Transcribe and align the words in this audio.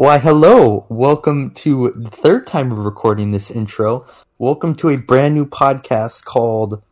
Why, 0.00 0.16
hello. 0.16 0.86
Welcome 0.88 1.50
to 1.56 1.90
the 1.94 2.08
third 2.08 2.46
time 2.46 2.72
of 2.72 2.78
recording 2.78 3.32
this 3.32 3.50
intro. 3.50 4.06
Welcome 4.38 4.74
to 4.76 4.88
a 4.88 4.96
brand 4.96 5.34
new 5.34 5.44
podcast 5.44 6.24
called 6.24 6.82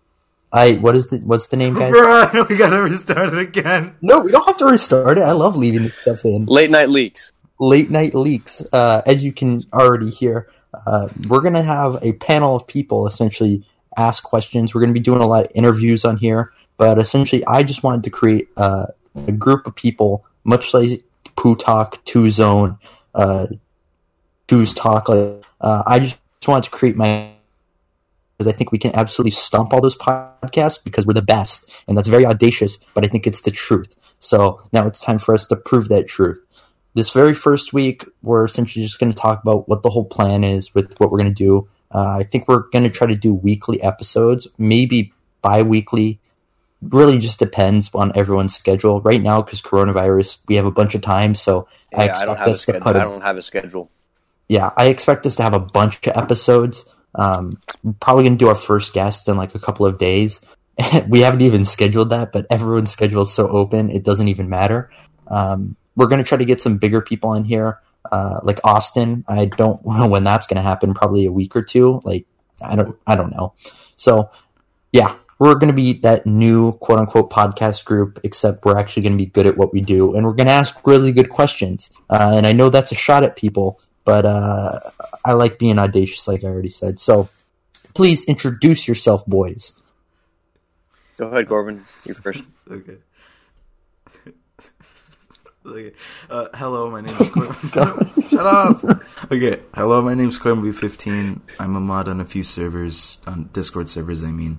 I 0.53 0.75
what 0.75 0.95
is 0.95 1.07
the 1.07 1.17
what's 1.25 1.49
the 1.49 1.57
name 1.57 1.73
guys? 1.73 1.91
we 2.51 2.59
gotta 2.59 2.83
restart 2.83 3.33
it 3.33 3.39
again. 3.39 3.97
No, 4.03 4.21
we 4.21 4.31
don't 4.31 4.45
have 4.45 4.59
to 4.59 4.67
restart 4.67 5.17
it. 5.17 5.23
I 5.23 5.33
love 5.33 5.57
leaving 5.57 5.85
this 5.85 5.95
stuff 6.03 6.27
in. 6.27 6.45
Late 6.45 6.69
night 6.69 6.91
leaks. 6.91 7.33
Late 7.59 7.91
night 7.91 8.15
leaks. 8.15 8.63
Uh, 8.75 9.01
as 9.07 9.25
you 9.25 9.33
can 9.33 9.65
already 9.73 10.11
hear, 10.11 10.51
uh, 10.87 11.09
we're 11.29 11.41
gonna 11.41 11.63
have 11.63 11.97
a 12.03 12.13
panel 12.13 12.57
of 12.57 12.67
people 12.67 13.07
essentially 13.07 13.67
ask 13.97 14.23
questions. 14.23 14.75
We're 14.75 14.83
gonna 14.83 14.93
be 14.93 15.01
doing 15.01 15.23
a 15.23 15.27
lot 15.27 15.47
of 15.47 15.53
interviews 15.55 16.05
on 16.05 16.19
here, 16.19 16.53
but 16.77 16.99
essentially, 16.99 17.43
I 17.47 17.63
just 17.63 17.83
wanted 17.83 18.05
to 18.05 18.11
create 18.11 18.49
uh, 18.59 18.89
a 19.27 19.33
group 19.33 19.67
of 19.67 19.75
people, 19.75 20.27
much 20.45 20.75
like 20.75 21.03
Poo 21.37 21.57
Talk, 21.57 22.05
Two 22.05 22.31
Zone, 22.31 22.79
uh, 23.15 23.47
Two's 24.47 24.75
Talk. 24.75 25.09
Like, 25.09 25.45
uh, 25.61 25.83
I 25.87 25.99
just 25.99 26.19
wanted 26.47 26.65
to 26.65 26.71
create 26.71 26.97
my 26.97 27.31
because 28.37 28.53
I 28.53 28.57
think 28.57 28.71
we 28.71 28.79
can 28.79 28.95
absolutely 28.95 29.33
stomp 29.33 29.73
all 29.73 29.81
those 29.81 29.97
podcasts 29.97 30.83
because 30.83 31.05
we're 31.05 31.13
the 31.13 31.23
best, 31.23 31.71
and 31.89 31.97
that's 31.97 32.09
very 32.09 32.25
audacious. 32.25 32.79
But 32.95 33.05
I 33.05 33.09
think 33.09 33.27
it's 33.27 33.43
the 33.43 33.51
truth. 33.51 33.95
So 34.21 34.63
now 34.73 34.87
it's 34.87 35.01
time 35.01 35.19
for 35.19 35.35
us 35.35 35.47
to 35.49 35.57
prove 35.57 35.89
that 35.89 36.07
truth. 36.07 36.39
This 36.95 37.11
very 37.11 37.35
first 37.35 37.73
week, 37.73 38.05
we're 38.23 38.45
essentially 38.45 38.85
just 38.85 38.99
going 38.99 39.13
to 39.13 39.21
talk 39.21 39.43
about 39.43 39.69
what 39.69 39.83
the 39.83 39.91
whole 39.91 40.05
plan 40.05 40.45
is 40.45 40.75
with 40.75 40.95
what 40.99 41.11
we're 41.11 41.19
going 41.19 41.35
to 41.35 41.45
do. 41.45 41.69
Uh, 41.93 42.19
I 42.21 42.23
think 42.25 42.49
we're 42.49 42.69
going 42.71 42.85
to 42.85 42.91
try 42.91 43.07
to 43.07 43.17
do 43.17 43.33
weekly 43.33 43.81
episodes, 43.83 44.47
maybe 44.57 45.13
bi-weekly. 45.43 46.21
Really, 46.81 47.19
just 47.19 47.41
depends 47.41 47.91
on 47.95 48.13
everyone's 48.17 48.55
schedule. 48.55 49.01
Right 49.01 49.21
now, 49.23 49.43
because 49.43 49.61
coronavirus, 49.61 50.39
we 50.49 50.57
have 50.57 50.67
a 50.67 50.71
bunch 50.71 50.95
of 50.95 51.03
time, 51.03 51.35
so 51.35 51.67
I 51.97 52.05
Yeah, 52.05 52.15
I, 52.17 52.25
expect 52.25 52.27
don't 52.27 52.39
have 52.39 52.49
a 52.49 52.51
us 52.51 52.57
to 52.57 52.63
schedule. 52.63 52.81
cut 52.83 52.97
I 52.97 53.01
a 53.01 53.03
don't 53.03 53.21
have 53.23 53.37
a 53.37 53.43
schedule. 53.43 53.91
yeah, 54.49 54.71
I 54.77 54.87
expect 54.87 55.27
us 55.27 55.37
to 55.37 55.43
have 55.43 55.55
a 55.55 55.61
bunch 55.61 56.07
of 56.07 56.17
episodes. 56.17 56.85
Um, 57.15 57.53
probably 58.01 58.25
going 58.25 58.39
to 58.39 58.45
do 58.45 58.49
our 58.49 58.55
first 58.55 58.93
guest 58.93 59.29
in 59.29 59.37
like 59.37 59.55
a 59.55 59.59
couple 59.59 59.87
of 59.87 59.99
days. 59.99 60.41
we 61.09 61.21
haven't 61.21 61.41
even 61.41 61.65
scheduled 61.65 62.11
that, 62.11 62.31
but 62.33 62.47
everyone's 62.51 62.91
schedule 62.93 63.23
is 63.23 63.33
so 63.33 63.49
open, 63.49 63.91
it 63.91 64.05
doesn't 64.05 64.29
even 64.29 64.49
matter. 64.49 64.91
Um, 65.27 65.75
we're 65.97 66.07
going 66.07 66.23
to 66.23 66.29
try 66.29 66.39
to 66.39 66.45
get 66.45 66.61
some 66.61 66.79
bigger 66.79 67.01
people 67.01 67.35
in 67.35 67.45
here, 67.45 67.81
uh, 68.13 68.39
like 68.45 68.61
Austin. 68.63 69.25
I 69.27 69.47
don't 69.47 69.85
know 69.87 70.07
when 70.07 70.23
that's 70.23 70.47
going 70.47 70.57
to 70.57 70.63
happen. 70.63 70.95
Probably 70.95 71.27
a 71.27 71.33
week 71.33 71.57
or 71.57 71.63
two. 71.63 72.01
Like 72.05 72.27
I 72.63 72.77
don't, 72.77 72.97
I 73.07 73.17
don't 73.17 73.31
know. 73.31 73.55
So 73.97 74.31
yeah, 74.93 75.17
we're 75.39 75.55
going 75.55 75.69
to 75.69 75.75
be 75.75 75.95
that 76.01 76.27
new 76.27 76.73
quote 76.79 76.99
unquote 76.99 77.31
podcast 77.31 77.85
group, 77.85 78.19
except 78.25 78.65
we're 78.65 78.77
actually 78.79 79.03
going 79.03 79.13
to 79.13 79.25
be 79.25 79.27
good 79.27 79.47
at 79.47 79.57
what 79.57 79.73
we 79.73 79.81
do, 79.81 80.15
and 80.15 80.27
we're 80.27 80.35
going 80.35 80.47
to 80.47 80.53
ask 80.53 80.87
really 80.87 81.13
good 81.13 81.31
questions. 81.31 81.91
Uh, 82.11 82.35
and 82.37 82.47
I 82.47 82.53
know 82.53 82.71
that's 82.71 82.93
a 82.93 82.97
shot 82.97 83.23
at 83.23 83.37
people, 83.37 83.81
but 84.05 84.25
uh, 84.25 84.81
I 85.25 85.33
like 85.33 85.59
being 85.59 85.79
audacious, 85.79 86.27
like 86.27 86.43
I 86.43 86.49
already 86.49 86.71
said. 86.71 86.99
So 86.99 87.29
please 87.95 88.25
introduce 88.25 88.89
yourself, 88.89 89.25
boys. 89.27 89.81
Go 91.17 91.29
ahead, 91.29 91.49
Corbin. 91.49 91.85
You 92.05 92.15
first. 92.15 92.43
Okay. 92.71 92.99
okay. 95.67 95.93
Uh, 96.29 96.49
hello, 96.53 96.91
my 96.91 97.01
name 97.01 97.17
is 97.19 97.29
Corbin. 97.31 97.57
Shut 98.29 98.45
up. 98.45 98.85
Okay. 99.33 99.63
Hello, 99.75 100.03
my 100.03 100.13
name 100.13 100.29
is 100.29 100.37
Corbin 100.37 100.63
B15. 100.63 101.41
I'm 101.59 101.77
a 101.77 101.81
mod 101.81 102.09
on 102.09 102.21
a 102.21 102.27
few 102.27 102.43
servers, 102.43 103.21
on 103.27 103.49
Discord 103.55 103.89
servers. 103.89 104.23
I 104.23 104.33
mean, 104.33 104.59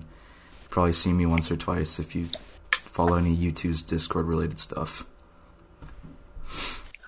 probably 0.70 0.92
see 0.92 1.12
me 1.12 1.26
once 1.26 1.50
or 1.50 1.56
twice 1.56 1.98
if 1.98 2.14
you 2.14 2.28
follow 2.70 3.16
any 3.16 3.36
Youtooz 3.36 3.84
Discord 3.84 4.26
related 4.26 4.58
stuff. 4.58 5.04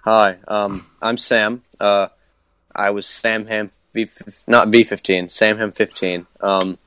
Hi, 0.05 0.39
um, 0.49 0.87
I'm 1.01 1.17
Sam. 1.17 1.63
Uh, 1.81 2.09
I 2.75 2.91
was 2.91 3.07
Sam 3.07 3.47
Ham 3.47 3.71
V, 3.95 4.09
not 4.47 4.69
V15, 4.69 5.31
Sam 5.31 5.59
Ham 5.59 5.71
15. 5.71 6.27
Um, 6.41 6.79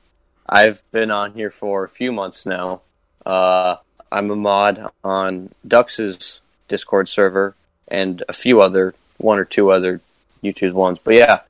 I've 0.46 0.82
been 0.92 1.10
on 1.10 1.32
here 1.32 1.50
for 1.50 1.84
a 1.84 1.88
few 1.88 2.12
months 2.12 2.44
now. 2.44 2.82
Uh, 3.24 3.76
I'm 4.12 4.30
a 4.30 4.36
mod 4.36 4.90
on 5.02 5.50
Dux's 5.66 6.42
Discord 6.68 7.08
server 7.08 7.54
and 7.88 8.22
a 8.28 8.32
few 8.32 8.60
other, 8.60 8.94
one 9.16 9.38
or 9.38 9.44
two 9.44 9.70
other 9.70 10.00
YouTube's 10.44 10.74
ones. 10.74 10.98
But 11.02 11.14
yeah, 11.14 11.40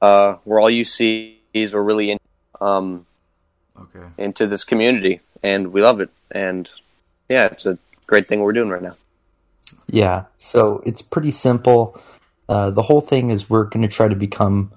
uh, 0.00 0.36
we're 0.44 0.60
all 0.60 0.70
UCs. 0.70 1.34
We're 1.54 1.82
really 1.82 2.10
in, 2.10 2.18
um, 2.60 3.06
Okay. 3.80 4.06
into 4.18 4.46
this 4.46 4.64
community, 4.64 5.20
and 5.42 5.72
we 5.72 5.82
love 5.82 6.00
it. 6.00 6.10
And 6.30 6.68
yeah, 7.28 7.46
it's 7.46 7.66
a 7.66 7.78
great 8.06 8.26
thing 8.26 8.40
we're 8.40 8.52
doing 8.52 8.68
right 8.68 8.82
now. 8.82 8.96
Yeah, 9.86 10.24
so 10.38 10.82
it's 10.86 11.02
pretty 11.02 11.30
simple. 11.30 12.00
Uh, 12.48 12.70
the 12.70 12.82
whole 12.82 13.00
thing 13.00 13.30
is 13.30 13.50
we're 13.50 13.64
going 13.64 13.82
to 13.82 13.88
try 13.88 14.08
to 14.08 14.14
become 14.14 14.72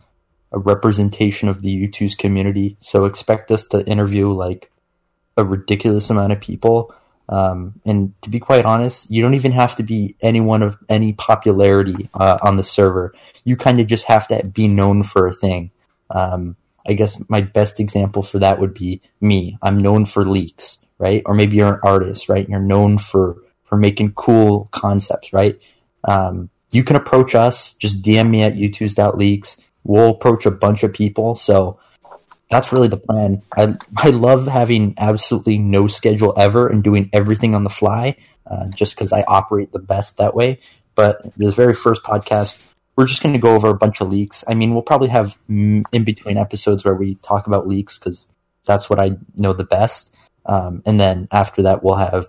a 0.52 0.60
representation 0.60 1.50
of 1.50 1.62
the 1.62 1.88
Youtooz 1.88 2.18
community. 2.18 2.78
So 2.80 3.06
expect 3.06 3.52
us 3.52 3.66
to 3.68 3.86
interview 3.86 4.32
like 4.32 4.72
a 5.36 5.44
ridiculous 5.44 6.10
amount 6.10 6.34
of 6.34 6.42
people. 6.42 6.94
Um, 7.30 7.82
and 7.86 8.14
to 8.22 8.30
be 8.30 8.40
quite 8.40 8.66
honest, 8.66 9.12
you 9.12 9.22
don't 9.22 9.34
even 9.34 9.52
have 9.52 9.76
to 9.76 9.84
be 9.84 10.16
anyone 10.22 10.64
of 10.64 10.78
any 10.88 11.14
popularity 11.14 12.10
uh, 12.14 12.38
on 12.42 12.56
the 12.56 12.64
server. 12.64 13.14
You 13.44 13.58
kind 13.58 13.80
of 13.80 13.88
just 13.88 14.06
have 14.06 14.28
to 14.30 14.48
be 14.48 14.68
known 14.68 15.04
for 15.04 15.28
a 15.28 15.34
thing. 15.34 15.72
Um, 16.10 16.56
I 16.88 16.94
guess 16.94 17.22
my 17.30 17.42
best 17.42 17.80
example 17.80 18.24
for 18.24 18.40
that 18.40 18.60
would 18.60 18.74
be 18.74 19.02
me. 19.22 19.58
I'm 19.62 19.80
known 19.80 20.06
for 20.06 20.26
leaks, 20.26 20.80
right? 20.98 21.22
Or 21.26 21.34
maybe 21.34 21.58
you're 21.58 21.76
an 21.76 21.80
artist, 21.84 22.30
right? 22.30 22.48
You're 22.48 22.60
known 22.60 22.98
for 22.98 23.38
for 23.64 23.78
making 23.78 24.14
cool 24.14 24.70
concepts, 24.72 25.34
right? 25.34 25.60
Um, 26.06 26.50
you 26.72 26.84
can 26.84 26.96
approach 26.96 27.36
us. 27.36 27.74
Just 27.74 28.02
DM 28.02 28.30
me 28.30 28.44
at 28.44 28.54
u2s.leaks. 28.54 29.58
We'll 29.84 30.12
approach 30.12 30.46
a 30.46 30.52
bunch 30.52 30.84
of 30.84 30.94
people. 30.94 31.36
So 31.36 31.80
that's 32.50 32.72
really 32.72 32.88
the 32.88 32.98
plan. 32.98 33.42
I 33.56 33.76
I 33.98 34.10
love 34.10 34.48
having 34.48 34.94
absolutely 34.98 35.58
no 35.58 35.88
schedule 35.88 36.34
ever 36.38 36.68
and 36.68 36.84
doing 36.84 37.10
everything 37.12 37.56
on 37.56 37.64
the 37.64 37.70
fly, 37.70 38.16
uh, 38.46 38.68
just 38.70 38.96
because 38.96 39.12
I 39.12 39.24
operate 39.28 39.72
the 39.72 39.80
best 39.80 40.18
that 40.18 40.36
way. 40.36 40.60
But 40.96 41.22
this 41.38 41.56
very 41.56 41.74
first 41.74 42.04
podcast, 42.04 42.66
we're 42.98 43.06
just 43.06 43.22
going 43.24 43.34
to 43.34 43.40
go 43.40 43.56
over 43.56 43.70
a 43.70 43.76
bunch 43.76 44.02
of 44.02 44.10
leaks. 44.10 44.44
I 44.48 44.56
mean, 44.56 44.74
we'll 44.74 44.82
probably 44.82 45.10
have 45.10 45.38
in 45.48 45.86
between 46.04 46.38
episodes 46.38 46.84
where 46.84 46.96
we 46.96 47.16
talk 47.16 47.46
about 47.48 47.68
leaks 47.68 47.98
because 47.98 48.28
that's 48.66 48.90
what 48.90 49.00
I 49.00 49.18
know 49.38 49.54
the 49.54 49.64
best. 49.64 50.14
Um, 50.48 50.82
and 50.86 51.00
then 51.00 51.28
after 51.32 51.62
that, 51.62 51.84
we'll 51.84 51.96
have 51.96 52.28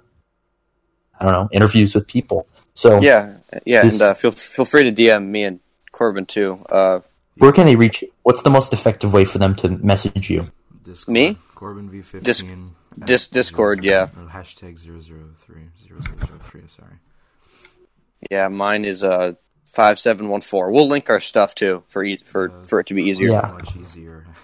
I 1.19 1.25
don't 1.25 1.33
know 1.33 1.49
interviews 1.51 1.95
with 1.95 2.07
people. 2.07 2.47
So 2.75 3.01
Yeah, 3.01 3.39
yeah, 3.65 3.83
This- 3.83 3.95
and 3.95 4.03
uh, 4.03 4.15
feel 4.15 4.31
feel 4.31 4.65
free 4.65 4.85
to 4.85 4.93
DM 4.93 5.27
me 5.27 5.43
and 5.45 5.59
Corbin 5.91 6.27
too. 6.27 6.65
Uh, 6.69 7.01
where 7.39 7.51
can 7.53 7.67
they 7.67 7.77
reach 7.77 8.03
you? 8.03 8.13
What's 8.23 8.43
the 8.43 8.51
most 8.51 8.73
effective 8.73 9.13
way 9.13 9.25
for 9.25 9.39
them 9.39 9.55
to 9.57 9.69
message 9.71 10.29
you? 10.29 10.49
Discord. 10.85 11.13
Me? 11.13 11.39
Corbin 11.55 11.89
V15. 11.89 12.23
Dis- 12.23 12.43
dis- 13.05 13.29
Discord, 13.29 13.85
yeah. 13.85 14.09
Hashtag 14.31 14.79
003. 14.79 15.71
0003, 15.89 16.63
sorry. 16.67 16.95
yeah, 18.31 18.49
mine 18.49 18.85
is 18.85 19.03
uh 19.03 19.33
five 19.79 19.97
seven 19.97 20.29
one 20.29 20.41
four. 20.41 20.73
We'll 20.73 20.89
link 20.89 21.09
our 21.09 21.21
stuff 21.21 21.55
too 21.55 21.85
for 21.87 22.03
e- 22.03 22.21
for 22.25 22.51
for 22.65 22.81
it 22.81 22.89
to 22.89 22.95
be 22.95 23.05
easier. 23.05 23.31
Yeah. 23.31 23.53
Much 23.53 23.77
easier. 23.77 24.27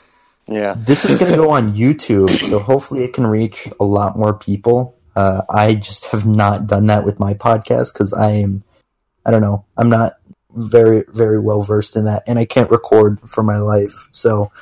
Yeah, 0.47 0.75
This 0.77 1.07
is 1.07 1.17
going 1.17 1.31
to 1.31 1.39
go 1.39 1.49
on 1.53 1.73
YouTube, 1.73 2.29
so 2.29 2.59
hopefully 2.59 3.03
it 3.03 3.15
can 3.15 3.27
reach 3.27 3.67
a 3.81 3.85
lot 3.87 4.15
more 4.15 4.35
people. 4.35 4.95
Uh, 5.17 5.41
I 5.49 5.75
just 5.75 6.05
have 6.09 6.27
not 6.27 6.67
done 6.67 6.89
that 6.89 7.07
with 7.07 7.19
my 7.19 7.33
podcast 7.33 7.95
because 7.95 8.13
I 8.13 8.33
am, 8.33 8.63
I 9.25 9.31
don't 9.31 9.41
know, 9.41 9.65
I'm 9.79 9.89
not 9.89 10.17
very, 10.55 11.05
very 11.09 11.41
well 11.41 11.63
versed 11.63 11.97
in 11.97 12.05
that, 12.05 12.25
and 12.27 12.39
I 12.39 12.45
can't 12.45 12.71
record 12.71 13.21
for 13.27 13.43
my 13.43 13.57
life. 13.57 14.07
So 14.11 14.53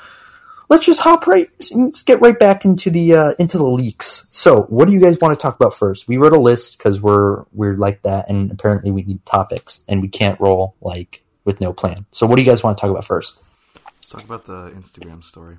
let's 0.73 0.87
just 0.87 1.01
hop 1.01 1.27
right, 1.27 1.51
let's 1.75 2.03
get 2.03 2.21
right 2.23 2.39
back 2.39 2.65
into 2.65 2.91
the 2.91 3.15
uh, 3.15 3.35
into 3.39 3.59
the 3.59 3.65
leaks. 3.65 4.27
So, 4.31 4.63
what 4.63 4.89
do 4.89 4.95
you 4.95 5.01
guys 5.01 5.19
want 5.21 5.39
to 5.39 5.41
talk 5.41 5.55
about 5.55 5.75
first? 5.75 6.09
We 6.09 6.17
wrote 6.17 6.33
a 6.33 6.39
list 6.39 6.79
because 6.79 7.01
we're 7.01 7.45
we're 7.53 7.75
like 7.75 8.03
that, 8.03 8.29
and 8.31 8.51
apparently 8.51 8.91
we 8.91 9.03
need 9.03 9.25
topics, 9.27 9.81
and 9.87 10.01
we 10.01 10.09
can't 10.09 10.41
roll 10.41 10.75
like 10.81 11.23
with 11.45 11.61
no 11.61 11.73
plan. 11.75 12.07
So, 12.11 12.27
what 12.27 12.37
do 12.37 12.43
you 12.43 12.49
guys 12.51 12.63
want 12.63 12.79
to 12.79 12.81
talk 12.81 12.91
about 12.91 13.05
first? 13.05 13.39
Let's 13.85 14.09
talk 14.09 14.25
about 14.25 14.45
the 14.47 14.71
Instagram 14.71 15.23
story. 15.23 15.59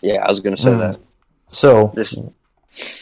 yeah. 0.00 0.24
I 0.24 0.28
was 0.28 0.40
gonna 0.40 0.56
say 0.56 0.70
Mm. 0.70 0.78
that. 0.78 1.00
So, 1.50 1.90
This 1.94 2.16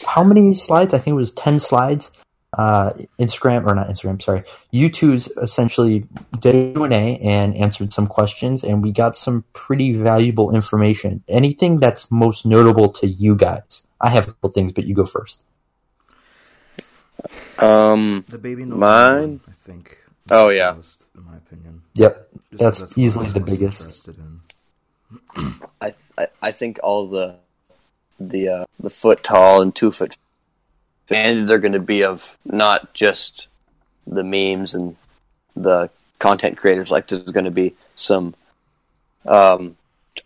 how 0.05 0.23
many 0.23 0.55
slides? 0.55 0.93
I 0.93 0.97
think 0.97 1.13
it 1.13 1.17
was 1.17 1.31
10 1.31 1.59
slides. 1.59 2.09
Uh, 2.53 2.93
Instagram, 3.19 3.65
or 3.67 3.75
not 3.75 3.87
Instagram, 3.89 4.21
sorry. 4.21 4.43
Youtooz 4.73 5.29
essentially 5.41 6.05
did 6.39 6.55
a 6.55 6.73
Q&A 6.73 7.17
and 7.19 7.55
answered 7.55 7.91
some 7.91 8.07
questions, 8.07 8.63
and 8.63 8.81
we 8.81 8.91
got 8.93 9.17
some 9.17 9.43
pretty 9.53 9.93
valuable 9.93 10.55
information. 10.55 11.21
Anything 11.27 11.79
that's 11.79 12.09
most 12.09 12.45
notable 12.45 12.89
to 12.93 13.07
you 13.07 13.35
guys? 13.35 13.85
I 13.99 14.09
have 14.09 14.23
a 14.29 14.31
couple 14.31 14.51
things, 14.51 14.71
but 14.71 14.85
you 14.85 14.95
go 14.95 15.05
first. 15.05 15.43
um. 17.59 18.23
The 18.29 18.37
baby 18.37 18.65
no 18.65 18.75
Mine? 18.77 19.19
one, 19.19 19.39
I 19.47 19.51
think. 19.65 19.97
Oh, 20.31 20.49
yeah. 20.49 20.71
Most, 20.71 21.05
in 21.15 21.25
my 21.25 21.37
opinion. 21.37 21.81
Yep. 21.95 22.29
Just 22.51 22.63
That's 22.63 22.79
'cause 22.79 22.89
what 22.91 22.97
easily 22.97 23.27
the 23.29 23.39
biggest. 23.41 23.81
interested 23.81 24.15
in. 24.17 24.41
I, 25.81 25.93
I 26.17 26.27
I 26.41 26.51
think 26.51 26.79
all 26.83 27.07
the 27.07 27.35
the 28.19 28.49
uh, 28.49 28.65
the 28.79 28.89
foot 28.89 29.23
tall 29.23 29.61
and 29.61 29.73
two 29.75 29.91
foot 29.91 30.17
and 31.09 31.47
they're 31.47 31.59
going 31.59 31.73
to 31.73 31.79
be 31.79 32.03
of 32.03 32.37
not 32.45 32.93
just 32.93 33.47
the 34.05 34.23
memes 34.23 34.73
and 34.73 34.95
the 35.55 35.89
content 36.19 36.57
creators. 36.57 36.91
Like 36.91 37.07
there's 37.07 37.23
going 37.23 37.45
to 37.45 37.51
be 37.51 37.75
some 37.95 38.35
um, 39.25 39.77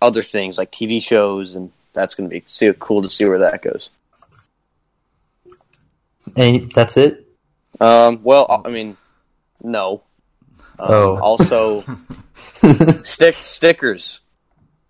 other 0.01 0.24
things 0.24 0.57
like 0.57 0.72
TV 0.72 1.01
shows, 1.01 1.56
and 1.56 1.72
that's 1.94 2.16
going 2.16 2.30
to 2.30 2.33
be 2.33 2.44
see, 2.48 2.72
cool 2.80 3.01
to 3.01 3.10
see 3.10 3.25
where 3.25 3.39
that 3.39 3.62
goes. 3.62 3.89
And 6.36 6.72
that's 6.72 6.98
it. 6.98 7.28
Um, 7.80 8.22
well, 8.24 8.62
I 8.66 8.69
mean, 8.69 8.98
no. 9.63 10.04
Um, 10.80 10.89
Oh. 10.89 11.18
Also, 11.19 11.83
stick 13.04 13.38
stickers. 13.42 14.22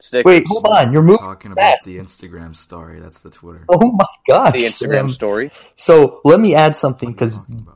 Stickers. 0.02 0.26
Wait, 0.26 0.44
hold 0.48 0.68
on. 0.68 0.92
You're 0.94 1.02
moving. 1.02 1.20
Talking 1.20 1.52
about 1.52 1.62
fast. 1.62 1.86
the 1.86 1.98
Instagram 1.98 2.56
story. 2.56 3.00
That's 3.00 3.20
the 3.20 3.30
Twitter. 3.30 3.66
Oh 3.70 3.92
my 3.92 4.06
gosh. 4.28 4.54
The 4.54 4.64
Instagram 4.66 4.92
Sam. 4.92 5.10
story. 5.10 5.52
So 5.76 6.22
let 6.24 6.40
me 6.40 6.56
add 6.56 6.76
something 6.76 7.14
What 7.14 7.22
are 7.22 7.26
you 7.26 7.32
because? 7.40 7.76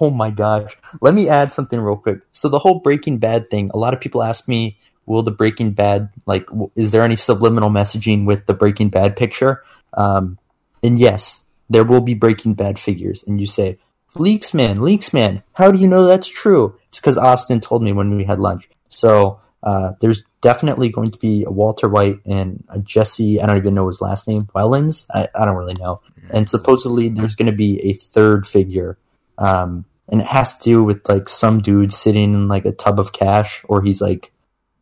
Oh 0.00 0.10
my 0.10 0.30
gosh. 0.30 0.72
Let 1.00 1.14
me 1.14 1.28
add 1.28 1.52
something 1.52 1.80
real 1.80 1.96
quick. 1.96 2.20
So 2.30 2.48
the 2.48 2.58
whole 2.58 2.80
Breaking 2.80 3.18
Bad 3.18 3.50
thing, 3.50 3.70
a 3.74 3.78
lot 3.78 3.92
of 3.94 4.00
people 4.00 4.22
ask 4.22 4.46
me, 4.46 4.78
will 5.06 5.22
the 5.22 5.32
Breaking 5.32 5.72
Bad, 5.72 6.10
like, 6.26 6.46
w- 6.46 6.70
is 6.76 6.92
there 6.92 7.02
any 7.02 7.16
subliminal 7.16 7.70
messaging 7.70 8.24
with 8.24 8.46
the 8.46 8.54
Breaking 8.54 8.88
Bad 8.90 9.16
picture? 9.16 9.64
Um, 9.94 10.38
and 10.82 10.98
yes, 10.98 11.42
there 11.68 11.84
will 11.84 12.00
be 12.00 12.14
Breaking 12.14 12.54
Bad 12.54 12.78
figures. 12.78 13.24
And 13.26 13.40
you 13.40 13.46
say, 13.46 13.78
Leaks 14.14 14.54
man, 14.54 14.82
Leaks 14.82 15.12
man, 15.12 15.42
how 15.54 15.70
do 15.72 15.78
you 15.78 15.88
know 15.88 16.06
that's 16.06 16.28
true? 16.28 16.76
It's 16.88 17.00
because 17.00 17.16
Austin 17.18 17.60
told 17.60 17.82
me 17.82 17.92
when 17.92 18.16
we 18.16 18.24
had 18.24 18.38
lunch. 18.40 18.68
So 18.88 19.40
uh, 19.62 19.92
there's 20.00 20.22
definitely 20.40 20.88
going 20.88 21.10
to 21.10 21.18
be 21.18 21.44
a 21.46 21.50
Walter 21.50 21.88
White 21.88 22.20
and 22.24 22.64
a 22.68 22.80
Jesse, 22.80 23.40
I 23.40 23.46
don't 23.46 23.58
even 23.58 23.74
know 23.74 23.88
his 23.88 24.00
last 24.00 24.26
name, 24.26 24.48
Wellens? 24.54 25.06
I, 25.12 25.28
I 25.34 25.44
don't 25.44 25.56
really 25.56 25.74
know. 25.74 26.00
And 26.30 26.48
supposedly 26.48 27.08
there's 27.08 27.34
going 27.34 27.50
to 27.50 27.56
be 27.56 27.80
a 27.82 27.92
third 27.92 28.46
figure 28.46 28.98
um, 29.40 29.86
and 30.08 30.20
it 30.20 30.26
has 30.26 30.58
to 30.58 30.64
do 30.64 30.84
with 30.84 31.08
like 31.08 31.28
some 31.28 31.60
dude 31.60 31.92
sitting 31.92 32.34
in 32.34 32.48
like 32.48 32.66
a 32.66 32.72
tub 32.72 33.00
of 33.00 33.12
cash 33.12 33.64
or 33.68 33.82
he's 33.82 34.00
like 34.00 34.32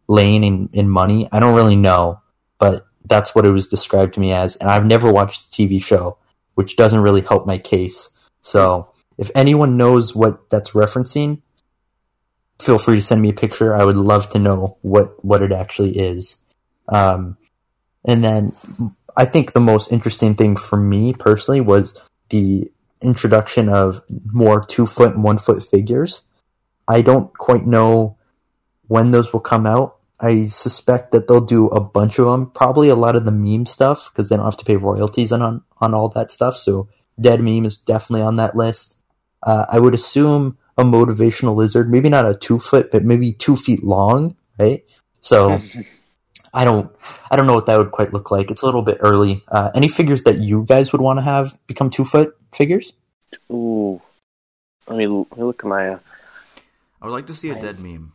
laying 0.09 0.43
in, 0.43 0.69
in 0.73 0.89
money. 0.91 1.29
I 1.31 1.39
don't 1.39 1.55
really 1.55 1.77
know, 1.77 2.21
but 2.59 2.87
that's 3.05 3.35
what 3.35 3.45
it 3.45 3.51
was 3.51 3.69
described 3.69 4.15
to 4.15 4.21
me 4.21 4.33
as. 4.33 4.57
And 4.57 4.69
I've 4.69 4.85
never 4.85 5.13
watched 5.13 5.51
the 5.51 5.69
TV 5.69 5.83
show, 5.83 6.19
which 6.55 6.77
doesn't 6.77 7.01
really 7.01 7.21
help 7.21 7.47
my 7.47 7.59
case. 7.59 8.11
So 8.43 8.91
if 9.17 9.31
anyone 9.35 9.77
knows 9.77 10.15
what 10.15 10.51
that's 10.51 10.71
referencing, 10.71 11.43
feel 12.61 12.79
free 12.79 12.97
to 12.97 13.03
send 13.03 13.23
me 13.23 13.31
a 13.31 13.35
picture. 13.35 13.75
I 13.75 13.85
would 13.85 13.97
love 13.97 14.31
to 14.31 14.39
know 14.39 14.79
what, 14.83 15.25
what 15.25 15.43
it 15.43 15.53
actually 15.53 15.99
is. 15.99 16.37
Um, 16.89 17.37
and 18.05 18.23
then 18.25 18.53
I 19.17 19.25
think 19.25 19.53
the 19.53 19.61
most 19.61 19.93
interesting 19.93 20.35
thing 20.35 20.57
for 20.57 20.77
me 20.77 21.13
personally 21.13 21.61
was 21.61 22.01
the 22.31 22.71
introduction 23.01 23.69
of 23.69 24.03
more 24.33 24.65
two 24.65 24.87
foot 24.87 25.15
and 25.15 25.25
one 25.25 25.39
foot 25.39 25.65
figures. 25.65 26.23
I 26.87 27.03
don't 27.03 27.37
quite 27.37 27.67
know 27.67 28.17
when 28.87 29.11
those 29.11 29.33
will 29.33 29.41
come 29.41 29.67
out. 29.67 29.97
I 30.21 30.47
suspect 30.47 31.13
that 31.13 31.29
they'll 31.29 31.41
do 31.41 31.69
a 31.69 31.81
bunch 31.81 32.19
of 32.19 32.27
them, 32.27 32.51
probably 32.51 32.89
a 32.89 32.97
lot 32.97 33.15
of 33.15 33.25
the 33.25 33.31
meme 33.31 33.67
stuff 33.67 34.11
because 34.11 34.29
they 34.29 34.37
don't 34.37 34.45
have 34.45 34.57
to 34.57 34.65
pay 34.65 34.77
royalties 34.77 35.31
on 35.31 35.63
on, 35.81 35.95
all 35.95 36.09
that 36.11 36.33
stuff. 36.33 36.57
So 36.57 36.89
dead 37.21 37.41
meme 37.41 37.65
is 37.65 37.77
definitely 37.77 38.23
on 38.23 38.37
that 38.37 38.57
list. 38.57 38.97
Uh, 39.43 39.67
I 39.69 39.79
would 39.79 39.95
assume 39.95 40.59
a 40.79 40.85
motivational 40.85 41.57
lizard, 41.57 41.91
maybe 41.91 42.09
not 42.09 42.25
a 42.29 42.35
two 42.35 42.59
foot, 42.61 42.91
but 42.91 43.05
maybe 43.05 43.33
two 43.33 43.57
feet 43.57 43.83
long, 43.83 44.37
right? 44.59 44.85
So 45.21 45.61
I 46.55 46.65
don't, 46.65 46.91
I 47.31 47.37
don't 47.37 47.47
know 47.47 47.55
what 47.55 47.67
that 47.67 47.77
would 47.77 47.91
quite 47.91 48.13
look 48.13 48.31
like. 48.31 48.51
It's 48.51 48.63
a 48.63 48.67
little 48.67 48.83
bit 48.83 48.99
early. 49.01 49.43
Uh, 49.49 49.71
any 49.75 49.89
figures 49.89 50.23
that 50.23 50.39
you 50.39 50.65
guys 50.67 50.93
would 50.93 51.01
want 51.01 51.19
to 51.19 51.23
have 51.23 51.59
become 51.67 51.91
two 51.91 52.05
foot 52.05 52.37
figures? 52.55 52.93
Ooh. 53.51 54.01
Let 54.87 54.97
me, 54.97 55.07
let 55.07 55.37
me 55.37 55.45
look 55.45 55.61
at 55.65 55.69
my. 55.69 55.89
Uh, 55.89 55.99
I 57.03 57.07
would 57.07 57.13
like 57.13 57.27
to 57.27 57.35
see 57.35 57.51
a 57.51 57.61
dead 57.61 57.79
meme, 57.79 58.13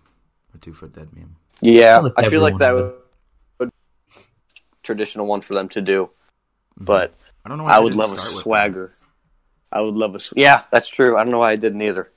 a 0.55 0.57
two 0.57 0.73
foot 0.73 0.93
dead 0.93 1.09
meme. 1.13 1.35
yeah, 1.61 1.99
feel 1.99 2.13
I 2.17 2.29
feel 2.29 2.41
like 2.41 2.57
that 2.57 2.69
everyone 2.69 2.93
would, 3.59 3.67
would 3.67 3.71
traditional 4.81 5.27
one 5.27 5.41
for 5.41 5.53
them 5.53 5.69
to 5.69 5.81
do, 5.81 6.09
but 6.75 7.13
I 7.45 7.49
don't 7.49 7.57
know. 7.57 7.65
Why 7.65 7.73
I 7.73 7.79
would 7.79 7.93
love 7.93 8.11
a 8.11 8.19
start 8.19 8.33
with 8.33 8.43
swagger. 8.43 8.93
I 9.71 9.81
would 9.81 9.93
love 9.93 10.15
a. 10.15 10.19
sw- 10.19 10.33
Yeah, 10.35 10.63
that's 10.71 10.89
true. 10.89 11.15
I 11.15 11.23
don't 11.23 11.31
know 11.31 11.39
why 11.39 11.51
I 11.51 11.55
didn't 11.55 11.81
either. 11.81 12.09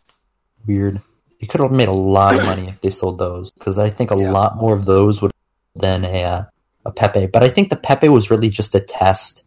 Weird. 0.67 1.01
You 1.39 1.47
could 1.49 1.61
have 1.61 1.71
made 1.73 1.89
a 1.89 1.93
lot 1.93 2.35
of 2.39 2.45
money 2.45 2.69
if 2.69 2.81
they 2.81 2.91
sold 2.91 3.19
those 3.19 3.53
because 3.53 3.79
I 3.79 3.91
think 3.91 4.11
a 4.11 4.17
Yeah. 4.17 4.33
lot 4.33 4.57
more 4.57 4.75
of 4.75 4.85
those 4.87 5.21
would 5.21 5.33
than 5.75 6.05
a 6.05 6.25
uh, 6.25 6.45
a 6.87 6.93
Pepe. 6.93 7.27
But 7.27 7.43
I 7.43 7.49
think 7.49 7.69
the 7.69 7.77
Pepe 7.77 8.09
was 8.09 8.31
really 8.31 8.49
just 8.49 8.75
a 8.75 8.81
test 8.81 9.45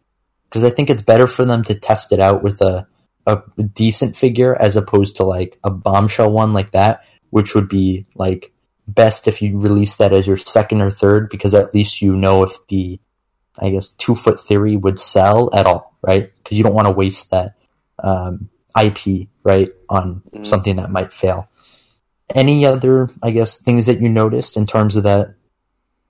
because 0.48 0.62
I 0.64 0.70
think 0.70 0.88
it's 0.90 1.02
better 1.02 1.26
for 1.26 1.44
them 1.44 1.64
to 1.64 1.74
test 1.74 2.12
it 2.12 2.20
out 2.20 2.42
with 2.42 2.60
a 2.60 2.86
a 3.26 3.42
decent 3.62 4.16
figure 4.16 4.60
as 4.60 4.76
opposed 4.76 5.16
to 5.16 5.24
like 5.24 5.58
a 5.62 5.70
bombshell 5.70 6.30
one 6.32 6.52
like 6.52 6.70
that, 6.72 7.04
which 7.30 7.54
would 7.54 7.68
be 7.68 8.06
like 8.14 8.52
best 8.88 9.28
if 9.28 9.42
you 9.42 9.58
release 9.58 9.96
that 9.96 10.12
as 10.12 10.26
your 10.26 10.36
second 10.36 10.80
or 10.80 10.90
third 10.90 11.28
because 11.28 11.54
at 11.54 11.74
least 11.74 12.02
you 12.02 12.16
know 12.16 12.42
if 12.42 12.52
the 12.68 12.98
I 13.58 13.70
guess 13.70 13.90
two 13.90 14.14
foot 14.14 14.40
theory 14.40 14.76
would 14.76 14.98
sell 14.98 15.50
at 15.54 15.66
all, 15.66 15.96
right? 16.02 16.32
Because 16.42 16.56
you 16.56 16.64
don't 16.64 16.74
want 16.74 16.86
to 16.86 16.92
waste 16.92 17.30
that 17.30 17.54
um, 18.02 18.48
IP 18.76 19.28
right 19.42 19.70
on 19.88 20.22
Mhm. 20.34 20.46
something 20.46 20.76
that 20.76 20.90
might 20.90 21.12
fail. 21.12 21.48
Any 22.34 22.64
other, 22.64 23.08
I 23.22 23.30
guess, 23.30 23.58
things 23.60 23.86
that 23.86 24.00
you 24.00 24.08
noticed 24.08 24.56
in 24.56 24.66
terms 24.66 24.96
of 24.96 25.02
that, 25.04 25.34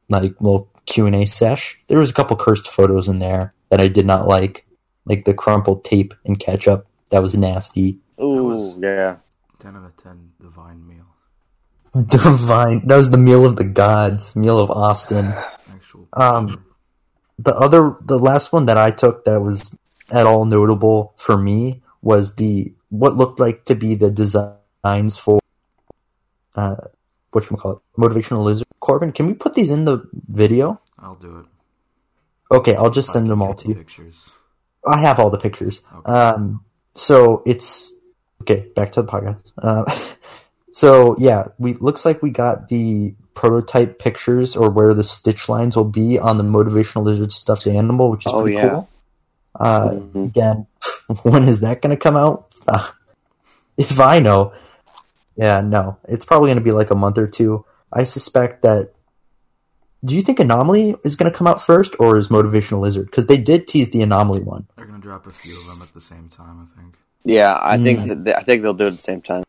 like 0.08 0.34
little 0.40 0.68
Q 0.86 1.06
and 1.06 1.14
A 1.16 1.26
sesh? 1.26 1.80
There 1.88 1.98
was 1.98 2.10
a 2.10 2.14
couple 2.14 2.36
cursed 2.36 2.68
photos 2.68 3.08
in 3.08 3.18
there 3.20 3.54
that 3.70 3.80
I 3.80 3.88
did 3.88 4.06
not 4.06 4.26
like, 4.28 4.66
like 5.06 5.24
the 5.24 5.32
crumpled 5.34 5.84
tape 5.84 6.12
and 6.24 6.38
ketchup. 6.38 6.86
That 7.10 7.22
was 7.22 7.34
nasty. 7.36 7.98
Ooh, 8.22 8.44
was- 8.44 8.76
yeah. 8.78 9.16
ten 9.58 9.76
out 9.76 9.84
of 9.84 9.96
ten 9.96 10.30
divine 10.40 10.86
meal. 10.86 11.04
Divine. 12.08 12.86
That 12.86 12.96
was 12.96 13.10
the 13.10 13.18
meal 13.18 13.44
of 13.44 13.56
the 13.56 13.64
gods, 13.64 14.34
meal 14.36 14.58
of 14.58 14.70
Austin. 14.70 15.26
Actual. 15.72 16.06
Um, 16.12 16.64
the 17.38 17.54
other, 17.54 17.96
the 18.02 18.18
last 18.18 18.52
one 18.52 18.66
that 18.66 18.76
I 18.78 18.90
took 18.90 19.24
that 19.24 19.40
was 19.40 19.74
at 20.12 20.26
all 20.26 20.44
notable 20.44 21.14
for 21.16 21.36
me 21.36 21.79
was 22.02 22.36
the 22.36 22.72
what 22.88 23.16
looked 23.16 23.40
like 23.40 23.64
to 23.66 23.74
be 23.74 23.94
the 23.94 24.10
designs 24.10 25.16
for 25.16 25.40
uh, 26.54 26.76
what 27.32 27.46
call 27.46 27.72
it, 27.72 27.78
motivational 28.00 28.42
lizard. 28.44 28.66
Corbin, 28.80 29.12
can 29.12 29.26
we 29.26 29.34
put 29.34 29.54
these 29.54 29.70
in 29.70 29.84
the 29.84 30.08
video? 30.28 30.80
I'll 30.98 31.14
do 31.14 31.38
it. 31.38 31.46
Okay, 32.54 32.74
I'll 32.74 32.90
just 32.90 33.10
send 33.10 33.30
them 33.30 33.42
all 33.42 33.54
to 33.54 33.68
you. 33.68 33.74
Pictures. 33.74 34.30
I 34.86 35.00
have 35.00 35.18
all 35.20 35.30
the 35.30 35.38
pictures. 35.38 35.80
Okay. 35.94 36.10
Um, 36.10 36.64
so 36.94 37.42
it's 37.46 37.94
okay. 38.42 38.66
Back 38.74 38.92
to 38.92 39.02
the 39.02 39.08
podcast. 39.08 39.52
Uh, 39.58 39.84
so 40.72 41.16
yeah, 41.18 41.48
we 41.58 41.74
looks 41.74 42.04
like 42.04 42.22
we 42.22 42.30
got 42.30 42.68
the 42.68 43.14
prototype 43.34 43.98
pictures 43.98 44.56
or 44.56 44.68
where 44.70 44.92
the 44.94 45.04
stitch 45.04 45.48
lines 45.48 45.76
will 45.76 45.84
be 45.84 46.18
on 46.18 46.36
the 46.36 46.42
motivational 46.44 47.04
lizard 47.04 47.32
stuffed 47.32 47.66
animal, 47.66 48.10
which 48.10 48.26
is 48.26 48.32
Oh, 48.32 48.42
pretty 48.42 48.56
yeah. 48.56 48.68
cool. 48.70 48.88
Uh, 49.58 49.90
Mhm. 49.90 50.26
Again, 50.26 50.66
when 51.22 51.44
is 51.44 51.60
that 51.60 51.82
going 51.82 51.90
to 51.96 52.00
come 52.00 52.16
out? 52.16 52.46
Ah, 52.68 52.94
if 53.76 53.98
I 54.00 54.20
know, 54.20 54.52
yeah, 55.36 55.60
no, 55.60 55.98
it's 56.08 56.24
probably 56.24 56.48
going 56.48 56.58
to 56.58 56.64
be 56.64 56.72
like 56.72 56.90
a 56.90 56.94
month 56.94 57.18
or 57.18 57.26
two. 57.26 57.64
I 57.92 58.04
suspect 58.04 58.62
that. 58.62 58.92
Do 60.02 60.14
you 60.14 60.22
think 60.22 60.40
Anomaly 60.40 60.94
is 61.04 61.14
going 61.16 61.30
to 61.30 61.36
come 61.36 61.46
out 61.46 61.60
first, 61.60 61.94
or 61.98 62.16
is 62.16 62.28
Motivational 62.28 62.80
Lizard? 62.80 63.06
Because 63.06 63.26
they 63.26 63.36
did 63.36 63.68
tease 63.68 63.90
the 63.90 64.00
Anomaly 64.02 64.40
one. 64.40 64.66
They're 64.76 64.86
gonna 64.86 64.98
drop 64.98 65.26
a 65.26 65.30
few 65.30 65.52
of 65.60 65.66
them 65.66 65.82
at 65.82 65.92
the 65.92 66.00
same 66.00 66.28
time. 66.30 66.60
I 66.62 66.80
think. 66.80 66.94
Yeah, 67.24 67.58
I 67.60 67.76
think 67.76 68.00
Mm. 68.00 68.08
that 68.08 68.24
they, 68.24 68.34
I 68.34 68.42
think 68.42 68.62
they'll 68.62 68.72
do 68.72 68.84
it 68.84 68.88
at 68.88 68.96
the 68.96 69.02
same 69.02 69.20
time. 69.20 69.42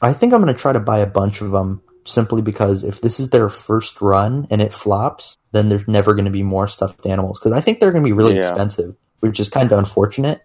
I 0.00 0.14
think 0.14 0.32
I'm 0.32 0.40
going 0.40 0.54
to 0.54 0.58
try 0.58 0.72
to 0.72 0.80
buy 0.80 1.00
a 1.00 1.06
bunch 1.06 1.42
of 1.42 1.50
them 1.50 1.82
simply 2.06 2.40
because 2.40 2.84
if 2.84 3.02
this 3.02 3.20
is 3.20 3.28
their 3.30 3.50
first 3.50 4.00
run 4.00 4.46
and 4.48 4.62
it 4.62 4.72
flops, 4.72 5.36
then 5.52 5.68
there's 5.68 5.86
never 5.88 6.14
going 6.14 6.24
to 6.24 6.30
be 6.30 6.42
more 6.42 6.66
stuffed 6.68 7.04
animals 7.04 7.38
because 7.38 7.52
I 7.52 7.60
think 7.60 7.80
they're 7.80 7.90
going 7.92 8.04
to 8.04 8.08
be 8.08 8.12
really 8.14 8.34
Yeah. 8.36 8.40
expensive, 8.48 8.94
which 9.20 9.40
is 9.40 9.48
kind 9.48 9.70
of 9.70 9.78
unfortunate. 9.78 10.44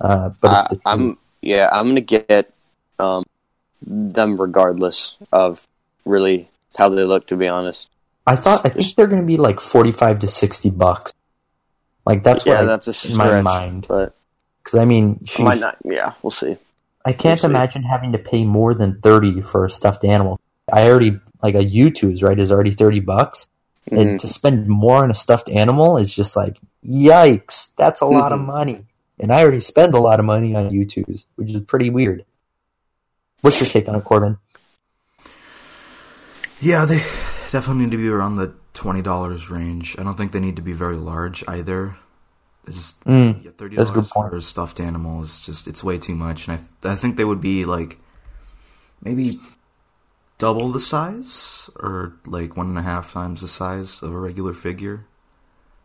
Uh, 0.00 0.30
but 0.40 0.56
it's 0.56 0.68
the 0.68 0.80
I'm 0.86 1.18
yeah, 1.42 1.68
I'm 1.70 1.88
gonna 1.88 2.00
get 2.00 2.52
um, 2.98 3.24
them 3.82 4.40
regardless 4.40 5.16
of 5.32 5.66
really 6.04 6.48
how 6.76 6.88
they 6.88 7.04
look. 7.04 7.26
To 7.28 7.36
be 7.36 7.48
honest, 7.48 7.88
I 8.26 8.36
thought 8.36 8.64
I 8.64 8.70
think 8.70 8.94
they're 8.94 9.06
going 9.06 9.20
to 9.22 9.26
be 9.26 9.36
like 9.36 9.60
45 9.60 10.20
to 10.20 10.28
60 10.28 10.70
bucks. 10.70 11.12
Like 12.06 12.22
that's 12.22 12.46
yeah, 12.46 12.54
what 12.54 12.62
I, 12.62 12.64
that's 12.66 13.04
a 13.04 13.08
in 13.10 13.16
my 13.16 13.40
mind. 13.40 13.86
but 13.88 14.14
because 14.62 14.78
I 14.78 14.84
mean, 14.84 15.24
she, 15.24 15.42
might 15.42 15.58
not. 15.58 15.78
Yeah, 15.84 16.14
we'll 16.22 16.30
see. 16.30 16.56
I 17.04 17.12
can't 17.12 17.24
We'll 17.24 17.36
see. 17.36 17.46
imagine 17.48 17.82
having 17.82 18.12
to 18.12 18.18
pay 18.18 18.44
more 18.44 18.74
than 18.74 19.00
30 19.00 19.42
for 19.42 19.64
a 19.64 19.70
stuffed 19.70 20.04
animal. 20.04 20.38
I 20.72 20.88
already 20.88 21.18
like 21.42 21.54
a 21.54 21.64
Youtooz 21.64 22.22
right 22.22 22.38
is 22.38 22.52
already 22.52 22.72
30 22.72 23.00
bucks. 23.00 23.48
Mhm. 23.90 23.98
and 24.00 24.20
to 24.20 24.26
spend 24.28 24.66
more 24.68 25.02
on 25.04 25.10
a 25.10 25.14
stuffed 25.14 25.48
animal 25.48 25.96
is 25.96 26.12
just 26.14 26.36
like 26.36 26.58
yikes 26.86 27.68
that's 27.76 28.00
a 28.00 28.06
lot 28.06 28.32
of 28.32 28.40
Mhm. 28.40 28.46
money 28.46 28.86
and 29.18 29.32
i 29.32 29.40
already 29.42 29.60
spend 29.60 29.94
a 29.94 30.00
lot 30.00 30.18
of 30.20 30.26
money 30.26 30.54
on 30.54 30.70
youtubes 30.70 31.24
which 31.36 31.50
is 31.50 31.60
pretty 31.60 31.88
weird 31.90 32.24
what's 33.42 33.60
your 33.60 33.68
take 33.68 33.88
on 33.88 33.94
it 33.94 34.04
corbin 34.04 34.36
Yeah, 36.62 36.84
they 36.84 36.98
definitely 37.50 37.84
need 37.84 37.90
to 37.92 37.96
be 37.96 38.08
around 38.08 38.36
the 38.36 38.52
twenty 38.74 39.00
dollars 39.00 39.48
range. 39.50 39.96
I 39.98 40.02
don't 40.02 40.16
think 40.16 40.32
they 40.32 40.40
need 40.40 40.56
to 40.56 40.62
be 40.62 40.74
very 40.74 40.96
large 40.96 41.42
either. 41.48 41.96
They 42.66 42.74
just 42.74 43.02
Mm, 43.04 43.42
yeah, 43.42 43.50
thirty 43.56 43.76
that's 43.76 43.88
a 43.88 43.94
good 43.94 44.04
dollars 44.06 44.30
for 44.32 44.36
a 44.36 44.42
stuffed 44.42 44.78
animal 44.78 45.22
is 45.22 45.40
just 45.40 45.66
it's 45.66 45.82
way 45.82 45.96
too 45.96 46.14
much, 46.14 46.48
and 46.48 46.60
I 46.84 46.90
I 46.92 46.94
think 46.96 47.16
they 47.16 47.24
would 47.24 47.40
be 47.40 47.64
like 47.64 47.98
maybe 49.02 49.40
double 50.40 50.70
the 50.72 50.80
size 50.80 51.70
or 51.76 52.14
like 52.26 52.56
one 52.56 52.66
and 52.68 52.78
a 52.78 52.82
half 52.82 53.12
times 53.12 53.42
the 53.42 53.48
size 53.48 54.02
of 54.02 54.10
a 54.12 54.18
regular 54.18 54.54
figure. 54.54 55.06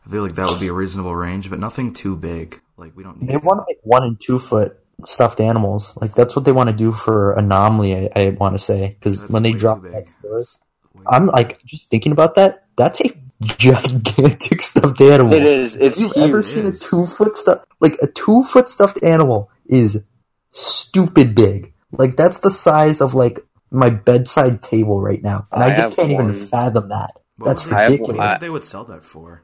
I 0.06 0.10
feel 0.10 0.24
like 0.24 0.36
that 0.36 0.48
would 0.50 0.60
be 0.60 0.68
a 0.68 0.74
reasonable 0.74 1.16
range, 1.16 1.50
but 1.50 1.60
nothing 1.60 1.94
too 1.94 2.16
big. 2.16 2.62
Like 2.78 2.96
we 2.96 3.04
don't 3.04 3.22
need. 3.22 3.30
They 3.30 3.38
want 3.38 3.60
to 3.60 3.66
make 3.68 3.80
one 3.84 4.04
and 4.04 4.20
two 4.20 4.40
foot 4.40 4.80
stuffed 5.06 5.40
animals. 5.40 5.96
Like 6.02 6.16
that's 6.16 6.36
what 6.36 6.46
they 6.46 6.52
want 6.52 6.70
to 6.70 6.76
do 6.76 6.92
for 6.92 7.34
Anomaly. 7.34 7.96
I, 7.96 8.10
I 8.16 8.30
want 8.32 8.56
to 8.56 8.60
say 8.60 8.96
because 9.00 9.22
when 9.30 9.44
they 9.44 9.52
drop 9.52 9.82
that 9.84 9.92
big. 9.94 10.08
story, 10.10 10.34
That's 10.40 10.60
way- 10.94 11.04
I'm 11.08 11.28
like 11.28 11.64
just 11.66 11.90
thinking 11.90 12.12
about 12.12 12.36
that. 12.36 12.66
That's 12.78 13.02
a 13.02 13.12
gigantic 13.42 14.62
stuffed 14.72 15.02
animal. 15.02 15.34
It 15.34 15.44
is. 15.44 15.76
It's 15.76 16.00
Have 16.00 16.16
you 16.16 16.24
ever 16.24 16.38
huge. 16.42 16.46
seen 16.46 16.66
a 16.66 16.72
two 16.72 17.06
foot 17.06 17.36
stuff? 17.36 17.64
Like 17.80 17.98
a 18.02 18.08
two 18.08 18.44
foot 18.44 18.70
stuffed 18.70 19.04
animal 19.04 19.50
is 19.66 20.04
stupid 20.52 21.36
big. 21.36 21.74
Like 21.92 22.18
that's 22.18 22.40
the 22.42 22.52
size 22.52 23.02
of 23.02 23.14
like 23.14 23.45
my 23.72 23.90
bedside 23.90 24.62
table 24.62 25.00
right 25.02 25.22
now, 25.22 25.48
and 25.52 25.64
I, 25.64 25.74
I 25.74 25.76
just 25.76 25.96
can't 25.96 26.12
even 26.12 26.34
fathom 26.34 26.90
that. 26.90 27.12
What 27.38 27.48
That's 27.48 27.66
would 27.66 27.72
they- 27.72 27.76
I 27.76 27.82
have 27.82 27.92
ridiculous. 27.92 28.08
What 28.08 28.14
do 28.14 28.18
you 28.18 28.20
one. 28.22 28.30
think 28.30 28.42
they 28.42 28.50
would 28.50 28.64
sell 28.64 28.86
that 28.86 29.04
for? 29.06 29.42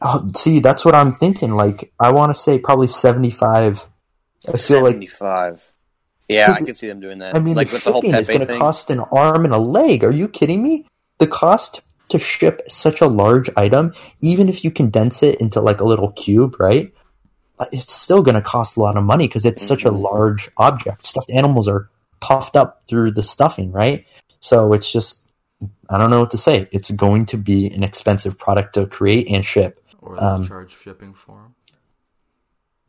Oh, 0.00 0.28
see, 0.34 0.60
that's 0.60 0.84
what 0.84 0.94
I'm 0.94 1.12
thinking. 1.12 1.52
Like, 1.52 1.92
I 2.00 2.10
want 2.12 2.34
to 2.34 2.40
say 2.40 2.58
probably 2.58 2.88
75. 2.88 3.86
I 4.48 4.56
feel 4.56 4.82
like, 4.82 4.92
75. 4.94 5.62
Yeah, 6.28 6.52
I 6.58 6.64
can 6.64 6.74
see 6.74 6.88
them 6.88 7.00
doing 7.00 7.18
that. 7.18 7.36
I 7.36 7.38
mean, 7.40 7.54
like 7.56 7.68
the 7.68 7.74
with 7.74 7.84
the 7.84 7.92
whole 7.92 8.00
shipping 8.00 8.14
is 8.18 8.26
Pepe 8.26 8.38
going 8.38 8.48
to 8.48 8.58
cost 8.58 8.90
an 8.90 9.00
arm 9.00 9.44
and 9.44 9.52
a 9.54 9.58
leg. 9.58 10.02
Are 10.02 10.10
you 10.10 10.28
kidding 10.28 10.62
me? 10.62 10.86
The 11.18 11.26
cost 11.26 11.82
to 12.08 12.18
ship 12.18 12.62
such 12.68 13.00
a 13.00 13.06
large 13.06 13.48
item, 13.56 13.92
even 14.20 14.48
if 14.48 14.64
you 14.64 14.70
condense 14.70 15.22
it 15.22 15.40
into 15.40 15.60
like 15.60 15.80
a 15.80 15.84
little 15.84 16.10
cube, 16.12 16.56
right? 16.58 16.92
It's 17.70 17.92
still 17.92 18.22
going 18.22 18.34
to 18.34 18.40
cost 18.42 18.76
a 18.76 18.80
lot 18.80 18.96
of 18.96 19.04
money 19.04 19.28
because 19.28 19.44
it's 19.44 19.64
such 19.64 19.84
a 19.84 19.90
Mhm. 19.90 20.00
large 20.02 20.50
object. 20.56 21.06
Stuffed 21.06 21.30
animals 21.30 21.68
are 21.68 21.90
puffed 22.22 22.56
up 22.56 22.84
through 22.88 23.10
the 23.10 23.22
stuffing, 23.22 23.72
right? 23.72 24.06
So 24.40 24.72
it's 24.72 24.90
just, 24.90 25.28
I 25.90 25.98
don't 25.98 26.08
know 26.10 26.20
what 26.20 26.30
to 26.30 26.38
say. 26.38 26.68
It's 26.72 26.90
going 26.90 27.26
to 27.26 27.36
be 27.36 27.66
an 27.66 27.82
expensive 27.82 28.38
product 28.38 28.74
to 28.74 28.86
create 28.86 29.26
and 29.28 29.44
ship. 29.44 29.84
Or 30.00 30.14
they'll 30.16 30.24
Um, 30.24 30.46
charge 30.46 30.72
shipping 30.74 31.12
for 31.14 31.32
them? 31.42 31.54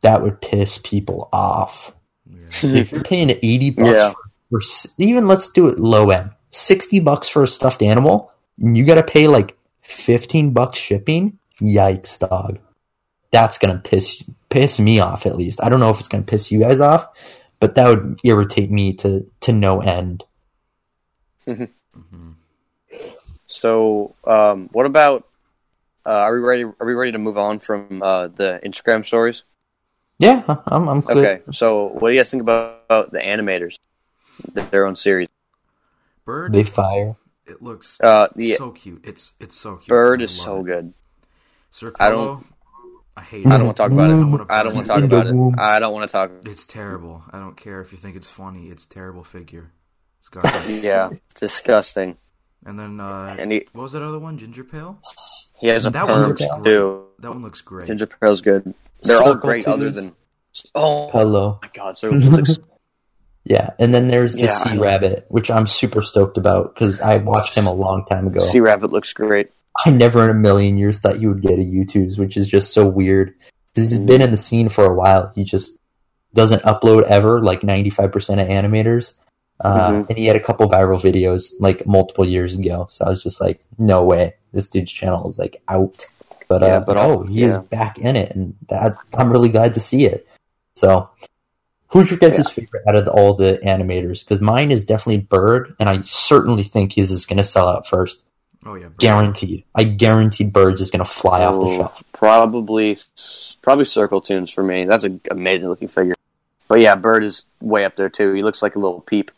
That 0.02 0.22
would 0.22 0.40
piss 0.42 0.78
people 0.84 1.30
off. 1.34 1.96
Yeah. 2.30 2.80
if 2.80 2.92
you're 2.92 3.04
paying 3.04 3.30
80 3.32 3.70
bucks 3.72 3.90
Yeah. 3.90 4.14
for, 4.50 4.62
for 4.62 4.90
even 5.00 5.28
let's 5.28 5.52
do 5.52 5.68
it 5.68 5.78
low 5.80 6.10
end 6.10 6.30
60 6.52 7.00
bucks 7.02 7.28
for 7.28 7.44
a 7.44 7.48
stuffed 7.48 7.82
animal 7.84 8.32
and 8.60 8.78
you 8.78 8.86
got 8.86 8.96
to 8.96 9.04
pay 9.04 9.28
like 9.28 9.58
15 9.82 10.52
bucks 10.54 10.80
shipping 10.80 11.38
yikes 11.62 12.18
dog 12.18 12.60
that's 13.32 13.58
gonna 13.58 13.78
piss 13.84 14.24
piss 14.50 14.80
me 14.80 15.00
off 15.00 15.26
at 15.26 15.36
least 15.36 15.62
i 15.62 15.68
don't 15.70 15.80
know 15.82 15.90
if 15.90 16.00
it's 16.00 16.08
gonna 16.08 16.24
piss 16.24 16.50
you 16.52 16.60
guys 16.60 16.80
off 16.80 17.08
but 17.64 17.76
that 17.76 17.88
would 17.88 18.20
irritate 18.26 18.70
me 18.70 18.92
to 18.92 19.26
to 19.40 19.54
no 19.54 19.80
end 19.80 20.26
hmm 21.46 22.32
So, 23.48 24.16
um, 24.28 24.68
what 24.74 24.86
about? 24.86 25.28
Uh, 26.06 26.10
are 26.28 26.36
we 26.36 26.42
ready? 26.42 26.64
Are 26.66 26.86
we 26.86 26.94
ready 26.94 27.14
to 27.14 27.18
move 27.18 27.38
on 27.38 27.60
from 27.60 28.04
uh, 28.04 28.28
the 28.28 28.60
Instagram 28.66 29.06
stories? 29.08 29.44
yeah 30.20 30.44
i'm, 30.68 30.90
I'm 30.90 31.00
good 31.00 31.18
Okay. 31.18 31.42
So, 31.52 31.86
what 31.88 32.10
do 32.10 32.14
you 32.14 32.20
guys 32.20 32.30
think 32.32 32.42
about, 32.42 32.82
about 32.90 33.12
the 33.14 33.20
animators, 33.20 33.80
their 34.54 34.86
own 34.86 34.96
series? 34.96 35.30
Bird, 36.26 36.52
they 36.52 36.64
fire 36.64 37.16
it 37.46 37.62
looks 37.62 38.00
Uh, 38.04 38.28
the 38.36 38.56
so 38.56 38.72
cute. 38.72 39.00
It's 39.06 39.34
it's 39.40 39.58
so 39.58 39.78
cute. 39.78 39.88
bird 39.88 40.22
is 40.22 40.32
so 40.32 40.60
it. 40.60 40.66
good. 40.66 40.94
Sir 41.72 41.94
I 41.98 42.10
I 43.16 43.22
don't- 43.22 43.28
don't. 43.30 43.40
I 43.42 43.44
hate. 43.44 43.48
I 43.48 43.58
don't 43.58 43.66
want 43.66 43.78
to 43.78 43.84
talk 43.84 43.92
about 43.92 44.10
it. 44.10 44.48
I 44.50 44.64
don't 44.64 44.74
want 44.76 44.86
to 44.88 44.92
talk 44.94 45.04
about 45.04 45.26
the 45.28 45.50
it. 45.56 45.60
I 45.60 45.80
don't 45.80 45.94
want 45.94 46.08
to 46.10 46.12
talk. 46.12 46.32
It's 46.46 46.66
terrible. 46.66 47.24
I 47.32 47.40
don't 47.40 47.56
care 47.56 47.80
if 47.82 47.92
you 47.92 47.98
think 47.98 48.16
it's 48.16 48.30
funny. 48.30 48.68
It's 48.68 48.86
a 48.86 48.90
terrible 48.90 49.24
figure. 49.24 49.72
It's 50.20 50.30
garbage. 50.30 50.84
Yeah, 50.84 51.10
disgusting. 51.36 52.18
and 52.66 52.80
then 52.80 53.00
uh, 53.00 53.36
And 53.40 53.52
he 53.52 53.68
what 53.74 53.84
was 53.84 53.92
that 53.92 54.02
other 54.02 54.20
one? 54.20 54.38
Ginger 54.38 54.64
Pale. 54.64 55.00
he 55.60 55.68
has 55.68 55.86
a 55.86 55.90
That 55.92 56.08
one 56.08 56.16
perm 56.16 56.28
looks 56.30 56.42
great. 56.42 56.64
too. 56.64 57.04
That 57.20 57.30
one 57.32 57.42
looks 57.44 57.62
great. 57.62 57.88
Ginger 57.88 58.08
Pale's 58.08 58.42
good. 58.42 58.74
They're 59.04 59.18
all 59.18 59.34
Circle 59.34 59.50
great, 59.50 59.68
other 59.68 59.86
tubes. 59.92 59.96
than 59.98 60.16
oh 60.76 61.10
hello 61.10 61.60
my 61.62 61.70
god, 61.74 61.98
so 61.98 62.10
looks 62.10 62.58
yeah 63.44 63.72
and 63.80 63.92
then 63.94 64.08
there's 64.08 64.34
the 64.36 64.42
Yeah, 64.44 64.50
sea 64.56 64.78
rabbit 64.78 65.26
which 65.30 65.50
i'm 65.50 65.66
super 65.66 66.02
stoked 66.04 66.38
about 66.38 66.74
because 66.76 67.00
i 67.02 67.18
watched 67.18 67.56
him 67.58 67.66
a 67.66 67.74
long 67.74 68.06
time 68.10 68.28
ago 68.28 68.40
Sea 68.40 68.60
Rabbit 68.60 68.92
looks 68.92 69.12
great. 69.14 69.50
I 69.86 69.90
never 69.90 70.24
in 70.24 70.30
a 70.30 70.34
million 70.40 70.78
years 70.78 71.00
thought 71.00 71.20
you 71.20 71.30
would 71.30 71.42
get 71.42 71.60
a 71.60 71.64
YouTube's, 71.64 72.18
which 72.18 72.38
is 72.38 72.48
just 72.48 72.74
so 72.74 72.88
weird. 72.88 73.34
'Cause 73.76 73.90
he's 73.90 73.98
been 74.00 74.22
in 74.22 74.30
the 74.32 74.38
scene 74.38 74.70
for 74.70 74.86
a 74.86 74.94
while. 74.94 75.32
He 75.34 75.44
just 75.44 75.80
doesn't 76.36 76.62
upload 76.64 77.04
ever, 77.04 77.42
like 77.42 77.64
95% 77.64 78.40
of 78.40 78.48
animators. 78.48 79.14
Uh, 79.60 79.92
Mhm. 79.92 80.10
And 80.10 80.18
he 80.18 80.26
had 80.26 80.36
a 80.36 80.40
couple 80.40 80.68
viral 80.70 81.00
videos 81.02 81.54
like 81.60 81.86
multiple 81.88 82.26
years 82.26 82.54
ago. 82.54 82.86
So 82.90 83.06
I 83.06 83.10
was 83.10 83.24
just 83.24 83.42
like, 83.42 83.62
no 83.80 84.04
way. 84.04 84.36
This 84.52 84.68
dude's 84.68 84.92
channel 84.92 85.28
is 85.30 85.40
like 85.40 85.62
out. 85.68 86.06
But, 86.48 86.62
uh, 86.64 86.84
but 86.86 86.98
oh, 86.98 87.24
he 87.24 87.42
yeah. 87.42 87.60
is 87.60 87.66
back 87.66 87.98
in 87.98 88.16
it. 88.16 88.36
And 88.36 88.56
that, 88.70 88.96
I'm 89.16 89.32
really 89.32 89.50
glad 89.50 89.74
to 89.76 89.80
see 89.80 90.06
it. 90.06 90.28
So 90.76 91.10
who's 91.88 92.12
your 92.12 92.20
guys' 92.20 92.50
favorite 92.50 92.84
out 92.88 92.96
of 92.96 93.08
all 93.08 93.34
the 93.34 93.60
animators? 93.66 94.24
Because 94.24 94.42
mine 94.42 94.72
is 94.72 94.84
definitely 94.86 95.22
Bird. 95.22 95.76
And 95.80 95.90
I 95.90 96.02
certainly 96.02 96.64
think 96.64 96.94
his 96.94 97.10
is 97.10 97.26
going 97.26 97.38
to 97.38 97.44
sell 97.44 97.68
out 97.68 97.88
first. 97.88 98.24
Oh 98.66 98.76
yeah, 98.76 98.88
Bird. 98.88 98.98
Guaranteed. 99.00 99.64
I 99.76 99.84
guaranteed 99.84 100.54
Birds 100.54 100.80
is 100.82 100.90
going 100.92 101.04
to 101.04 101.10
fly 101.10 101.44
off 101.44 101.60
the 101.60 101.68
Oh, 101.68 101.78
shelf. 101.78 102.04
Probably, 102.14 102.98
probably 103.62 103.86
CircleToons 103.86 104.54
for 104.54 104.64
me. 104.64 104.86
That's 104.86 105.04
an 105.04 105.20
amazing 105.30 105.68
looking 105.70 105.88
figure. 105.90 106.16
But 106.68 106.80
yeah, 106.80 106.96
Bird 106.96 107.24
is 107.24 107.46
way 107.62 107.84
up 107.86 107.96
there 107.96 108.10
too. 108.10 108.34
He 108.34 108.42
looks 108.44 108.62
like 108.62 108.76
a 108.76 108.80
little 108.80 109.02
peep. 109.02 109.32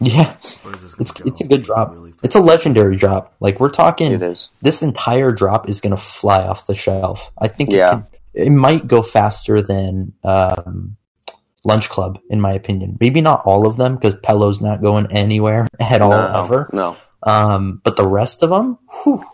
Yeah, 0.00 0.36
Where 0.62 0.76
is 0.76 0.82
this 0.82 0.94
gonna 0.94 1.00
it's 1.02 1.10
go? 1.12 1.24
it's 1.26 1.40
a 1.40 1.44
good 1.48 1.64
drop. 1.64 1.92
Really 1.92 2.12
It's 2.22 2.36
a 2.36 2.40
legendary 2.40 2.94
drop. 2.96 3.34
Like 3.40 3.58
we're 3.58 3.68
talking, 3.70 4.12
It 4.12 4.22
is. 4.22 4.50
this 4.62 4.82
entire 4.82 5.32
drop 5.32 5.68
is 5.68 5.80
going 5.80 5.90
to 5.90 5.96
fly 5.96 6.42
off 6.46 6.66
the 6.66 6.74
shelf. 6.76 7.32
I 7.36 7.48
think 7.48 7.70
Yeah. 7.70 7.90
it, 7.90 7.94
could, 7.94 8.46
it 8.46 8.50
might 8.50 8.86
go 8.86 9.02
faster 9.02 9.60
than 9.60 10.12
um, 10.22 10.96
Lunch 11.64 11.88
Club, 11.88 12.20
in 12.30 12.40
my 12.40 12.52
opinion. 12.52 12.96
Maybe 13.00 13.20
not 13.20 13.42
all 13.44 13.66
of 13.66 13.76
them 13.76 13.96
because 13.96 14.14
Pelo's 14.22 14.60
not 14.60 14.80
going 14.82 15.10
anywhere 15.10 15.66
at 15.80 16.00
all 16.00 16.10
no, 16.10 16.42
ever. 16.44 16.70
No. 16.72 16.96
Um, 17.22 17.80
but 17.84 17.96
the 17.96 18.06
rest 18.06 18.42
of 18.42 18.50
them, 18.50 18.78
whew, 19.02 19.24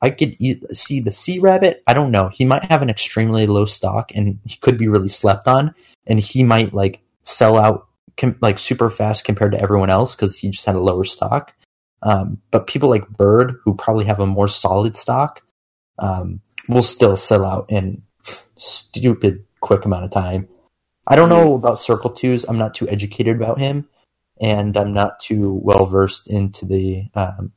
I 0.00 0.10
could 0.10 0.36
e- 0.38 0.60
see 0.72 1.00
the 1.00 1.12
Sea 1.12 1.38
Rabbit. 1.38 1.82
I 1.86 1.94
don't 1.94 2.10
know. 2.10 2.28
He 2.28 2.44
might 2.44 2.64
have 2.64 2.82
an 2.82 2.90
extremely 2.90 3.46
low 3.46 3.64
stock, 3.64 4.12
and 4.14 4.38
he 4.44 4.56
could 4.56 4.78
be 4.78 4.88
really 4.88 5.08
slept 5.08 5.48
on, 5.48 5.74
and 6.06 6.20
he 6.20 6.44
might 6.44 6.72
like 6.72 7.00
sell 7.22 7.56
out 7.56 7.88
com- 8.16 8.38
like 8.40 8.58
super 8.58 8.90
fast 8.90 9.24
compared 9.24 9.52
to 9.52 9.60
everyone 9.60 9.90
else 9.90 10.14
because 10.14 10.36
he 10.36 10.50
just 10.50 10.66
had 10.66 10.76
a 10.76 10.80
lower 10.80 11.04
stock. 11.04 11.54
Um, 12.02 12.40
but 12.50 12.68
people 12.68 12.88
like 12.88 13.08
Bird, 13.08 13.58
who 13.64 13.74
probably 13.74 14.04
have 14.04 14.20
a 14.20 14.26
more 14.26 14.48
solid 14.48 14.96
stock, 14.96 15.42
um, 15.98 16.40
will 16.68 16.82
still 16.82 17.16
sell 17.16 17.44
out 17.44 17.66
in 17.68 18.02
stupid 18.56 19.44
quick 19.60 19.84
amount 19.84 20.04
of 20.04 20.10
time. 20.10 20.48
I 21.06 21.16
don't 21.16 21.30
know 21.30 21.54
about 21.54 21.78
CircleToons. 21.78 22.44
I'm 22.48 22.58
not 22.58 22.74
too 22.74 22.88
educated 22.88 23.36
about 23.36 23.58
him 23.58 23.88
and 24.40 24.76
I'm 24.76 24.92
not 24.92 25.20
too 25.20 25.60
well 25.62 25.86
versed 25.86 26.28
into 26.30 26.64
the 26.64 27.08
um, 27.14 27.52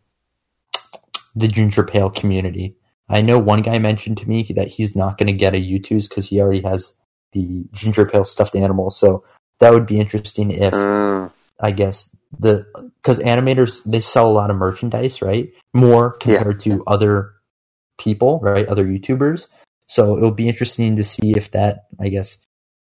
the 1.36 1.48
ginger 1.48 1.84
pale 1.84 2.10
community. 2.10 2.76
I 3.10 3.22
know 3.22 3.40
one 3.40 3.62
guy 3.62 3.78
mentioned 3.78 4.18
to 4.20 4.30
me 4.30 4.44
that 4.56 4.70
he's 4.70 4.96
not 4.96 5.18
going 5.18 5.28
to 5.28 5.34
get 5.34 5.54
a 5.54 5.58
Youtooz 5.58 6.08
because 6.08 6.28
he 6.28 6.40
already 6.40 6.62
has 6.62 6.94
the 7.34 7.66
ginger 7.74 8.06
pale 8.06 8.26
stuffed 8.26 8.56
animal. 8.56 8.90
So 8.90 9.24
that 9.60 9.74
would 9.74 9.86
be 9.86 10.00
interesting 10.00 10.52
if 10.52 10.74
Mm, 10.74 11.32
I 11.60 11.72
guess 11.72 12.16
the 12.38 12.66
because 13.02 13.20
animators 13.20 13.84
they 13.86 14.02
sell 14.02 14.28
a 14.28 14.32
lot 14.32 14.50
of 14.50 14.58
merchandise, 14.58 15.22
right? 15.22 15.52
More 15.74 16.12
compared 16.12 16.60
to 16.62 16.84
other 16.88 17.34
people, 17.98 18.40
right? 18.40 18.68
Other 18.68 18.86
YouTubers. 18.86 19.48
So 19.88 20.18
it'll 20.18 20.32
be 20.32 20.48
interesting 20.48 20.96
to 20.96 21.04
see 21.04 21.34
if 21.36 21.52
that, 21.52 21.86
I 22.00 22.10
guess, 22.10 22.38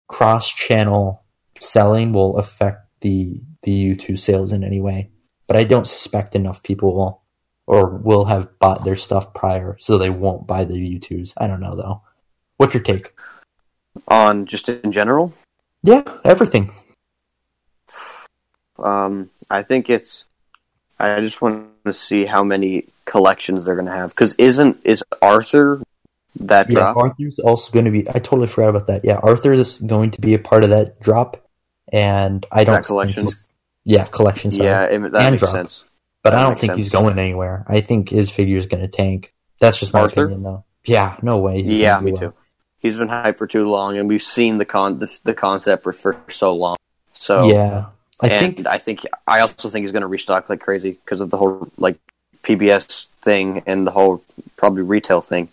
cross 0.07 0.49
channel 0.49 1.23
selling 1.59 2.13
will 2.13 2.37
affect 2.37 2.85
the 3.01 3.41
the 3.63 3.95
U2 3.95 4.17
sales 4.17 4.51
in 4.51 4.63
any 4.63 4.81
way. 4.81 5.09
But 5.47 5.57
I 5.57 5.63
don't 5.65 5.87
suspect 5.87 6.35
enough 6.35 6.63
people 6.63 6.95
will 6.95 7.21
or 7.67 7.89
will 7.97 8.25
have 8.25 8.57
bought 8.59 8.83
their 8.83 8.95
stuff 8.95 9.33
prior, 9.33 9.77
so 9.79 9.97
they 9.97 10.09
won't 10.09 10.47
buy 10.47 10.63
the 10.63 10.75
Youtooz. 10.75 11.33
I 11.37 11.47
don't 11.47 11.59
know 11.59 11.75
though. 11.75 12.01
What's 12.57 12.73
your 12.73 12.83
take? 12.83 13.13
on 14.07 14.45
just 14.45 14.69
in 14.69 14.91
general, 14.93 15.33
Yeah, 15.83 16.03
everything. 16.23 16.71
um, 18.79 19.29
I 19.49 19.63
think 19.63 19.89
it's. 19.89 20.25
I 20.99 21.19
just 21.19 21.41
want 21.41 21.67
to 21.85 21.93
see 21.93 22.25
how 22.25 22.43
many 22.43 22.85
collections 23.05 23.65
they're 23.65 23.75
going 23.75 23.87
to 23.87 23.91
have 23.91 24.09
because 24.11 24.35
isn't 24.35 24.79
is 24.85 25.03
Arthur 25.21 25.81
that 26.39 26.69
Yeah, 26.69 26.75
drop? 26.75 26.97
Arthur's 26.97 27.39
also 27.39 27.71
going 27.71 27.85
to 27.85 27.91
be. 27.91 28.07
I 28.09 28.19
totally 28.19 28.47
forgot 28.47 28.69
about 28.69 28.87
that. 28.87 29.01
Yeah, 29.03 29.17
Arthur 29.17 29.51
is 29.51 29.73
going 29.73 30.11
to 30.11 30.21
be 30.21 30.33
a 30.35 30.39
part 30.39 30.63
of 30.63 30.69
that 30.69 30.99
drop, 31.01 31.37
and 31.91 32.45
I 32.51 32.63
don't 32.63 32.75
That 32.75 32.85
collection? 32.85 33.23
Think 33.25 33.35
he's, 33.35 33.45
yeah, 33.85 34.05
collections. 34.05 34.55
Yeah, 34.57 34.83
it, 34.83 34.99
that 35.11 35.21
And 35.21 35.31
makes 35.33 35.39
drop. 35.41 35.51
sense. 35.53 35.83
but 36.23 36.31
that 36.31 36.39
I 36.39 36.43
don't 36.43 36.57
think 36.59 36.75
he's 36.75 36.89
going 36.89 37.17
anywhere. 37.19 37.65
I 37.67 37.81
think 37.81 38.09
his 38.09 38.29
figure 38.29 38.57
is 38.57 38.65
going 38.67 38.81
to 38.81 38.87
tank. 38.87 39.33
That's 39.59 39.79
just 39.79 39.93
my 39.93 40.01
Arthur? 40.01 40.21
opinion, 40.25 40.43
though. 40.43 40.63
Yeah, 40.85 41.17
no 41.21 41.39
way. 41.39 41.61
he's 41.61 41.71
Yeah, 41.73 41.99
me 41.99 42.11
well. 42.13 42.21
too. 42.21 42.33
He's 42.79 42.97
been 42.97 43.09
hyped 43.09 43.37
for 43.37 43.45
too 43.45 43.67
long, 43.69 43.97
and 43.97 44.07
we've 44.09 44.23
seen 44.23 44.57
the 44.57 44.65
con 44.65 44.97
the, 44.99 45.19
the 45.23 45.33
concept 45.35 45.83
for, 45.83 45.93
for 45.93 46.17
so 46.31 46.55
long. 46.55 46.75
So 47.13 47.47
Yeah, 47.49 47.85
I 48.19 48.27
and 48.29 48.55
think 48.55 48.67
I 48.67 48.77
think 48.79 49.05
I 49.27 49.41
also 49.41 49.69
think 49.69 49.83
he's 49.83 49.91
going 49.91 50.01
to 50.01 50.07
restock 50.07 50.49
like 50.49 50.59
crazy 50.61 50.91
because 50.93 51.21
of 51.21 51.29
the 51.29 51.37
whole 51.37 51.69
like 51.77 51.97
PBS 52.43 53.07
thing 53.21 53.61
and 53.67 53.85
the 53.85 53.91
whole 53.91 54.23
probably 54.57 54.81
retail 54.81 55.21
thing. 55.21 55.49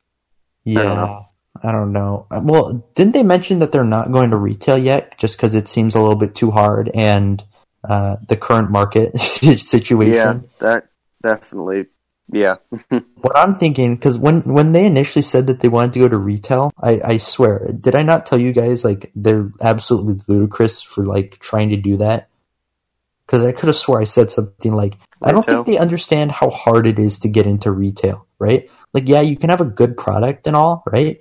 yeah. 0.64 1.22
I 1.62 1.72
don't 1.72 1.92
know. 1.92 2.26
Well, 2.30 2.88
didn't 2.94 3.12
they 3.12 3.22
mention 3.22 3.58
that 3.58 3.72
they're 3.72 3.84
not 3.84 4.12
going 4.12 4.30
to 4.30 4.36
retail 4.36 4.78
yet, 4.78 5.18
just 5.18 5.36
because 5.36 5.54
it 5.54 5.68
seems 5.68 5.94
a 5.94 6.00
little 6.00 6.16
bit 6.16 6.34
too 6.34 6.50
hard 6.50 6.90
and 6.94 7.42
uh, 7.82 8.16
the 8.28 8.36
current 8.36 8.70
market 8.70 9.18
situation? 9.20 10.14
Yeah, 10.14 10.40
that 10.60 10.88
definitely. 11.22 11.86
Yeah, 12.30 12.56
What 13.22 13.36
I'm 13.36 13.56
thinking, 13.56 13.96
because 13.96 14.16
when 14.16 14.42
when 14.42 14.72
they 14.72 14.86
initially 14.86 15.22
said 15.22 15.48
that 15.48 15.60
they 15.60 15.68
wanted 15.68 15.92
to 15.94 15.98
go 16.00 16.08
to 16.08 16.16
retail, 16.16 16.70
I, 16.80 17.00
I 17.04 17.18
swear, 17.18 17.68
did 17.80 17.96
I 17.96 18.02
not 18.02 18.26
tell 18.26 18.38
you 18.38 18.52
guys 18.52 18.84
like 18.84 19.10
they're 19.16 19.50
absolutely 19.60 20.22
ludicrous 20.28 20.82
for 20.82 21.04
like 21.04 21.38
trying 21.40 21.70
to 21.70 21.76
do 21.76 21.96
that? 21.96 22.28
Because 23.26 23.42
I 23.42 23.52
could 23.52 23.66
have 23.66 23.76
swore 23.76 24.00
I 24.00 24.04
said 24.04 24.30
something 24.30 24.72
like, 24.72 24.94
I 25.20 25.32
don't 25.32 25.44
think 25.44 25.66
they 25.66 25.78
understand 25.78 26.30
how 26.30 26.48
hard 26.50 26.86
it 26.86 26.98
is 26.98 27.18
to 27.20 27.28
get 27.28 27.46
into 27.46 27.72
retail, 27.72 28.26
right? 28.38 28.70
Like, 28.94 29.08
yeah, 29.08 29.20
you 29.20 29.36
can 29.36 29.50
have 29.50 29.60
a 29.60 29.66
good 29.66 29.96
product 29.96 30.46
and 30.46 30.54
all, 30.54 30.84
right? 30.86 31.20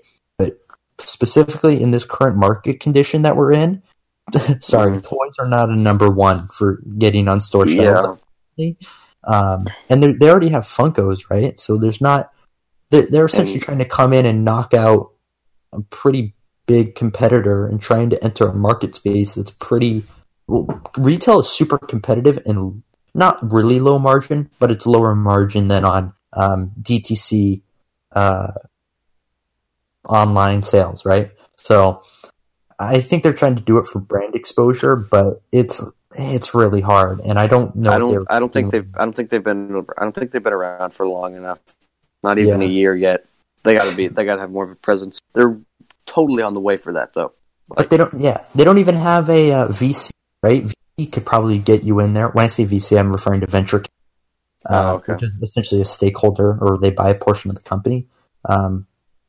Specifically 0.99 1.81
in 1.81 1.91
this 1.91 2.05
current 2.05 2.37
market 2.37 2.79
condition 2.79 3.21
that 3.21 3.35
we're 3.37 3.51
in, 3.51 3.83
sorry, 4.61 4.97
Mhm. 4.97 5.03
toys 5.03 5.35
are 5.39 5.47
not 5.47 5.69
a 5.69 5.75
number 5.75 6.09
one 6.09 6.47
for 6.47 6.81
getting 6.97 7.27
on 7.27 7.39
store 7.39 7.67
shelves 7.67 8.19
yeah, 8.55 8.71
um, 9.23 9.67
and 9.89 10.01
they 10.01 10.13
they 10.13 10.29
already 10.29 10.49
have 10.49 10.63
Funkos, 10.63 11.29
right? 11.29 11.59
So 11.59 11.77
there's 11.77 12.01
not 12.01 12.31
they're, 12.89 13.07
they're 13.09 13.25
essentially 13.25 13.55
And- 13.55 13.63
trying 13.63 13.77
to 13.79 13.85
come 13.85 14.13
in 14.13 14.25
and 14.25 14.43
knock 14.43 14.73
out 14.73 15.11
a 15.73 15.81
pretty 15.81 16.33
big 16.65 16.95
competitor 16.95 17.67
and 17.67 17.81
trying 17.81 18.09
to 18.09 18.23
enter 18.23 18.47
a 18.47 18.53
market 18.53 18.95
space 18.95 19.35
that's 19.35 19.51
pretty. 19.51 20.03
Well, 20.47 20.81
retail 20.97 21.41
is 21.41 21.49
super 21.49 21.77
competitive 21.77 22.39
and 22.45 22.81
not 23.13 23.37
really 23.51 23.79
low 23.79 23.99
margin, 23.99 24.49
but 24.59 24.71
it's 24.71 24.85
lower 24.87 25.13
margin 25.13 25.67
than 25.67 25.83
on 25.85 26.13
um, 26.33 26.71
DTC 26.81 27.61
uh, 28.13 28.51
online 30.07 30.63
sales, 30.63 31.05
right? 31.05 31.31
So 31.57 32.03
I 32.79 33.01
think 33.01 33.23
they're 33.23 33.33
trying 33.33 33.55
to 33.55 33.61
do 33.63 33.77
it 33.77 33.87
for 33.87 33.99
brand 33.99 34.35
exposure, 34.35 34.95
but 34.95 35.41
it's 35.51 35.81
it's 36.15 36.53
really 36.55 36.81
hard, 36.81 37.19
and 37.19 37.37
I 37.37 37.47
don't 37.47 37.75
know. 37.75 37.91
I 37.91 37.99
don't. 37.99 38.27
I 38.29 38.39
don't 38.39 38.51
think 38.51 38.71
they've. 38.71 38.87
I 38.95 38.99
don't 39.03 39.13
think 39.15 39.29
they've 39.29 39.43
been. 39.43 39.85
I 39.97 40.03
don't 40.03 40.13
think 40.15 40.31
they've 40.31 40.41
been 40.43 40.53
around 40.53 40.93
for 40.93 41.07
long 41.07 41.35
enough. 41.35 41.59
Not 42.23 42.39
even 42.39 42.61
Yeah. 42.61 42.67
a 42.67 42.69
year 42.69 42.95
yet. 42.95 43.25
They 43.63 43.75
got 43.75 43.89
to 43.89 43.95
be. 43.95 44.07
They 44.07 44.25
got 44.25 44.35
to 44.35 44.41
have 44.41 44.51
more 44.51 44.63
of 44.63 44.71
a 44.71 44.75
presence. 44.75 45.19
They're 45.33 45.57
totally 46.05 46.41
on 46.41 46.53
the 46.53 46.61
way 46.61 46.77
for 46.77 46.93
that, 46.93 47.13
though. 47.13 47.33
But 47.67 47.89
they 47.89 47.97
don't. 47.97 48.13
Yeah, 48.15 48.41
they 48.55 48.63
don't 48.63 48.77
even 48.79 48.95
have 48.95 49.29
a 49.29 49.51
uh, 49.51 49.67
VC, 49.67 50.09
right? 50.41 50.63
VC 50.97 51.11
could 51.11 51.25
probably 51.25 51.59
get 51.59 51.83
you 51.83 51.99
in 51.99 52.13
there. 52.13 52.29
When 52.29 52.45
I 52.45 52.47
say 52.47 52.65
VC, 52.65 52.97
I'm 52.97 53.11
referring 53.11 53.41
to 53.41 53.47
venture, 53.47 53.83
uh, 54.67 54.93
Oh, 54.93 54.95
okay. 54.95 55.13
which 55.13 55.23
is 55.23 55.37
essentially 55.41 55.81
a 55.81 55.85
stakeholder, 55.85 56.57
or 56.59 56.77
they 56.79 56.89
buy 56.91 57.09
a 57.09 57.15
portion 57.15 57.51
of 57.51 57.55
the 57.55 57.61
company. 57.61 58.07
Um, 58.45 58.86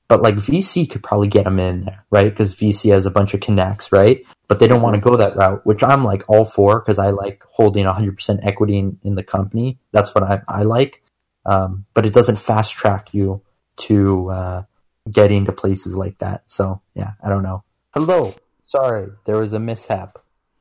but 0.08 0.22
like 0.22 0.36
VC 0.36 0.88
could 0.90 1.02
probably 1.02 1.28
get 1.28 1.44
them 1.44 1.60
in 1.60 1.82
there, 1.82 2.04
right? 2.10 2.30
Because 2.30 2.54
VC 2.54 2.90
has 2.90 3.06
a 3.06 3.10
bunch 3.10 3.34
of 3.34 3.40
connects, 3.40 3.92
right? 3.92 4.24
But 4.48 4.58
they 4.58 4.66
don't 4.66 4.82
want 4.82 4.96
to 4.96 5.00
go 5.00 5.16
that 5.16 5.36
route, 5.36 5.64
which 5.66 5.82
I'm 5.82 6.02
like 6.02 6.24
all 6.28 6.46
for 6.46 6.80
because 6.80 6.98
I 6.98 7.10
like 7.10 7.44
holding 7.50 7.84
100% 7.84 8.40
equity 8.42 8.78
in, 8.78 8.98
in 9.02 9.14
the 9.14 9.22
company. 9.22 9.78
That's 9.92 10.14
what 10.14 10.24
I, 10.24 10.40
I 10.48 10.62
like. 10.62 11.02
Um, 11.44 11.84
but 11.94 12.06
it 12.06 12.14
doesn't 12.14 12.38
fast 12.38 12.72
track 12.72 13.12
you 13.12 13.42
to 13.76 14.30
uh, 14.30 14.62
getting 15.10 15.44
to 15.44 15.52
places 15.52 15.94
like 15.94 16.18
that. 16.18 16.42
So 16.46 16.80
yeah, 16.94 17.12
I 17.22 17.28
don't 17.28 17.42
know. 17.42 17.64
Hello. 17.92 18.34
Sorry, 18.64 19.08
there 19.24 19.38
was 19.38 19.52
a 19.52 19.60
mishap. 19.60 20.18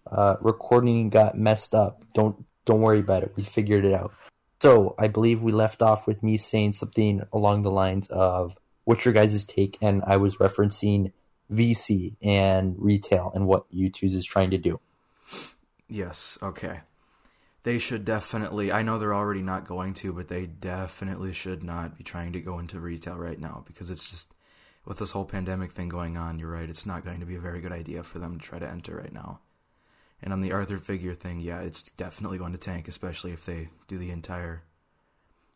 Uh, 0.10 0.36
recording 0.40 1.10
got 1.10 1.38
messed 1.38 1.76
up. 1.76 2.04
Don't 2.14 2.46
don't 2.66 2.82
worry 2.82 3.00
about 3.00 3.24
it. 3.24 3.34
We 3.36 3.44
figured 3.44 3.86
it 3.86 3.94
out. 3.94 4.14
So 4.62 4.96
I 4.98 5.08
believe 5.08 5.42
we 5.42 5.52
left 5.52 5.82
off 5.82 6.08
with 6.08 6.24
me 6.24 6.38
saying 6.38 6.74
something 6.74 7.22
along 7.34 7.62
the 7.62 7.72
lines 7.72 8.08
of 8.08 8.58
what's 8.88 9.04
your 9.04 9.14
guys' 9.14 9.44
take, 9.44 9.78
and 9.82 10.02
I 10.08 10.16
was 10.16 10.38
referencing 10.38 11.12
VC 11.52 12.16
and 12.22 12.74
retail 12.78 13.34
and 13.36 13.46
what 13.46 13.70
Youtooz 13.70 14.16
is 14.16 14.24
trying 14.26 14.52
to 14.52 14.58
do. 14.58 14.80
Yes, 15.90 16.38
okay. 16.42 16.80
They 17.64 17.80
should 17.80 18.06
definitely. 18.06 18.72
I 18.72 18.84
know 18.84 18.98
they're 18.98 19.14
already 19.14 19.42
not 19.42 19.66
going 19.66 19.94
to, 19.96 20.14
but 20.14 20.30
they 20.30 20.46
definitely 20.46 21.34
should 21.34 21.64
not 21.64 21.98
be 21.98 22.06
trying 22.06 22.32
to 22.32 22.40
go 22.40 22.60
into 22.60 22.80
retail 22.80 23.18
right 23.18 23.40
now 23.40 23.66
because 23.68 23.92
it's 23.92 24.10
just 24.10 24.34
with 24.86 25.00
this 25.00 25.12
whole 25.12 25.26
pandemic 25.26 25.74
thing 25.74 25.90
going 25.90 26.16
on. 26.16 26.40
You're 26.40 26.52
right; 26.52 26.70
it's 26.70 26.86
not 26.86 27.04
going 27.04 27.20
to 27.20 27.26
be 27.26 27.36
a 27.36 27.42
very 27.42 27.60
good 27.60 27.74
idea 27.74 28.04
for 28.04 28.20
them 28.20 28.40
to 28.40 28.46
try 28.46 28.58
to 28.58 28.70
enter 28.70 28.96
right 28.96 29.12
now. 29.12 29.42
And 30.24 30.32
on 30.32 30.40
the 30.40 30.54
Arthur 30.54 30.78
figure 30.78 31.14
thing, 31.14 31.42
yeah, 31.42 31.60
it's 31.60 31.84
definitely 31.84 32.38
going 32.38 32.54
to 32.54 32.58
tank, 32.58 32.88
especially 32.88 33.34
if 33.34 33.46
they 33.46 33.68
do 33.90 33.98
the 33.98 34.12
entire 34.12 34.64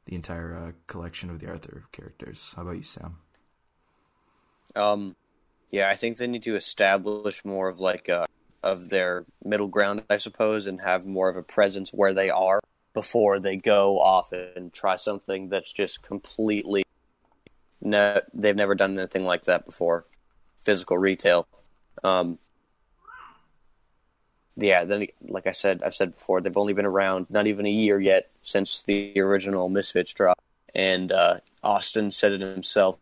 the 0.05 0.15
entire 0.15 0.55
uh, 0.55 0.71
collection 0.87 1.29
of 1.29 1.39
the 1.39 1.47
Arthur 1.47 1.85
characters. 1.91 2.53
How 2.55 2.63
about 2.63 2.77
you, 2.77 2.83
Sam? 2.83 3.19
Um, 4.75 5.15
yeah, 5.71 5.89
I 5.89 5.95
think 5.95 6.17
they 6.17 6.27
need 6.27 6.43
to 6.43 6.55
establish 6.55 7.43
more 7.45 7.67
of 7.69 7.79
like 7.79 8.09
a 8.09 8.25
of 8.63 8.89
their 8.89 9.25
middle 9.43 9.67
ground, 9.67 10.03
I 10.09 10.17
suppose, 10.17 10.67
and 10.67 10.81
have 10.81 11.05
more 11.05 11.29
of 11.29 11.37
a 11.37 11.43
presence 11.43 11.91
where 11.91 12.13
they 12.13 12.29
are 12.29 12.59
before 12.93 13.39
they 13.39 13.57
go 13.57 13.99
off 13.99 14.31
and 14.31 14.71
try 14.71 14.97
something 14.97 15.49
that's 15.49 15.71
just 15.71 16.03
completely. 16.03 16.83
No, 17.81 18.21
they've 18.33 18.55
never 18.55 18.75
done 18.75 18.99
anything 18.99 19.23
like 19.23 19.45
that 19.45 19.65
before. 19.65 20.05
Physical 20.63 20.97
retail. 20.97 21.47
Um, 22.03 22.37
yeah, 24.57 24.83
then 24.83 25.07
like 25.27 25.47
I 25.47 25.51
said, 25.51 25.81
I've 25.83 25.95
said 25.95 26.15
before, 26.15 26.41
they've 26.41 26.55
only 26.57 26.73
been 26.73 26.85
around 26.85 27.27
not 27.29 27.47
even 27.47 27.65
a 27.65 27.71
year 27.71 27.99
yet 27.99 28.29
since 28.43 28.83
the 28.83 29.19
original 29.19 29.69
Misfits 29.69 30.13
drop, 30.13 30.39
and 30.75 31.11
uh, 31.11 31.37
Austin 31.63 32.11
said 32.11 32.33
it 32.33 32.41
himself 32.41 32.97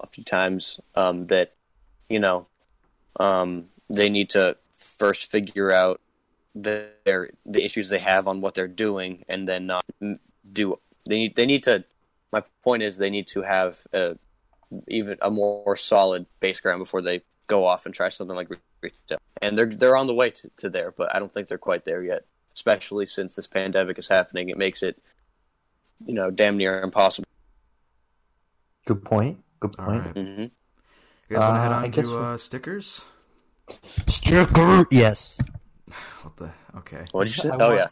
a 0.00 0.06
few 0.06 0.24
times 0.24 0.80
um, 0.94 1.26
that 1.28 1.54
you 2.08 2.20
know 2.20 2.46
um, 3.18 3.68
they 3.88 4.08
need 4.08 4.30
to 4.30 4.56
first 4.76 5.30
figure 5.30 5.72
out 5.72 6.00
the, 6.54 6.88
their 7.04 7.30
the 7.46 7.64
issues 7.64 7.88
they 7.88 7.98
have 7.98 8.28
on 8.28 8.40
what 8.40 8.54
they're 8.54 8.68
doing, 8.68 9.24
and 9.28 9.48
then 9.48 9.66
not 9.66 9.84
do 10.52 10.78
they 11.06 11.16
need 11.18 11.36
they 11.36 11.46
need 11.46 11.62
to. 11.64 11.84
My 12.32 12.42
point 12.62 12.82
is 12.82 12.98
they 12.98 13.10
need 13.10 13.26
to 13.28 13.40
have 13.40 13.78
a, 13.92 14.18
even 14.86 15.16
a 15.22 15.30
more 15.30 15.76
solid 15.76 16.26
base 16.40 16.60
ground 16.60 16.80
before 16.80 17.00
they 17.00 17.22
go 17.46 17.66
off 17.66 17.86
and 17.86 17.94
try 17.94 18.10
something 18.10 18.36
like 18.36 18.50
retail. 18.82 19.18
And 19.40 19.56
they're 19.56 19.66
they're 19.66 19.96
on 19.96 20.06
the 20.06 20.14
way 20.14 20.30
to, 20.30 20.50
to 20.58 20.68
there, 20.70 20.92
but 20.92 21.14
I 21.14 21.18
don't 21.18 21.32
think 21.32 21.48
they're 21.48 21.58
quite 21.58 21.84
there 21.84 22.02
yet. 22.02 22.24
Especially 22.52 23.06
since 23.06 23.36
this 23.36 23.46
pandemic 23.46 23.98
is 23.98 24.08
happening, 24.08 24.48
it 24.48 24.58
makes 24.58 24.82
it 24.82 25.00
you 26.04 26.14
know 26.14 26.30
damn 26.30 26.56
near 26.56 26.82
impossible. 26.82 27.26
Good 28.84 29.04
point. 29.04 29.38
Good 29.60 29.74
All 29.78 29.84
point. 29.86 30.04
right, 30.06 30.14
hmm 30.14 30.42
you 30.42 31.36
guys 31.36 31.40
want 31.40 31.56
to 31.56 31.60
head 31.60 31.72
Uh, 31.72 31.74
I 31.74 31.84
on 31.84 31.90
to 31.92 32.02
we- 32.02 32.16
uh, 32.16 32.36
stickers? 32.36 33.04
Sticker. 34.06 34.86
Yes. 34.90 35.38
What 36.22 36.36
the? 36.36 36.50
Okay. 36.78 37.06
What 37.12 37.24
did 37.24 37.36
you 37.36 37.42
say? 37.42 37.48
I 37.50 37.54
Oh 37.56 37.68
want- 37.68 37.76
yeah. 37.76 37.86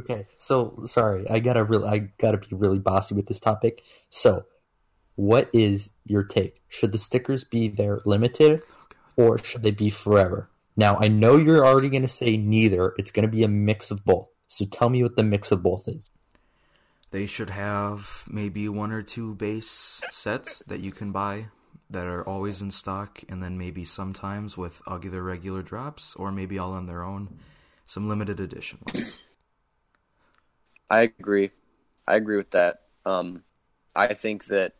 Okay, 0.00 0.26
so 0.38 0.78
sorry, 0.86 1.28
I 1.28 1.38
gotta 1.40 1.62
really, 1.64 1.86
I 1.86 1.98
gotta 2.18 2.38
be 2.38 2.48
really 2.52 2.78
bossy 2.78 3.14
with 3.14 3.26
this 3.26 3.40
topic. 3.40 3.82
So, 4.08 4.44
what 5.16 5.50
is 5.52 5.90
your 6.06 6.22
take? 6.24 6.62
Should 6.68 6.92
the 6.92 6.98
stickers 6.98 7.44
be 7.44 7.68
there 7.68 8.00
limited, 8.06 8.62
or 9.16 9.36
should 9.38 9.62
they 9.62 9.70
be 9.70 9.90
forever? 9.90 10.48
Now, 10.76 10.96
I 10.98 11.08
know 11.08 11.36
you're 11.36 11.66
already 11.66 11.90
gonna 11.90 12.08
say 12.08 12.38
neither. 12.38 12.94
It's 12.96 13.10
gonna 13.10 13.28
be 13.28 13.42
a 13.42 13.48
mix 13.48 13.90
of 13.90 14.02
both. 14.04 14.28
So, 14.48 14.64
tell 14.64 14.88
me 14.88 15.02
what 15.02 15.16
the 15.16 15.22
mix 15.24 15.52
of 15.52 15.62
both 15.62 15.86
is. 15.88 16.08
They 17.12 17.26
should 17.26 17.50
have 17.50 18.24
maybe 18.26 18.70
one 18.70 18.90
or 18.90 19.02
two 19.02 19.34
base 19.34 20.00
sets 20.10 20.60
that 20.66 20.80
you 20.80 20.92
can 20.92 21.12
buy 21.12 21.48
that 21.90 22.06
are 22.06 22.26
always 22.26 22.62
in 22.62 22.70
stock, 22.70 23.22
and 23.28 23.42
then 23.42 23.58
maybe 23.58 23.84
sometimes 23.84 24.56
with 24.56 24.80
either 24.86 25.22
regular 25.22 25.62
drops 25.62 26.16
or 26.16 26.32
maybe 26.32 26.58
all 26.58 26.72
on 26.72 26.86
their 26.86 27.02
own, 27.02 27.38
some 27.84 28.08
limited 28.08 28.40
edition 28.40 28.78
ones. 28.86 29.18
I 30.88 31.02
agree. 31.02 31.50
I 32.08 32.16
agree 32.16 32.38
with 32.38 32.50
that. 32.52 32.80
Um, 33.04 33.44
I 33.94 34.14
think 34.14 34.46
that 34.46 34.72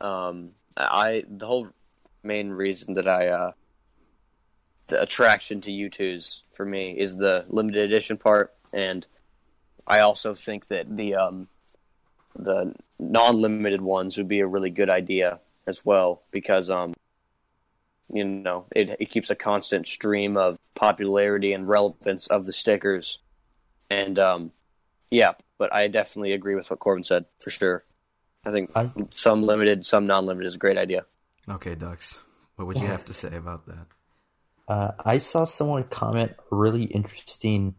um, 0.00 0.50
I 0.76 1.22
the 1.28 1.46
whole 1.46 1.68
main 2.24 2.50
reason 2.50 2.94
that 2.94 3.06
I 3.06 3.28
uh, 3.28 3.52
the 4.88 5.00
attraction 5.00 5.60
to 5.60 5.70
Youtooz 5.70 6.42
for 6.52 6.66
me 6.66 6.98
is 6.98 7.16
the 7.16 7.44
limited 7.48 7.84
edition 7.84 8.16
part, 8.16 8.52
and 8.72 9.06
I 9.86 10.00
also 10.00 10.34
think 10.34 10.68
that 10.68 10.96
the 10.96 11.14
um, 11.14 11.48
the 12.34 12.74
non-limited 12.98 13.80
ones 13.80 14.16
would 14.16 14.28
be 14.28 14.40
a 14.40 14.46
really 14.46 14.70
good 14.70 14.90
idea 14.90 15.40
as 15.66 15.84
well 15.84 16.22
because 16.30 16.70
um, 16.70 16.94
you 18.12 18.24
know 18.24 18.66
it 18.74 18.96
it 19.00 19.10
keeps 19.10 19.30
a 19.30 19.34
constant 19.34 19.86
stream 19.86 20.36
of 20.36 20.58
popularity 20.74 21.52
and 21.52 21.68
relevance 21.68 22.26
of 22.26 22.46
the 22.46 22.52
stickers 22.52 23.18
and 23.90 24.18
um, 24.18 24.52
yeah, 25.10 25.32
but 25.58 25.72
I 25.74 25.88
definitely 25.88 26.32
agree 26.32 26.54
with 26.54 26.70
what 26.70 26.78
Corbin 26.78 27.04
said 27.04 27.26
for 27.38 27.50
sure. 27.50 27.84
I 28.44 28.50
think 28.50 28.70
I- 28.74 28.90
some 29.10 29.42
limited, 29.42 29.84
some 29.84 30.06
non-limited 30.06 30.46
is 30.46 30.54
a 30.54 30.58
great 30.58 30.78
idea. 30.78 31.04
Okay, 31.48 31.74
Ducks. 31.74 32.22
What 32.56 32.66
would 32.66 32.80
you 32.80 32.86
have 32.86 33.04
to 33.06 33.14
say 33.14 33.36
about 33.36 33.66
that? 33.66 33.86
Uh, 34.68 34.92
I 35.04 35.18
saw 35.18 35.44
someone 35.44 35.84
comment 35.84 36.32
a 36.50 36.56
really 36.56 36.84
interesting, 36.84 37.74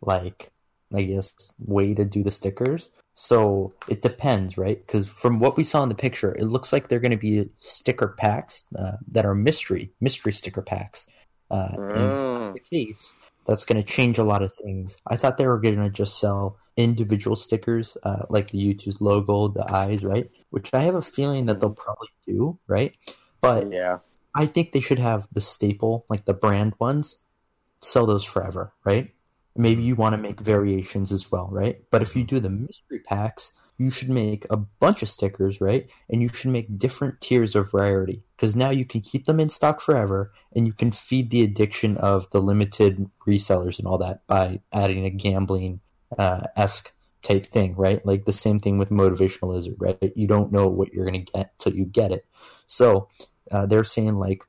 like, 0.00 0.50
I 0.94 1.02
guess, 1.02 1.32
way 1.58 1.94
to 1.94 2.04
do 2.04 2.22
the 2.22 2.30
stickers. 2.30 2.88
So 3.14 3.74
it 3.88 4.02
depends, 4.02 4.56
right? 4.56 4.84
Because 4.86 5.06
from 5.08 5.40
what 5.40 5.56
we 5.56 5.64
saw 5.64 5.82
in 5.82 5.88
the 5.88 5.94
picture, 5.94 6.34
it 6.34 6.44
looks 6.44 6.72
like 6.72 6.88
they're 6.88 7.00
going 7.00 7.10
to 7.10 7.16
be 7.16 7.50
sticker 7.58 8.08
packs 8.18 8.64
uh, 8.78 8.92
that 9.08 9.26
are 9.26 9.34
mystery, 9.34 9.92
mystery 10.00 10.32
sticker 10.32 10.62
packs. 10.62 11.06
Uh, 11.50 11.76
and 11.94 12.12
if 12.12 12.18
Mm. 12.18 12.38
that's 12.38 12.52
the 12.54 12.60
case, 12.76 13.12
that's 13.46 13.64
going 13.64 13.82
to 13.82 13.88
change 13.88 14.18
a 14.18 14.24
lot 14.24 14.42
of 14.42 14.52
things. 14.62 14.96
I 15.06 15.16
thought 15.16 15.36
they 15.36 15.46
were 15.46 15.60
going 15.60 15.76
to 15.80 15.90
just 15.90 16.18
sell 16.18 16.56
individual 16.76 17.36
stickers, 17.36 17.96
uh, 18.04 18.24
like 18.30 18.50
the 18.50 18.58
Youtooz 18.58 19.00
logo, 19.00 19.48
the 19.48 19.70
eyes, 19.70 20.04
right? 20.04 20.30
Which 20.50 20.72
I 20.72 20.80
have 20.80 20.94
a 20.94 21.02
feeling 21.02 21.46
that 21.46 21.60
they'll 21.60 21.74
probably 21.74 22.08
do, 22.26 22.58
right? 22.68 22.94
But 23.40 23.70
Yeah. 23.70 23.98
I 24.34 24.46
think 24.46 24.72
they 24.72 24.80
should 24.80 25.00
have 25.00 25.26
the 25.32 25.40
staple, 25.40 26.06
like 26.08 26.24
the 26.24 26.34
brand 26.34 26.74
ones, 26.78 27.18
sell 27.82 28.06
those 28.06 28.24
forever, 28.24 28.72
right? 28.84 29.12
Maybe 29.56 29.82
you 29.82 29.94
want 29.94 30.14
to 30.14 30.18
make 30.18 30.40
variations 30.40 31.12
as 31.12 31.30
well, 31.30 31.48
right? 31.50 31.82
But 31.90 32.02
if 32.02 32.14
you 32.14 32.24
do 32.24 32.40
the 32.40 32.50
mystery 32.50 33.00
packs, 33.00 33.52
you 33.78 33.90
should 33.90 34.10
make 34.10 34.46
a 34.50 34.56
bunch 34.56 35.02
of 35.02 35.08
stickers, 35.08 35.60
right? 35.60 35.88
And 36.10 36.20
you 36.20 36.28
should 36.28 36.50
make 36.50 36.78
different 36.78 37.20
tiers 37.20 37.56
of 37.56 37.72
rarity 37.72 38.22
because 38.36 38.54
now 38.54 38.68
you 38.68 38.84
can 38.84 39.00
keep 39.00 39.24
them 39.24 39.40
in 39.40 39.48
stock 39.48 39.80
forever 39.80 40.32
and 40.54 40.66
you 40.66 40.74
can 40.74 40.92
feed 40.92 41.30
the 41.30 41.42
addiction 41.42 41.96
of 41.96 42.28
the 42.30 42.42
limited 42.42 43.10
resellers 43.26 43.78
and 43.78 43.88
all 43.88 43.98
that 43.98 44.26
by 44.26 44.60
adding 44.72 45.06
a 45.06 45.10
gambling 45.10 45.80
uh, 46.18 46.42
esque 46.56 46.92
type 47.22 47.46
thing, 47.46 47.74
right? 47.74 48.04
Like 48.04 48.26
the 48.26 48.32
same 48.32 48.58
thing 48.58 48.76
with 48.76 48.90
motivational 48.90 49.54
lizard, 49.54 49.76
right? 49.78 50.12
You 50.14 50.26
don't 50.26 50.52
know 50.52 50.68
what 50.68 50.92
you're 50.92 51.06
going 51.06 51.24
to 51.24 51.32
get 51.32 51.58
till 51.58 51.74
you 51.74 51.86
get 51.86 52.12
it. 52.12 52.26
So 52.66 53.08
uh, 53.50 53.66
they're 53.66 53.84
saying 53.84 54.16
like, 54.16 54.44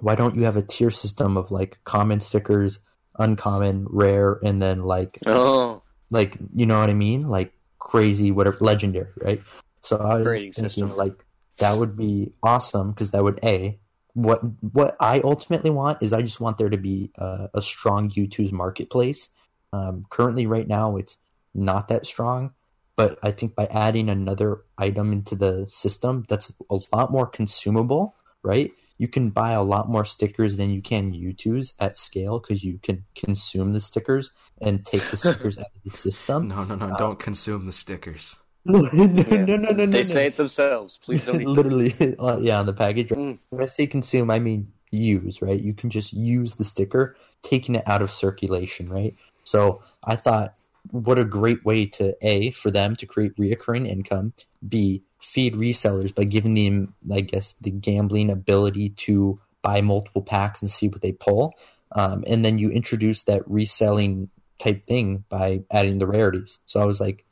why 0.00 0.14
don't 0.14 0.36
you 0.36 0.44
have 0.44 0.56
a 0.56 0.62
tier 0.62 0.90
system 0.90 1.38
of 1.38 1.50
like 1.50 1.78
common 1.84 2.20
stickers, 2.20 2.80
uncommon, 3.18 3.86
rare, 3.88 4.38
and 4.42 4.60
then 4.60 4.82
like 4.84 5.18
Oh, 5.26 5.82
like 6.10 6.36
you 6.54 6.66
know 6.66 6.78
what 6.80 6.90
I 6.90 6.94
mean, 6.94 7.28
like 7.28 7.52
crazy, 7.78 8.30
whatever, 8.30 8.58
legendary, 8.60 9.10
right? 9.16 9.42
So 9.80 9.96
I 9.98 10.16
was 10.16 10.26
Grading 10.26 10.52
thinking 10.52 10.70
system. 10.70 10.96
like 10.96 11.24
that 11.58 11.78
would 11.78 11.96
be 11.96 12.32
awesome 12.42 12.92
because 12.92 13.12
that 13.12 13.22
would 13.22 13.40
a 13.42 13.78
what 14.14 14.40
what 14.72 14.96
I 14.98 15.20
ultimately 15.20 15.70
want 15.70 16.02
is 16.02 16.12
I 16.12 16.22
just 16.22 16.40
want 16.40 16.58
there 16.58 16.70
to 16.70 16.78
be 16.78 17.10
uh, 17.18 17.48
a 17.54 17.60
strong 17.62 18.10
Youtooz 18.10 18.50
marketplace. 18.50 19.28
Um, 19.72 20.06
currently, 20.08 20.46
right 20.46 20.66
now, 20.66 20.96
it's 20.96 21.18
not 21.54 21.88
that 21.88 22.06
strong, 22.06 22.52
but 22.96 23.18
I 23.22 23.30
think 23.30 23.54
by 23.54 23.66
adding 23.66 24.08
another 24.08 24.62
item 24.78 25.12
into 25.12 25.36
the 25.36 25.66
system 25.68 26.24
that's 26.28 26.50
a 26.70 26.78
lot 26.92 27.12
more 27.12 27.26
consumable, 27.26 28.14
right? 28.42 28.72
You 28.98 29.08
can 29.08 29.30
buy 29.30 29.52
a 29.52 29.62
lot 29.62 29.88
more 29.88 30.04
stickers 30.04 30.56
than 30.56 30.70
you 30.70 30.80
can 30.80 31.12
Youtooz 31.12 31.74
at 31.78 31.96
scale 31.96 32.38
because 32.38 32.64
you 32.64 32.78
can 32.82 33.04
consume 33.14 33.72
the 33.72 33.80
stickers 33.80 34.30
and 34.60 34.84
take 34.84 35.02
the 35.10 35.16
stickers 35.16 35.58
out 35.58 35.66
of 35.74 35.82
the 35.84 35.90
system. 35.90 36.48
No, 36.48 36.64
no, 36.64 36.76
no! 36.76 36.86
Uh, 36.86 36.96
don't 36.96 37.18
consume 37.18 37.66
the 37.66 37.72
stickers. 37.72 38.38
No, 38.68 38.80
no, 38.80 38.90
no, 38.90 39.22
yeah. 39.22 39.44
no, 39.44 39.56
no, 39.56 39.70
no, 39.70 39.86
They 39.86 39.98
no. 39.98 40.02
say 40.02 40.26
it 40.26 40.36
themselves. 40.36 40.98
Please 41.04 41.24
don't 41.24 41.40
literally, 41.44 41.94
uh, 42.18 42.38
yeah, 42.40 42.58
on 42.58 42.66
the 42.66 42.72
package. 42.72 43.10
Mm. 43.10 43.38
When 43.50 43.62
I 43.62 43.66
say 43.66 43.86
consume, 43.86 44.28
I 44.28 44.40
mean 44.40 44.72
use, 44.90 45.40
right? 45.40 45.60
You 45.60 45.72
can 45.72 45.88
just 45.88 46.12
use 46.12 46.56
the 46.56 46.64
sticker, 46.64 47.16
taking 47.42 47.76
it 47.76 47.84
out 47.86 48.02
of 48.02 48.10
circulation, 48.10 48.88
right? 48.88 49.14
So 49.44 49.82
I 50.02 50.16
thought, 50.16 50.54
what 50.90 51.16
a 51.16 51.24
great 51.24 51.64
way 51.64 51.86
to 51.86 52.16
a 52.22 52.50
for 52.52 52.72
them 52.72 52.96
to 52.96 53.06
create 53.06 53.36
reoccurring 53.36 53.88
income. 53.88 54.32
B 54.68 55.02
feed 55.20 55.54
resellers 55.54 56.14
by 56.14 56.24
giving 56.24 56.54
them, 56.54 56.94
I 57.12 57.20
guess, 57.20 57.54
the 57.54 57.70
gambling 57.70 58.30
ability 58.30 58.90
to 58.90 59.40
buy 59.62 59.80
multiple 59.80 60.22
packs 60.22 60.62
and 60.62 60.70
see 60.70 60.88
what 60.88 61.02
they 61.02 61.12
pull. 61.12 61.54
Um, 61.92 62.24
and 62.26 62.44
then 62.44 62.58
you 62.58 62.70
introduce 62.70 63.22
that 63.24 63.48
reselling 63.48 64.30
type 64.58 64.84
thing 64.84 65.24
by 65.28 65.62
adding 65.70 65.98
the 65.98 66.06
rarities. 66.06 66.58
So 66.66 66.80
I 66.80 66.84
was 66.84 67.00
like, 67.00 67.24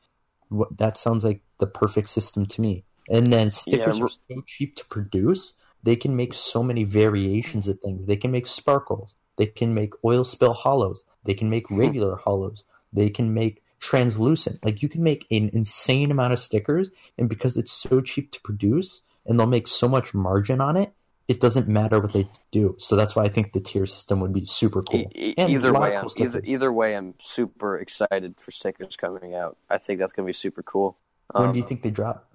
what, 0.49 0.77
that 0.79 0.99
sounds 0.99 1.25
like 1.25 1.42
the 1.59 1.66
perfect 1.66 2.11
system 2.11 2.47
to 2.47 2.61
me. 2.61 2.85
And 3.09 3.27
then 3.27 3.51
stickers 3.51 3.99
Yeah, 3.99 4.05
are 4.05 4.09
so 4.09 4.42
cheap 4.47 4.77
to 4.77 4.85
produce. 4.87 5.57
They 5.83 5.97
can 5.97 6.16
make 6.16 6.33
so 6.33 6.62
many 6.62 6.85
variations 6.85 7.68
of 7.68 7.79
things. 7.81 8.07
They 8.07 8.16
can 8.16 8.31
make 8.31 8.47
sparkles. 8.47 9.16
They 9.37 9.47
can 9.47 9.75
make 9.75 9.92
oil 10.05 10.25
spill 10.25 10.55
hollows. 10.55 11.05
They 11.25 11.35
can 11.35 11.51
make 11.51 11.70
regular 11.70 12.16
hollows. 12.16 12.64
They 12.92 13.11
can 13.11 13.35
make 13.35 13.62
translucent. 13.85 14.64
Like 14.64 14.83
you 14.83 14.88
can 14.88 15.03
make 15.03 15.27
an 15.31 15.51
insane 15.53 16.11
amount 16.11 16.33
of 16.33 16.38
stickers, 16.40 16.88
and 17.18 17.29
because 17.29 17.57
it's 17.59 17.70
so 17.73 18.01
cheap 18.01 18.33
to 18.33 18.40
produce, 18.40 19.03
and 19.27 19.38
they'll 19.38 19.47
make 19.47 19.68
so 19.68 19.88
much 19.88 20.14
margin 20.14 20.61
on 20.62 20.77
it, 20.77 20.92
it 21.29 21.38
doesn't 21.38 21.68
matter 21.68 22.01
what 22.01 22.12
they 22.14 22.27
do. 22.51 22.77
So 22.79 22.97
that's 22.97 23.14
why 23.14 23.25
I 23.25 23.29
think 23.29 23.53
the 23.53 23.61
tier 23.61 23.85
system 23.87 24.20
would 24.20 24.33
be 24.33 24.47
super 24.47 24.83
cool. 24.83 25.11
E- 25.14 25.35
And 25.37 25.51
either 25.51 25.73
way, 25.73 25.99
cool 26.01 26.11
either, 26.16 26.40
either 26.44 26.73
way, 26.73 26.97
I'm 26.97 27.14
super 27.20 27.79
excited 27.79 28.37
for 28.38 28.51
stickers 28.51 28.97
coming 28.97 29.35
out. 29.35 29.59
I 29.68 29.77
think 29.79 30.01
that's 30.01 30.12
gonna 30.12 30.27
be 30.27 30.33
super 30.33 30.62
cool. 30.62 30.97
when 31.33 31.44
Um, 31.49 31.53
do 31.53 31.59
you 31.59 31.64
think 31.66 31.83
they 31.83 31.90
drop? 31.90 32.31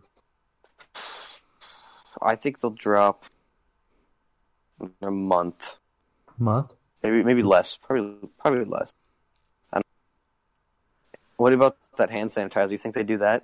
I 2.22 2.36
think 2.36 2.60
they'll 2.60 2.72
drop 2.72 3.26
in 4.82 4.92
a 5.02 5.12
month, 5.12 5.78
Month? 6.38 6.74
maybe 7.04 7.24
maybe 7.24 7.44
less, 7.44 7.76
probably 7.78 8.30
probably 8.38 8.66
less. 8.66 8.94
I 11.40 11.44
don't- 11.44 11.44
What 11.44 11.54
about 11.54 11.78
that 11.98 12.12
hand 12.12 12.30
sanitizer? 12.30 12.72
You 12.72 12.78
think 12.78 12.96
they 12.96 13.04
do 13.04 13.18
that? 13.18 13.44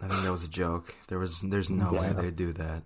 I 0.00 0.08
think 0.08 0.22
that 0.22 0.32
was 0.32 0.44
a 0.44 0.48
joke. 0.50 0.96
There 1.08 1.18
was, 1.18 1.40
there's 1.42 1.68
no 1.68 1.90
way 1.92 2.12
they'd 2.22 2.36
do 2.36 2.52
that. 2.54 2.82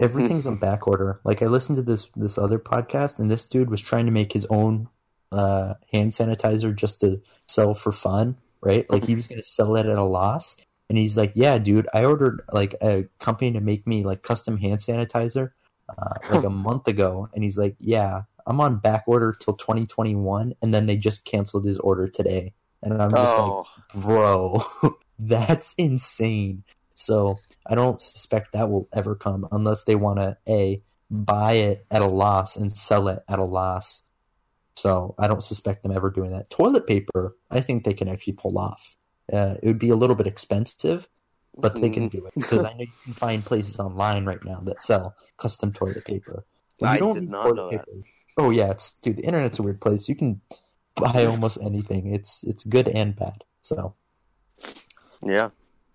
Everything's 0.00 0.46
on 0.46 0.56
back 0.56 0.86
order. 0.86 1.20
Like 1.24 1.42
I 1.42 1.46
listened 1.46 1.76
to 1.76 1.82
this 1.82 2.08
this 2.14 2.38
other 2.38 2.58
podcast, 2.60 3.18
and 3.18 3.28
this 3.30 3.44
dude 3.44 3.68
was 3.70 3.80
trying 3.80 4.06
to 4.06 4.12
make 4.12 4.32
his 4.32 4.46
own 4.48 4.88
uh, 5.32 5.74
hand 5.92 6.12
sanitizer 6.12 6.74
just 6.74 7.00
to 7.00 7.20
sell 7.48 7.74
for 7.74 7.90
fun, 7.90 8.36
right? 8.60 8.88
Like 8.90 9.04
he 9.04 9.16
was 9.16 9.26
going 9.26 9.40
to 9.40 9.46
sell 9.46 9.74
it 9.76 9.86
at 9.86 9.98
a 9.98 10.04
loss, 10.04 10.56
and 10.88 10.96
he's 10.96 11.16
like, 11.16 11.32
"Yeah, 11.34 11.58
dude, 11.58 11.88
I 11.92 12.04
ordered 12.04 12.42
like 12.52 12.76
a 12.80 13.08
company 13.18 13.50
to 13.52 13.60
make 13.60 13.88
me 13.88 14.04
like 14.04 14.22
custom 14.22 14.56
hand 14.56 14.78
sanitizer 14.80 15.50
uh, 15.88 16.14
like 16.30 16.44
a 16.44 16.50
month 16.50 16.86
ago," 16.86 17.28
and 17.34 17.42
he's 17.42 17.58
like, 17.58 17.74
"Yeah, 17.80 18.22
I'm 18.46 18.60
on 18.60 18.76
back 18.78 19.02
order 19.08 19.34
till 19.36 19.54
2021," 19.54 20.54
and 20.62 20.72
then 20.72 20.86
they 20.86 20.96
just 20.96 21.24
canceled 21.24 21.64
his 21.66 21.78
order 21.78 22.06
today, 22.06 22.54
and 22.82 23.00
I'm 23.02 23.16
just 23.16 23.38
like, 23.38 23.52
Oh, 23.52 23.66
bro, 23.94 24.64
that's 25.18 25.74
insane. 25.74 26.64
So 26.94 27.36
I 27.66 27.74
don't 27.74 28.00
suspect 28.00 28.52
that 28.52 28.70
will 28.70 28.88
ever 28.92 29.14
come 29.14 29.46
unless 29.52 29.84
they 29.84 29.94
want 29.94 30.18
to 30.18 30.36
a 30.48 30.82
buy 31.10 31.52
it 31.54 31.86
at 31.90 32.02
a 32.02 32.06
loss 32.06 32.56
and 32.56 32.76
sell 32.76 33.08
it 33.08 33.20
at 33.28 33.38
a 33.38 33.44
loss. 33.44 34.02
So 34.76 35.14
I 35.18 35.26
don't 35.26 35.42
suspect 35.42 35.82
them 35.82 35.92
ever 35.92 36.10
doing 36.10 36.30
that. 36.32 36.50
Toilet 36.50 36.86
paper, 36.86 37.36
I 37.50 37.60
think 37.60 37.84
they 37.84 37.94
can 37.94 38.08
actually 38.08 38.34
pull 38.34 38.58
off. 38.58 38.96
Uh, 39.32 39.56
it 39.62 39.66
would 39.66 39.78
be 39.78 39.90
a 39.90 39.96
little 39.96 40.16
bit 40.16 40.26
expensive, 40.26 41.08
but 41.56 41.80
they 41.80 41.90
can 41.90 42.08
do 42.08 42.24
it 42.26 42.32
because 42.34 42.64
I 42.64 42.72
know 42.72 42.80
you 42.80 42.86
can 43.04 43.12
find 43.12 43.44
places 43.44 43.78
online 43.78 44.24
right 44.24 44.42
now 44.44 44.60
that 44.64 44.82
sell 44.82 45.14
custom 45.36 45.72
toilet 45.72 46.04
paper. 46.04 46.44
You 46.80 46.86
I 46.86 46.98
don't 46.98 47.14
did 47.14 47.22
need 47.24 47.30
not 47.30 47.42
toilet 47.42 47.56
know 47.56 47.70
that. 47.70 47.86
paper. 47.86 47.98
Oh 48.38 48.50
yeah, 48.50 48.70
it's 48.70 48.92
dude. 49.00 49.16
The 49.18 49.24
internet's 49.24 49.58
a 49.58 49.62
weird 49.62 49.80
place. 49.80 50.08
You 50.08 50.14
can 50.14 50.40
buy 51.12 51.26
almost 51.26 51.58
anything. 51.62 52.12
It's 52.12 52.44
it's 52.44 52.64
good 52.64 52.88
and 52.88 53.14
bad. 53.16 53.44
So 53.62 53.94
yeah. 55.24 55.50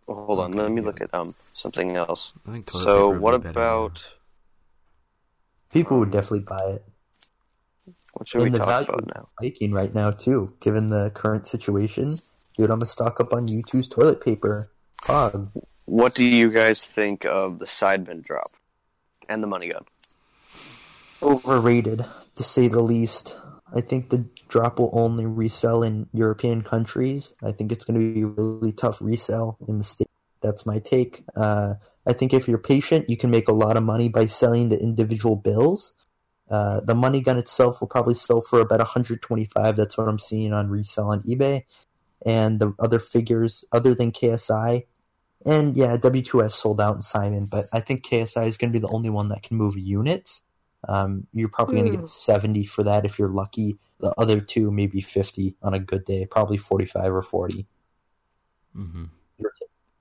Well, 0.07 0.25
hold 0.25 0.39
on, 0.39 0.51
Okay, 0.51 0.61
let 0.61 0.71
me 0.71 0.81
yeah. 0.81 0.87
look 0.87 1.01
at 1.01 1.13
um 1.13 1.35
something 1.53 1.95
else. 1.95 2.33
I 2.47 2.51
think 2.51 2.69
So, 2.71 3.09
what 3.09 3.41
be 3.41 3.49
about 3.49 4.05
people 5.71 5.99
would 5.99 6.09
Um, 6.09 6.11
definitely 6.11 6.39
buy 6.41 6.63
it. 6.75 6.85
what 8.13 8.27
should 8.27 8.41
And 8.41 8.45
we 8.45 8.51
the 8.51 8.59
talk 8.59 8.67
value 8.67 8.87
about 8.89 9.07
now? 9.15 9.29
Hiking 9.39 9.71
right 9.71 9.93
now 9.93 10.11
too, 10.11 10.55
given 10.59 10.89
the 10.89 11.11
current 11.15 11.47
situation. 11.47 12.15
Dude, 12.57 12.69
I'm 12.69 12.77
gonna 12.79 12.85
stock 12.85 13.19
up 13.19 13.33
on 13.33 13.47
Youtooz 13.47 13.89
toilet 13.89 14.21
paper. 14.21 14.71
Pog. 15.03 15.51
What 15.85 16.13
do 16.15 16.23
you 16.23 16.49
guys 16.51 16.85
think 16.85 17.25
of 17.25 17.59
the 17.59 17.65
Sidemen 17.65 18.23
drop 18.23 18.51
and 19.27 19.41
the 19.43 19.47
money 19.47 19.69
gun? 19.69 19.83
Overrated, 21.21 22.05
to 22.35 22.43
say 22.43 22.67
the 22.67 22.81
least. 22.81 23.35
I 23.73 23.81
think 23.81 24.09
the 24.09 24.25
drop 24.53 24.77
will 24.77 24.91
only 24.93 25.25
resell 25.25 25.81
in 25.81 26.07
European 26.13 26.61
countries. 26.61 27.33
I 27.41 27.51
think 27.51 27.71
it's 27.71 27.83
going 27.83 27.99
to 27.99 28.13
be 28.13 28.23
really 28.23 28.71
tough 28.71 29.01
resell 29.01 29.57
in 29.67 29.79
the 29.79 29.83
States. 29.83 30.11
That's 30.43 30.63
my 30.63 30.77
take. 30.77 31.23
Uh, 31.35 31.73
I 32.05 32.13
think 32.13 32.33
if 32.33 32.47
you're 32.47 32.59
patient, 32.59 33.09
you 33.09 33.17
can 33.17 33.31
make 33.31 33.47
a 33.47 33.51
lot 33.51 33.77
of 33.77 33.83
money 33.83 34.09
by 34.09 34.27
selling 34.27 34.69
the 34.69 34.79
individual 34.79 35.35
bills. 35.35 35.93
Uh, 36.51 36.81
the 36.81 36.93
money 36.93 37.19
gun 37.19 37.39
itself 37.39 37.81
will 37.81 37.87
probably 37.87 38.13
sell 38.13 38.41
for 38.41 38.59
about 38.59 38.77
125. 38.77 39.75
That's 39.75 39.97
what 39.97 40.07
I'm 40.07 40.19
seeing 40.19 40.53
on 40.53 40.69
resell 40.69 41.09
on 41.09 41.23
eBay. 41.23 41.63
And 42.23 42.59
the 42.59 42.75
other 42.77 42.99
figures, 42.99 43.65
other 43.71 43.95
than 43.95 44.11
KSI, 44.11 44.83
and 45.45 45.75
yeah, 45.75 45.97
W2S 45.97 46.51
sold 46.51 46.79
out 46.79 46.95
in 46.95 47.01
Simon, 47.01 47.47
but 47.49 47.65
I 47.73 47.79
think 47.79 48.05
KSI 48.05 48.47
is 48.47 48.57
going 48.57 48.71
to 48.71 48.79
be 48.79 48.85
the 48.85 48.93
only 48.93 49.09
one 49.09 49.29
that 49.29 49.41
can 49.41 49.57
move 49.57 49.77
units. 49.77 50.43
Um, 50.87 51.27
you're 51.33 51.49
probably 51.49 51.75
going 51.79 51.91
to 51.91 51.97
get 51.99 52.07
70 52.09 52.65
for 52.65 52.83
that 52.83 53.05
if 53.05 53.17
you're 53.17 53.29
lucky. 53.29 53.77
The 53.99 54.13
other 54.17 54.39
two, 54.41 54.69
maybe 54.71 54.99
50 55.01 55.55
on 55.63 55.73
a 55.73 55.79
good 55.79 56.03
day, 56.05 56.25
probably 56.25 56.57
45 56.57 57.13
or 57.13 57.21
40. 57.21 57.65
Mm-hmm. 58.75 59.03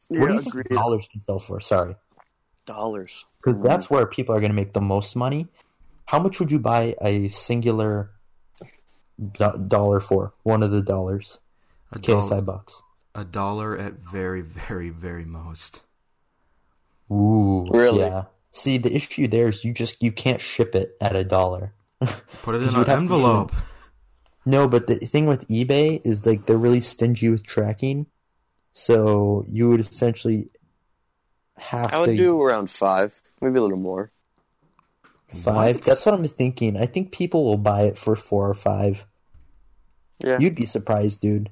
what 0.09 0.29
do 0.29 0.35
you 0.35 0.41
think 0.41 0.69
dollars 0.71 1.09
can 1.11 1.23
sell 1.23 1.39
for? 1.39 1.61
Sorry. 1.61 1.95
Dollars. 2.67 3.25
Because 3.39 3.59
Mm. 3.59 3.65
that's 3.65 3.91
where 3.91 4.07
people 4.07 4.35
are 4.35 4.41
going 4.41 4.51
to 4.51 4.57
make 4.57 4.73
the 4.73 4.81
most 4.81 5.15
money. 5.17 5.47
How 6.07 6.19
much 6.19 6.41
would 6.41 6.51
you 6.51 6.59
buy 6.59 6.95
a 7.01 7.29
singular 7.29 8.11
do- 9.33 9.65
dollar 9.69 10.01
for? 10.01 10.33
One 10.43 10.63
of 10.63 10.71
the 10.71 10.83
dollars, 10.83 11.39
A, 11.93 11.99
KSI 11.99 12.29
doll- 12.31 12.43
bucks. 12.43 12.83
a 13.15 13.25
dollar 13.25 13.77
at 13.79 13.95
very, 14.01 14.41
very, 14.41 14.91
very 14.91 15.25
most. 15.25 15.83
Ooh, 17.11 17.67
Really? 17.71 18.01
Yeah. 18.01 18.25
See, 18.53 18.77
the 18.79 18.95
issue 18.95 19.27
there 19.29 19.49
is 19.49 19.65
you 19.65 19.73
just 19.73 20.03
you 20.03 20.13
can't 20.13 20.41
ship 20.41 20.75
it 20.75 20.95
at 21.01 21.17
a 21.17 21.25
dollar. 21.25 21.73
Put 22.43 22.55
it 22.55 22.63
'Cause 22.65 22.75
in 22.75 22.81
an 22.83 22.91
envelope. 22.91 23.53
No, 24.45 24.69
but 24.69 24.87
the 24.87 24.97
thing 24.97 25.27
with 25.27 25.49
eBay 25.49 26.01
is 26.05 26.27
like 26.27 26.47
they're 26.47 26.57
really 26.57 26.81
stingy 26.81 27.29
with 27.31 27.45
tracking, 27.47 28.07
so 28.73 29.45
you 29.49 29.69
would 29.71 29.81
essentially 29.81 30.51
have 31.57 31.95
I 31.95 32.01
would 32.01 32.07
to 32.07 32.17
do 32.17 32.41
around 32.43 32.69
five, 32.71 33.21
maybe 33.41 33.59
a 33.59 33.63
little 33.63 33.79
more. 33.79 34.11
five. 35.29 35.77
What? 35.77 35.85
That's 35.85 36.05
what 36.05 36.15
I'm 36.15 36.25
thinking. 36.25 36.77
I 36.77 36.87
think 36.87 37.13
people 37.13 37.45
will 37.45 37.59
buy 37.59 37.83
it 37.83 37.97
for 37.97 38.17
four 38.17 38.49
or 38.51 38.55
five. 38.55 39.07
Yeah. 40.19 40.39
You'd 40.39 40.55
be 40.57 40.67
surprised, 40.67 41.21
dude. 41.21 41.51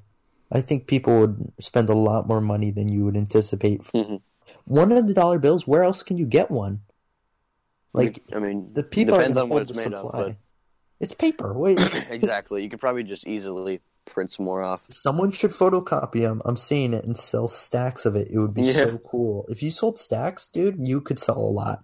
I 0.51 0.61
think 0.61 0.85
people 0.85 1.19
would 1.21 1.51
spend 1.59 1.89
a 1.89 1.95
lot 1.95 2.27
more 2.27 2.41
money 2.41 2.71
than 2.71 2.89
you 2.89 3.05
would 3.05 3.17
anticipate. 3.17 3.81
Mhm. 3.83 4.21
One 4.65 4.91
of 4.91 5.07
the 5.07 5.13
dollar 5.13 5.39
bills. 5.39 5.65
Where 5.65 5.83
else 5.83 6.03
can 6.03 6.17
you 6.17 6.25
get 6.25 6.51
one? 6.51 6.81
Like 7.93 8.23
I 8.33 8.39
mean, 8.39 8.71
the 8.73 8.83
people 8.83 9.17
depends 9.17 9.37
on 9.37 9.49
what 9.49 9.63
it's 9.63 9.73
made 9.73 9.93
of, 9.93 10.07
supply. 10.07 10.23
but 10.23 10.35
It's 10.99 11.13
paper. 11.13 11.53
Wait, 11.57 11.77
exactly. 12.09 12.63
You 12.63 12.69
could 12.69 12.79
probably 12.79 13.03
just 13.03 13.27
easily 13.27 13.81
print 14.05 14.31
some 14.31 14.45
more 14.45 14.63
off. 14.63 14.83
someone 14.89 15.31
should 15.31 15.51
photocopy 15.51 16.21
them. 16.21 16.41
I'm 16.45 16.57
seeing 16.57 16.93
it 16.93 17.05
and 17.05 17.17
sell 17.17 17.47
stacks 17.47 18.05
of 18.05 18.15
it. 18.15 18.29
It 18.31 18.39
would 18.39 18.53
be 18.53 18.63
Yeah. 18.63 18.73
so 18.85 18.97
cool. 18.97 19.45
If 19.49 19.61
you 19.61 19.71
sold 19.71 19.99
stacks, 19.99 20.47
dude, 20.47 20.87
you 20.87 21.01
could 21.01 21.19
sell 21.19 21.37
a 21.37 21.39
lot. 21.39 21.83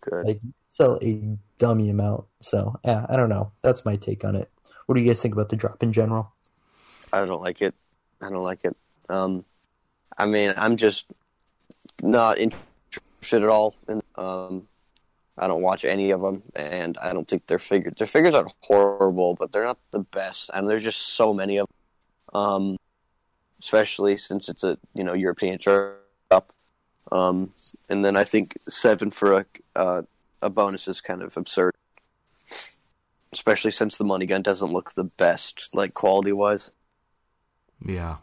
Good. 0.00 0.26
Like 0.26 0.40
sell 0.68 0.98
a 1.02 1.36
dummy 1.58 1.90
amount. 1.90 2.24
So 2.40 2.78
yeah, 2.84 3.06
I 3.08 3.16
don't 3.16 3.28
know. 3.28 3.52
That's 3.62 3.84
my 3.84 3.96
take 3.96 4.24
on 4.24 4.34
it. 4.34 4.50
What 4.86 4.94
do 4.94 5.00
you 5.02 5.06
guys 5.06 5.20
think 5.20 5.34
about 5.34 5.48
the 5.50 5.56
drop 5.56 5.82
in 5.82 5.92
general? 5.92 6.32
I 7.12 7.24
don't 7.24 7.42
like 7.42 7.60
it. 7.62 7.74
I 8.20 8.30
don't 8.30 8.42
like 8.42 8.64
it. 8.64 8.76
Um, 9.08 9.44
I 10.16 10.26
mean, 10.26 10.54
I'm 10.56 10.76
just 10.76 11.06
not 12.02 12.38
interested 12.38 13.42
at 13.42 13.48
all. 13.48 13.74
In, 13.88 14.02
um, 14.16 14.66
I 15.38 15.46
don't 15.46 15.62
watch 15.62 15.84
any 15.84 16.10
of 16.10 16.20
them, 16.20 16.42
and 16.54 16.98
I 16.98 17.12
don't 17.12 17.28
think 17.28 17.46
their 17.46 17.58
figures. 17.58 17.94
Their 17.98 18.06
figures 18.06 18.34
are 18.34 18.46
horrible, 18.60 19.34
but 19.34 19.52
they're 19.52 19.64
not 19.64 19.78
the 19.90 20.00
best, 20.00 20.50
and 20.52 20.68
there's 20.68 20.82
just 20.82 21.00
so 21.00 21.32
many 21.32 21.58
of 21.58 21.66
them. 21.68 22.40
Um, 22.40 22.76
especially 23.60 24.16
since 24.16 24.48
it's 24.48 24.64
a 24.64 24.78
you 24.94 25.04
know 25.04 25.14
European 25.14 25.58
drop. 25.58 26.52
Um, 27.10 27.52
and 27.88 28.04
then 28.04 28.16
I 28.16 28.24
think 28.24 28.58
seven 28.68 29.10
for 29.10 29.32
a 29.40 29.46
uh, 29.76 30.02
a 30.42 30.50
bonus 30.50 30.88
is 30.88 31.00
kind 31.00 31.22
of 31.22 31.36
absurd, 31.36 31.74
especially 33.32 33.70
since 33.70 33.96
the 33.96 34.04
money 34.04 34.26
gun 34.26 34.42
doesn't 34.42 34.72
look 34.72 34.94
the 34.94 35.04
best, 35.04 35.68
like 35.72 35.94
quality 35.94 36.32
wise. 36.32 36.70
Yeah. 37.84 38.16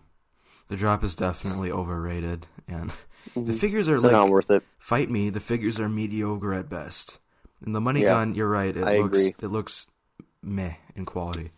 The 0.68 0.76
drop 0.76 1.04
is 1.04 1.16
definitely 1.16 1.72
overrated, 1.72 2.48
and 2.68 2.92
the 3.34 3.40
mm-hmm. 3.40 3.54
figures 3.54 3.90
are 3.90 3.96
It's 3.96 4.04
not 4.04 4.24
like 4.24 4.32
worth 4.32 4.52
it. 4.52 4.64
fight 4.78 5.10
me. 5.10 5.30
The 5.30 5.40
figures 5.40 5.80
are 5.80 5.90
mediocre 5.90 6.54
at 6.54 6.70
best. 6.70 7.20
And 7.66 7.74
the 7.74 7.82
money 7.82 8.02
Yeah. 8.02 8.10
gun, 8.10 8.36
you're 8.36 8.50
right. 8.50 8.76
It 8.76 8.84
I 8.84 8.98
looks 8.98 9.18
agree. 9.20 9.36
it 9.42 9.48
looks 9.48 9.88
meh 10.42 10.76
in 10.96 11.06
quality, 11.06 11.52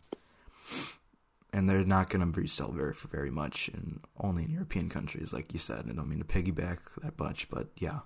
and 1.51 1.69
they're 1.69 1.83
not 1.83 2.09
going 2.09 2.31
to 2.31 2.39
resell 2.39 2.71
very 2.71 2.93
for 2.93 3.07
very 3.09 3.31
much, 3.31 3.67
and 3.69 3.99
only 4.19 4.43
in 4.45 4.51
European 4.51 4.89
countries, 4.89 5.33
like 5.33 5.51
you 5.53 5.59
said. 5.59 5.85
I 5.89 5.93
don't 5.93 6.07
mean 6.07 6.19
to 6.19 6.25
piggyback 6.25 6.79
that 7.03 7.19
much, 7.19 7.49
but 7.49 7.67
yeah, 7.77 7.99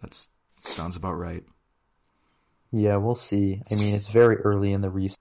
that 0.00 0.26
sounds 0.56 0.96
about 0.96 1.14
right. 1.18 1.44
Yeah, 2.72 2.96
we'll 2.96 3.14
see. 3.14 3.62
I 3.70 3.76
mean, 3.76 3.94
it's 3.94 4.10
very 4.10 4.36
early 4.38 4.72
in 4.72 4.80
the 4.80 4.90
resale, 4.90 5.16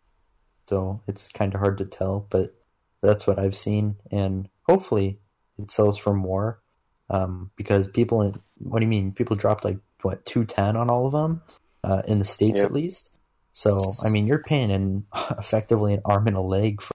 so 0.68 1.02
it's 1.08 1.30
kind 1.30 1.54
of 1.54 1.60
hard 1.60 1.78
to 1.80 1.86
tell. 1.86 2.26
But 2.32 2.56
that's 3.02 3.28
what 3.28 3.38
I've 3.38 3.56
seen, 3.58 3.98
and 4.10 4.50
hopefully 4.64 5.20
it 5.60 5.70
sells 5.70 5.98
for 5.98 6.14
more. 6.14 6.63
Um, 7.10 7.52
because 7.56 7.88
people, 7.88 8.22
in, 8.22 8.40
what 8.58 8.80
do 8.80 8.86
you 8.86 8.90
mean? 8.90 9.12
People 9.12 9.36
dropped 9.36 9.66
like 9.66 9.78
what 10.02 10.26
two 10.26 10.46
ten 10.46 10.76
on 10.76 10.90
all 10.90 11.06
of 11.06 11.12
them 11.12 11.42
uh, 11.84 12.02
in 12.08 12.20
the 12.20 12.26
states 12.26 12.58
Yep. 12.60 12.66
at 12.66 12.74
least. 12.74 13.10
So 13.52 13.94
I 14.04 14.10
mean, 14.10 14.26
you're 14.26 14.44
paying 14.44 14.72
in 14.72 15.06
effectively 15.38 15.94
an 15.94 16.02
arm 16.06 16.28
and 16.28 16.36
a 16.36 16.42
leg 16.42 16.82
for 16.82 16.94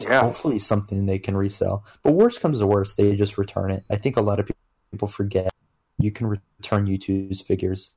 Yeah. 0.00 0.22
hopefully 0.22 0.58
something 0.58 1.06
they 1.06 1.18
can 1.18 1.36
resell. 1.36 1.84
But 2.02 2.12
worst 2.12 2.40
comes 2.40 2.58
to 2.58 2.66
worst, 2.66 2.96
they 2.96 3.14
just 3.16 3.38
return 3.38 3.70
it. 3.70 3.84
I 3.90 3.96
think 3.96 4.16
a 4.16 4.22
lot 4.22 4.40
of 4.40 4.48
people 4.90 5.08
forget 5.08 5.50
you 5.98 6.10
can 6.10 6.26
return 6.26 6.86
Youtooz 6.86 7.42
figures 7.42 7.90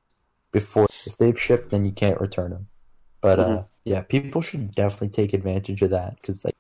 before 0.52 0.88
if 1.06 1.18
they've 1.18 1.40
shipped, 1.40 1.70
then 1.70 1.86
you 1.86 1.92
can't 1.92 2.20
return 2.20 2.52
them. 2.52 2.68
But 3.22 3.40
uh, 3.40 3.64
yeah, 3.86 4.02
people 4.02 4.42
should 4.42 4.74
definitely 4.74 5.10
take 5.10 5.34
advantage 5.34 5.82
of 5.82 5.92
that 5.92 6.16
because 6.16 6.44
like 6.44 6.56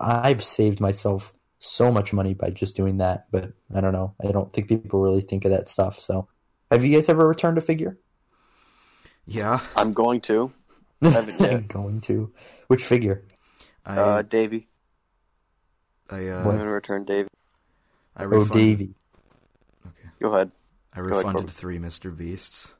I've 0.00 0.42
saved 0.42 0.80
myself 0.80 1.32
so 1.66 1.90
much 1.92 2.12
money 2.12 2.34
by 2.34 2.50
just 2.50 2.76
doing 2.76 2.98
that. 2.98 3.26
But 3.30 3.52
I 3.74 3.80
don't 3.80 3.92
know. 3.92 4.14
I 4.22 4.32
don't 4.32 4.52
think 4.52 4.68
people 4.68 5.00
really 5.00 5.20
think 5.22 5.44
of 5.44 5.50
that 5.50 5.68
stuff. 5.68 6.00
So, 6.00 6.28
have 6.70 6.84
you 6.84 6.94
guys 6.96 7.08
ever 7.08 7.26
returned 7.26 7.58
a 7.58 7.60
figure? 7.60 7.98
Yeah, 9.26 9.60
I'm 9.76 9.92
going 9.92 10.20
to. 10.22 10.52
Haven't 11.02 11.40
yet. 11.40 11.68
going 11.68 12.00
to 12.02 12.32
which 12.68 12.84
figure? 12.84 13.24
I 13.84 13.96
Uh, 13.98 14.22
Davey. 14.22 14.68
I 16.08 16.18
I'm 16.18 16.38
uh, 16.38 16.42
going 16.44 16.58
to 16.58 16.64
return 16.68 17.04
Davey. 17.04 17.28
I 18.16 18.22
Oh, 18.24 18.26
refunded. 18.28 18.56
Davey. 18.78 18.94
Okay, 19.86 20.08
Go 20.22 20.32
ahead. 20.32 20.50
I 20.94 21.00
refunded 21.00 21.24
Corbin. 21.32 21.48
three 21.48 21.78
Mr. 21.78 22.16
Beasts. 22.16 22.74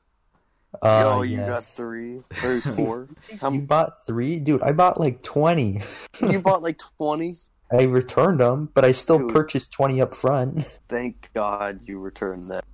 Uh, 0.83 1.03
Yo, 1.16 1.22
you 1.22 1.37
yes. 1.38 1.49
got 1.49 1.64
three 1.64 2.22
or 2.44 2.61
four. 2.61 3.09
How 3.40 3.51
You 3.51 3.61
m- 3.61 3.66
bought 3.66 4.07
three, 4.07 4.38
dude. 4.38 4.62
I 4.62 4.72
bought 4.72 4.99
like 5.01 5.22
twenty. 5.22 5.83
you 6.20 6.40
bought 6.40 6.62
like 6.62 6.79
20? 6.99 7.37
I 7.71 7.83
returned 7.83 8.41
them, 8.41 8.71
but 8.75 8.85
I 8.85 8.93
still 8.93 9.19
Dude. 9.19 9.33
purchased 9.33 9.73
20 9.73 10.01
up 10.01 10.15
front. 10.15 10.65
Thank 10.89 11.31
God 11.35 11.81
you 11.85 11.99
returned 11.99 12.47
that. 12.49 12.65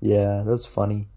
yeah, 0.00 0.42
that's 0.46 0.64
funny. 0.66 1.08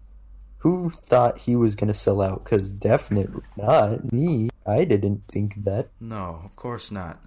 Who 0.58 0.90
thought 0.90 1.38
he 1.38 1.56
was 1.56 1.74
going 1.74 1.88
to 1.88 1.94
sell 1.94 2.20
out? 2.20 2.44
Because 2.44 2.70
definitely 2.70 3.42
not 3.56 4.12
me. 4.12 4.50
I 4.66 4.84
didn't 4.84 5.22
think 5.28 5.64
that. 5.64 5.88
No, 6.00 6.42
of 6.44 6.54
course 6.56 6.90
not. 6.90 7.18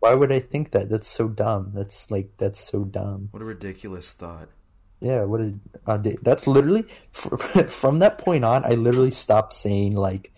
Why 0.00 0.14
would 0.14 0.30
I 0.30 0.38
think 0.38 0.70
that? 0.72 0.88
That's 0.88 1.08
so 1.08 1.26
dumb. 1.28 1.72
That's 1.74 2.08
like, 2.10 2.30
that's 2.36 2.60
so 2.60 2.84
dumb. 2.84 3.28
What 3.32 3.42
a 3.42 3.46
ridiculous 3.46 4.12
thought. 4.12 4.48
Yeah, 5.00 5.24
what 5.24 5.40
is, 5.40 5.54
uh, 5.86 5.98
that's 6.22 6.46
literally, 6.46 6.84
from 7.12 7.98
that 8.00 8.18
point 8.18 8.44
on, 8.44 8.64
I 8.64 8.70
literally 8.74 9.10
stopped 9.10 9.54
saying 9.54 9.96
like, 9.96 10.32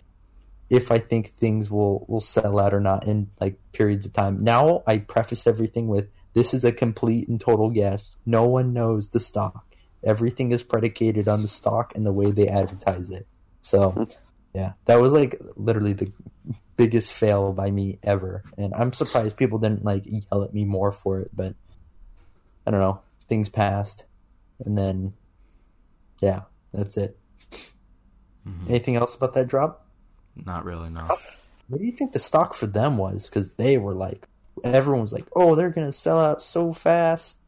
if 0.71 0.89
I 0.89 0.99
think 0.99 1.31
things 1.31 1.69
will, 1.69 2.05
will 2.07 2.21
sell 2.21 2.57
out 2.57 2.73
or 2.73 2.79
not 2.79 3.05
in 3.05 3.29
like 3.41 3.59
periods 3.73 4.05
of 4.05 4.13
time. 4.13 4.41
Now 4.41 4.83
I 4.87 4.99
preface 4.99 5.45
everything 5.45 5.87
with, 5.87 6.07
this 6.31 6.53
is 6.53 6.63
a 6.63 6.71
complete 6.71 7.27
and 7.27 7.41
total 7.41 7.69
guess. 7.69 8.15
No 8.25 8.47
one 8.47 8.71
knows 8.71 9.09
the 9.09 9.19
stock. 9.19 9.65
Everything 10.01 10.53
is 10.53 10.63
predicated 10.63 11.27
on 11.27 11.41
the 11.41 11.49
stock 11.49 11.93
and 11.93 12.05
the 12.05 12.13
way 12.13 12.31
they 12.31 12.47
advertise 12.47 13.09
it. 13.09 13.27
So, 13.61 14.07
yeah, 14.55 14.71
that 14.85 15.01
was 15.01 15.11
like 15.11 15.37
literally 15.57 15.91
the 15.91 16.09
biggest 16.77 17.11
fail 17.11 17.51
by 17.51 17.69
me 17.69 17.99
ever. 18.01 18.41
And 18.57 18.73
I'm 18.73 18.93
surprised 18.93 19.35
people 19.35 19.59
didn't 19.59 19.83
like 19.83 20.03
yell 20.05 20.41
at 20.41 20.53
me 20.53 20.63
more 20.63 20.93
for 20.93 21.19
it, 21.19 21.31
but 21.35 21.53
I 22.65 22.71
don't 22.71 22.79
know. 22.79 23.01
Things 23.27 23.49
passed. 23.49 24.05
And 24.63 24.77
then, 24.77 25.13
yeah, 26.21 26.43
that's 26.73 26.95
it. 26.95 27.19
Mm-hmm. 28.47 28.69
Anything 28.69 28.95
else 28.95 29.15
about 29.15 29.33
that 29.33 29.49
drop? 29.49 29.85
Not 30.45 30.65
really, 30.65 30.89
no. 30.89 31.07
What 31.67 31.79
do 31.79 31.85
you 31.85 31.91
think 31.91 32.11
the 32.11 32.19
stock 32.19 32.53
for 32.53 32.67
them 32.67 32.97
was? 32.97 33.29
Because 33.29 33.51
they 33.51 33.77
were 33.77 33.93
like, 33.93 34.27
everyone 34.63 35.01
was 35.01 35.13
like, 35.13 35.27
oh, 35.35 35.55
they're 35.55 35.69
going 35.69 35.87
to 35.87 35.93
sell 35.93 36.19
out 36.19 36.41
so 36.41 36.73
fast. 36.73 37.39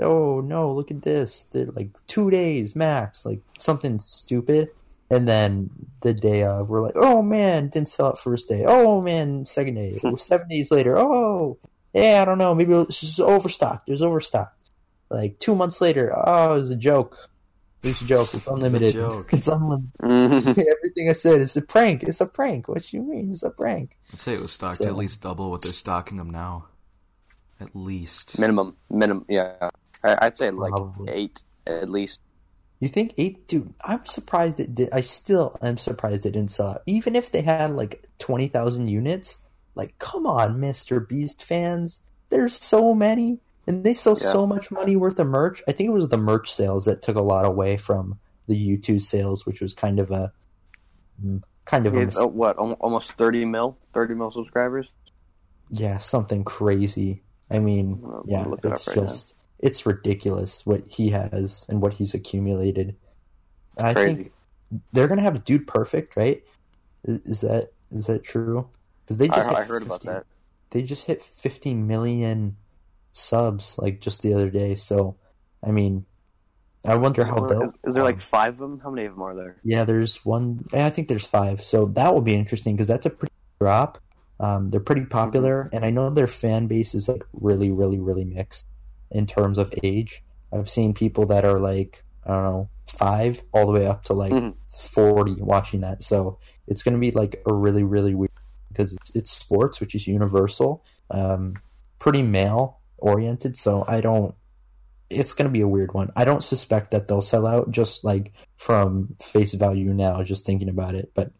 Oh, 0.00 0.40
no, 0.40 0.72
look 0.72 0.90
at 0.90 1.02
this. 1.02 1.44
They're 1.44 1.66
like 1.66 1.90
two 2.06 2.30
days 2.30 2.74
max, 2.74 3.24
like 3.24 3.40
something 3.58 3.98
stupid. 4.00 4.70
And 5.10 5.28
then 5.28 5.68
the 6.00 6.14
day 6.14 6.42
of, 6.42 6.70
we're 6.70 6.80
like, 6.80 6.96
oh 6.96 7.20
man, 7.20 7.68
didn't 7.68 7.90
sell 7.90 8.06
out 8.06 8.18
first 8.18 8.48
day. 8.48 8.64
Oh 8.66 9.02
man, 9.02 9.44
second 9.44 9.74
day. 9.74 10.00
Oh, 10.04 10.16
Seven 10.16 10.48
days 10.48 10.70
later, 10.70 10.96
oh, 10.96 11.58
yeah, 11.92 12.22
I 12.22 12.24
don't 12.24 12.38
know. 12.38 12.54
Maybe 12.54 12.72
it's 12.72 13.00
just 13.00 13.20
overstocked. 13.20 13.88
It 13.88 13.92
was 13.92 14.02
overstocked. 14.02 14.58
Like 15.10 15.38
two 15.38 15.54
months 15.54 15.82
later, 15.82 16.12
oh, 16.16 16.54
it 16.54 16.58
was 16.58 16.70
a 16.70 16.76
joke. 16.76 17.28
It 17.82 17.88
was 17.88 18.02
a 18.02 18.04
joke. 18.04 18.34
It's 18.34 18.46
unlimited. 18.46 18.92
joke. 18.92 19.28
It's 19.32 19.48
unlimited. 19.48 19.90
Mhm. 20.00 20.48
Everything 20.76 21.08
I 21.08 21.12
said 21.12 21.40
is 21.40 21.56
a 21.56 21.62
prank. 21.62 22.02
It's 22.04 22.20
a 22.20 22.26
prank. 22.26 22.68
What 22.68 22.92
you 22.92 23.02
mean? 23.02 23.30
It's 23.32 23.42
a 23.42 23.50
prank. 23.50 23.96
I'd 24.12 24.20
say 24.20 24.34
it 24.34 24.40
was 24.40 24.52
stocked 24.52 24.76
So- 24.78 24.84
at 24.86 24.96
least 24.96 25.20
double 25.20 25.50
what 25.50 25.62
they're 25.62 25.72
stocking 25.72 26.16
them 26.18 26.30
now. 26.30 26.66
At 27.60 27.74
least. 27.74 28.38
minimum. 28.38 28.76
Minimum. 28.90 29.24
Yeah. 29.28 29.70
I, 30.04 30.18
I'd 30.26 30.36
say 30.36 30.50
like 30.50 30.70
Probably. 30.70 31.12
eight 31.12 31.42
at 31.66 31.88
least. 31.90 32.20
You 32.80 32.88
think 32.88 33.14
eight, 33.18 33.46
dude? 33.46 33.72
I'm 33.84 34.04
surprised 34.06 34.58
it 34.58 34.74
did. 34.74 34.88
I 34.92 35.00
still 35.02 35.56
am 35.62 35.78
surprised 35.78 36.26
it 36.26 36.32
didn't 36.32 36.50
sell 36.50 36.68
out. 36.68 36.82
Even 36.86 37.14
if 37.14 37.30
they 37.30 37.42
had 37.42 37.70
like 37.76 38.08
twenty 38.18 38.48
thousand 38.48 38.88
units, 38.88 39.38
like 39.76 39.96
come 40.00 40.26
on, 40.26 40.58
Mister 40.58 40.98
Beast 40.98 41.44
fans. 41.44 42.00
There's 42.30 42.54
so 42.62 42.94
many, 42.94 43.38
and 43.66 43.84
they 43.84 43.94
sell 43.94 44.16
Yeah. 44.20 44.32
so 44.32 44.46
much 44.46 44.70
money 44.70 44.96
worth 44.96 45.18
of 45.18 45.26
merch. 45.28 45.62
I 45.68 45.72
think 45.72 45.88
it 45.88 45.92
was 45.92 46.08
the 46.08 46.16
merch 46.16 46.52
sales 46.52 46.84
that 46.86 47.02
took 47.02 47.16
a 47.16 47.22
lot 47.22 47.44
away 47.44 47.76
from 47.76 48.18
the 48.48 48.56
U2 48.78 49.00
sales, 49.00 49.46
which 49.46 49.60
was 49.60 49.74
kind 49.74 50.00
of 50.00 50.10
a 50.10 50.32
mm, 51.24 51.42
kind 51.64 51.86
of 51.86 51.94
a 51.94 52.10
oh, 52.16 52.26
what? 52.26 52.56
Almost 52.56 53.12
thirty 53.12 53.44
mil, 53.44 53.78
thirty 53.94 54.14
mil 54.14 54.30
subscribers. 54.30 54.88
yeah, 55.70 55.98
something 55.98 56.44
crazy. 56.44 57.22
I 57.50 57.58
mean, 57.58 58.02
I'm 58.04 58.22
yeah, 58.24 58.44
look 58.44 58.64
it 58.64 58.72
it's 58.72 58.88
right 58.88 58.94
just 58.94 59.34
it's 59.58 59.86
ridiculous 59.86 60.66
what 60.66 60.84
he 60.86 61.10
has 61.10 61.64
and 61.68 61.80
what 61.80 61.94
he's 61.94 62.14
accumulated. 62.14 62.96
I 63.80 63.94
Crazy. 63.94 64.14
think 64.14 64.32
they're 64.92 65.08
gonna 65.08 65.22
have 65.22 65.36
a 65.36 65.40
Dude 65.40 65.66
Perfect, 65.66 66.16
right? 66.16 66.42
Is, 67.04 67.20
is 67.20 67.40
that 67.42 67.72
is 67.90 68.06
that 68.06 68.24
true? 68.24 68.68
Because 69.04 69.18
they 69.18 69.28
just 69.28 69.48
hit 69.48 69.58
I 69.58 69.64
heard 69.64 69.82
about 69.82 70.02
that. 70.02 70.26
They 70.70 70.82
just 70.82 71.04
hit 71.04 71.22
50 71.22 71.74
million 71.74 72.56
subs 73.12 73.78
like 73.78 74.00
just 74.00 74.22
the 74.22 74.34
other 74.34 74.50
day. 74.50 74.74
So, 74.74 75.16
I 75.62 75.70
mean, 75.70 76.04
I 76.84 76.96
wonder 76.96 77.24
how 77.24 77.46
they'll. 77.46 77.62
Is, 77.62 77.74
is 77.84 77.94
there 77.94 78.02
like 78.04 78.20
five 78.20 78.54
of 78.54 78.58
them? 78.58 78.80
How 78.80 78.90
many 78.90 79.06
of 79.06 79.14
them 79.14 79.22
are 79.22 79.34
there? 79.34 79.56
Yeah, 79.62 79.84
there's 79.84 80.24
one. 80.24 80.64
I 80.72 80.90
think 80.90 81.08
there's 81.08 81.26
five. 81.26 81.62
So 81.62 81.86
that 81.86 82.12
will 82.12 82.22
be 82.22 82.34
interesting 82.34 82.74
because 82.74 82.88
that's 82.88 83.06
a 83.06 83.10
pretty 83.10 83.32
drop. 83.60 83.98
Um, 84.40 84.70
they're 84.70 84.80
pretty 84.80 85.04
popular, 85.04 85.70
and 85.72 85.84
I 85.84 85.90
know 85.90 86.10
their 86.10 86.26
fan 86.26 86.66
base 86.66 86.94
is 86.96 87.08
like 87.08 87.22
really, 87.32 87.70
really, 87.70 88.00
really 88.00 88.24
mixed 88.24 88.66
in 89.12 89.26
terms 89.26 89.58
of 89.58 89.72
age. 89.84 90.24
I've 90.52 90.68
seen 90.68 90.92
people 90.94 91.26
that 91.26 91.44
are 91.44 91.60
like 91.60 92.04
I 92.26 92.30
don't 92.32 92.42
know 92.44 92.68
five 92.88 93.42
all 93.52 93.66
the 93.66 93.72
way 93.72 93.86
up 93.86 94.04
to 94.06 94.14
like 94.14 94.32
Mhm. 94.32 94.54
forty 94.68 95.34
watching 95.40 95.80
that. 95.82 96.02
So 96.02 96.38
it's 96.66 96.82
going 96.82 96.94
to 96.94 97.00
be 97.00 97.12
like 97.12 97.40
a 97.46 97.54
really, 97.54 97.84
really 97.84 98.14
weird 98.14 98.30
because 98.68 98.94
it's, 98.94 99.10
it's 99.14 99.30
sports, 99.30 99.80
which 99.80 99.94
is 99.94 100.06
universal, 100.06 100.84
um, 101.10 101.54
pretty 101.98 102.22
male 102.22 102.80
oriented. 103.02 103.56
So 103.56 103.84
I 103.86 104.00
don't. 104.00 104.34
It's 105.10 105.34
going 105.34 105.46
to 105.48 105.52
be 105.52 105.60
a 105.60 105.68
weird 105.68 105.92
one. 105.92 106.10
I 106.16 106.24
don't 106.24 106.42
suspect 106.42 106.92
that 106.92 107.06
they'll 107.06 107.20
sell 107.20 107.46
out 107.46 107.70
just 107.70 108.02
like 108.02 108.32
from 108.56 109.14
face 109.20 109.52
value 109.52 109.92
now, 109.92 110.22
just 110.22 110.46
thinking 110.46 110.70
about 110.70 110.94
it. 110.94 111.12
But 111.14 111.32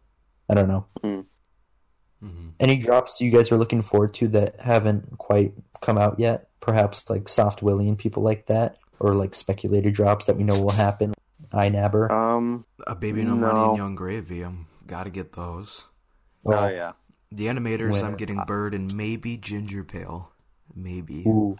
I 0.48 0.54
don't 0.54 0.68
know. 0.68 0.86
hmm 1.02 2.50
Any 2.60 2.76
drops 2.78 3.20
you 3.20 3.30
guys 3.30 3.50
are 3.50 3.56
looking 3.56 3.82
forward 3.82 4.14
to 4.14 4.28
that 4.28 4.60
haven't 4.60 5.16
quite 5.18 5.54
come 5.80 5.98
out 5.98 6.20
yet? 6.20 6.48
Perhaps 6.60 7.08
like 7.08 7.28
Soft 7.28 7.62
Willie 7.62 7.88
and 7.88 7.98
people 7.98 8.22
like 8.22 8.46
that, 8.46 8.76
or 9.00 9.14
like 9.14 9.34
speculated 9.34 9.94
drops 9.94 10.26
that 10.26 10.36
we 10.36 10.44
know 10.44 10.60
will 10.60 10.70
happen. 10.70 11.14
iNabber. 11.52 12.10
Um. 12.10 12.64
A 12.86 12.94
baby 12.94 13.24
no, 13.24 13.34
No. 13.34 13.46
money 13.46 13.68
and 13.68 13.76
young 13.76 13.94
gravy. 13.94 14.42
I'm 14.42 14.66
gotta 14.86 15.10
get 15.10 15.32
those. 15.32 15.86
Well, 16.42 16.64
oh 16.64 16.68
yeah. 16.68 16.92
The 17.30 17.46
animators, 17.46 17.92
Winner. 17.92 18.06
I'm 18.08 18.16
getting 18.16 18.40
Bird 18.46 18.74
and 18.74 18.94
maybe 18.94 19.38
Ginger 19.38 19.82
Pale. 19.84 20.30
Maybe. 20.74 21.24
Ooh, 21.26 21.56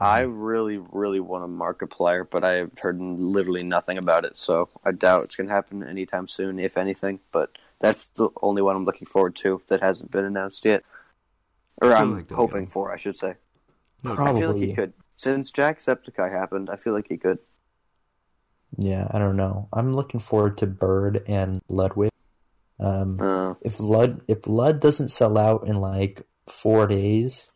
I 0.00 0.20
really, 0.20 0.78
really 0.78 1.20
want 1.20 1.44
a 1.44 1.48
Markiplier, 1.48 2.26
but 2.28 2.42
I've 2.44 2.76
heard 2.78 3.00
literally 3.00 3.62
nothing 3.62 3.98
about 3.98 4.24
it, 4.24 4.36
so 4.36 4.68
I 4.84 4.92
doubt 4.92 5.24
it's 5.24 5.36
gonna 5.36 5.50
happen 5.50 5.82
anytime 5.84 6.26
soon, 6.26 6.58
if 6.58 6.76
anything. 6.76 7.20
But 7.30 7.50
that's 7.80 8.06
the 8.08 8.30
only 8.42 8.62
one 8.62 8.74
I'm 8.76 8.84
looking 8.84 9.06
forward 9.06 9.36
to 9.36 9.62
that 9.68 9.80
hasn't 9.80 10.10
been 10.10 10.24
announced 10.24 10.64
yet, 10.64 10.82
or 11.80 11.92
I 11.92 11.98
feel 11.98 12.02
I'm 12.02 12.12
like 12.16 12.30
hoping 12.30 12.62
get 12.64 12.68
'em. 12.68 12.72
for, 12.72 12.92
I 12.92 12.96
should 12.96 13.16
say. 13.16 13.34
No, 14.02 14.12
I 14.12 14.16
feel 14.16 14.24
like 14.24 14.34
Probably. 14.40 14.66
he 14.66 14.74
could. 14.74 14.92
Since 15.14 15.52
Jacksepticeye 15.52 16.32
happened, 16.32 16.68
I 16.68 16.76
feel 16.76 16.92
like 16.94 17.06
he 17.08 17.16
could. 17.16 17.38
yeah, 18.76 19.06
I 19.12 19.18
don't 19.20 19.36
know. 19.36 19.68
I'm 19.72 19.92
looking 19.92 20.18
forward 20.18 20.58
to 20.58 20.66
Bird 20.66 21.22
and 21.28 21.60
Ludwig. 21.68 22.10
Um, 22.80 23.20
Uh, 23.20 23.54
if 23.60 23.78
Lud 23.78 24.22
if 24.26 24.48
Lud 24.48 24.80
doesn't 24.80 25.10
sell 25.10 25.38
out 25.38 25.68
in 25.68 25.76
like 25.80 26.26
four 26.52 26.86
days, 26.86 27.50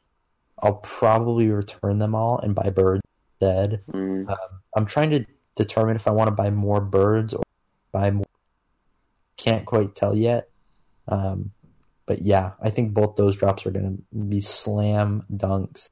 I'll 0.62 0.76
probably 0.76 1.48
return 1.48 1.98
them 1.98 2.14
all 2.14 2.38
and 2.38 2.54
buy 2.54 2.70
birds 2.70 3.02
instead. 3.40 3.82
mm, 3.92 4.28
Um, 4.28 4.36
I'm 4.74 4.86
trying 4.86 5.10
to 5.10 5.24
determine 5.54 5.96
if 5.96 6.08
I 6.08 6.10
want 6.10 6.28
to 6.28 6.32
buy 6.34 6.50
more 6.50 6.80
birds 6.80 7.34
or 7.34 7.42
buy 7.92 8.10
more. 8.10 8.24
Can't 9.36 9.66
quite 9.66 9.94
tell 9.94 10.16
yet. 10.16 10.48
Um, 11.08 11.52
but 12.06 12.22
yeah, 12.22 12.52
I 12.60 12.70
think 12.70 12.94
both 12.94 13.16
those 13.16 13.36
drops 13.36 13.66
are 13.66 13.70
going 13.70 13.96
to 14.12 14.18
be 14.18 14.40
slam 14.40 15.24
dunks. 15.32 15.90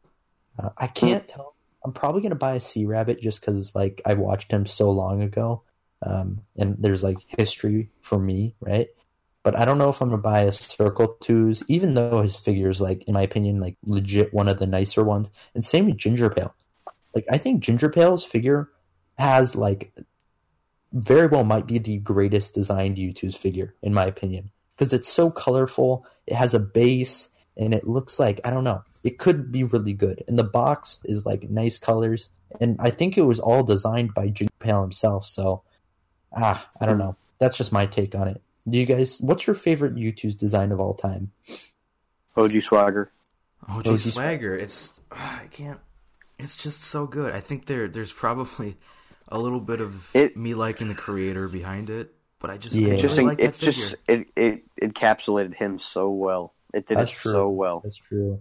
Uh, 0.59 0.71
I 0.79 0.87
can't 0.87 1.27
tell. 1.29 1.55
I'm 1.85 1.93
probably 1.93 2.23
going 2.23 2.31
to 2.31 2.37
buy 2.37 2.55
a 2.55 2.61
Sea 2.61 2.87
Rabbit 2.87 3.21
just 3.21 3.41
because 3.41 3.75
like 3.75 4.01
I 4.07 4.15
watched 4.15 4.51
him 4.51 4.65
so 4.65 4.91
long 4.91 5.23
ago, 5.23 5.63
um, 6.03 6.41
and 6.57 6.77
there's 6.79 7.03
like 7.03 7.19
history 7.27 7.91
for 8.01 8.19
me, 8.19 8.55
right? 8.61 8.89
But 9.45 9.57
I 9.57 9.67
don't 9.67 9.79
know 9.79 9.91
if 9.91 10.01
I'm 10.01 10.11
to 10.11 10.17
buy 10.17 10.41
a 10.41 10.49
CircleToons, 10.49 11.63
even 11.69 11.95
though 11.95 12.23
his 12.23 12.35
figure 12.35 12.71
is 12.71 12.81
like, 12.81 13.05
in 13.05 13.13
my 13.13 13.23
opinion, 13.23 13.61
like 13.61 13.77
legit 13.85 14.33
one 14.33 14.49
of 14.49 14.59
the 14.59 14.67
nicer 14.67 15.05
ones. 15.05 15.31
And 15.55 15.63
same 15.63 15.87
with 15.87 15.99
Ginger 15.99 16.31
Pale. 16.31 16.55
Like 17.15 17.27
I 17.31 17.39
think 17.39 17.63
Ginger 17.63 17.91
Pale's 17.91 18.25
figure 18.25 18.71
has 19.19 19.55
like 19.55 19.93
very 20.93 21.27
well 21.27 21.45
might 21.45 21.67
be 21.67 21.79
the 21.79 21.99
greatest 21.99 22.55
designed 22.55 22.97
Youtooz 22.97 23.37
figure 23.37 23.75
in 23.83 23.95
my 23.95 24.07
opinion 24.07 24.51
because 24.77 24.93
it's 24.93 25.09
so 25.09 25.31
colorful. 25.31 26.07
It 26.27 26.35
has 26.35 26.55
a 26.55 26.61
base 26.61 27.29
and 27.57 27.75
it 27.75 27.87
looks 27.87 28.19
like 28.19 28.41
I 28.45 28.51
don't 28.51 28.65
know. 28.65 28.83
It 29.05 29.19
could 29.19 29.53
be 29.53 29.63
really 29.63 29.93
good. 29.93 30.25
And 30.27 30.39
the 30.39 30.45
box 30.45 31.01
is 31.05 31.27
like 31.27 31.51
nice 31.51 31.79
colors 31.79 32.31
and 32.61 32.77
I 32.81 32.91
think 32.91 33.17
it 33.17 33.23
was 33.23 33.41
all 33.41 33.63
designed 33.63 34.15
by 34.15 34.29
Ginger 34.29 34.53
Pale 34.59 34.83
himself. 34.83 35.27
So 35.27 35.63
ah, 36.35 36.67
I 36.81 36.87
don't 36.87 36.99
know. 36.99 37.17
That's 37.39 37.57
just 37.59 37.73
my 37.73 37.87
take 37.87 38.15
on 38.15 38.29
it. 38.29 38.41
Do 38.69 38.79
you 38.79 38.87
guys? 38.87 39.21
What's 39.21 39.47
your 39.47 39.55
favorite 39.57 39.95
Youtooz 39.95 40.39
design 40.39 40.73
of 40.73 40.81
all 40.81 40.95
time? 40.95 41.33
OG 42.37 42.63
Swagger. 42.63 43.13
OG 43.69 43.87
OG 43.89 43.99
Swagger. 43.99 44.57
It's 44.57 44.99
ah, 45.13 45.41
I 45.43 45.47
can't. 45.49 45.81
It's 46.39 46.57
just 46.57 46.83
so 46.83 47.07
good. 47.07 47.33
I 47.35 47.41
think 47.41 47.67
there 47.67 47.89
there's 47.89 48.13
probably 48.13 48.77
a 49.29 49.39
little 49.39 49.61
bit 49.61 49.81
of 49.81 50.09
It- 50.15 50.37
me 50.37 50.55
liking 50.55 50.89
the 50.89 50.95
creator 50.95 51.49
behind 51.49 51.91
it, 51.91 52.15
but 52.41 52.51
I 52.51 52.57
just 52.59 52.75
Yeah. 52.75 52.89
I 52.89 52.91
really 52.93 53.03
just, 53.03 53.19
like 53.19 53.39
that 53.39 53.45
it 53.45 53.55
just, 53.59 53.97
figure. 54.07 54.27
it, 54.37 54.63
it 54.81 54.93
encapsulated 54.95 55.55
him 55.55 55.79
so 55.79 56.11
well. 56.11 56.55
It 56.73 56.87
did 56.87 56.99
That's 56.99 57.13
it 57.13 57.21
true. 57.21 57.33
so 57.33 57.49
well. 57.51 57.81
That's 57.85 57.97
true. 57.97 58.41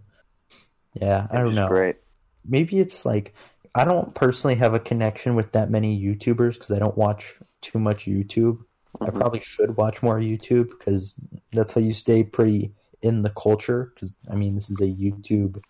Yeah, 1.00 1.28
I 1.30 1.38
don't 1.40 1.56
know. 1.56 1.68
Great. 1.68 1.98
maybe 2.46 2.80
it's 2.80 3.06
like 3.06 3.34
I 3.76 3.86
don't 3.86 4.14
personally 4.16 4.56
have 4.56 4.74
a 4.74 4.80
connection 4.80 5.36
with 5.36 5.52
that 5.54 5.70
many 5.70 6.00
YouTubers 6.02 6.54
because 6.54 6.72
I 6.72 6.80
don't 6.80 6.98
watch 6.98 7.36
too 7.62 7.80
much 7.80 8.06
YouTube. 8.06 8.60
I 9.02 9.06
Mhm. 9.10 9.20
probably 9.20 9.40
should 9.42 9.76
watch 9.78 10.02
more 10.04 10.20
YouTube 10.20 10.70
because 10.70 11.14
that's 11.52 11.74
how 11.74 11.82
you 11.82 11.94
stay 11.94 12.24
pretty 12.24 12.74
in 13.02 13.22
the 13.22 13.32
culture. 13.32 13.92
Because 13.94 14.16
I 14.30 14.36
mean, 14.36 14.56
this 14.56 14.70
is 14.70 14.80
a 14.82 14.88
YouTube 14.88 15.62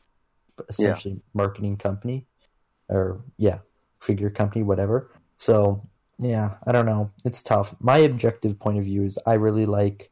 essentially 0.70 1.22
marketing 1.34 1.78
company, 1.78 2.28
or 2.90 3.22
yeah, 3.38 3.60
figure 4.00 4.30
company, 4.30 4.64
whatever. 4.64 5.10
So 5.38 5.82
yeah, 6.20 6.58
I 6.68 6.72
don't 6.72 6.86
know. 6.86 7.12
It's 7.26 7.42
tough. 7.42 7.76
My 7.80 7.98
objective 7.98 8.60
point 8.60 8.78
of 8.78 8.84
view 8.84 9.04
is 9.04 9.18
I 9.26 9.34
really 9.34 9.66
like 9.66 10.12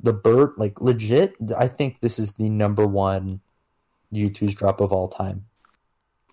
the 0.00 0.12
bird. 0.12 0.52
Like 0.56 0.80
legit, 0.80 1.34
I 1.56 1.68
think 1.68 2.00
this 2.00 2.18
is 2.18 2.32
the 2.34 2.48
number 2.48 2.86
one 2.86 3.40
Youtooz 4.12 4.54
drop 4.56 4.80
of 4.80 4.92
all 4.92 5.08
time. 5.08 5.46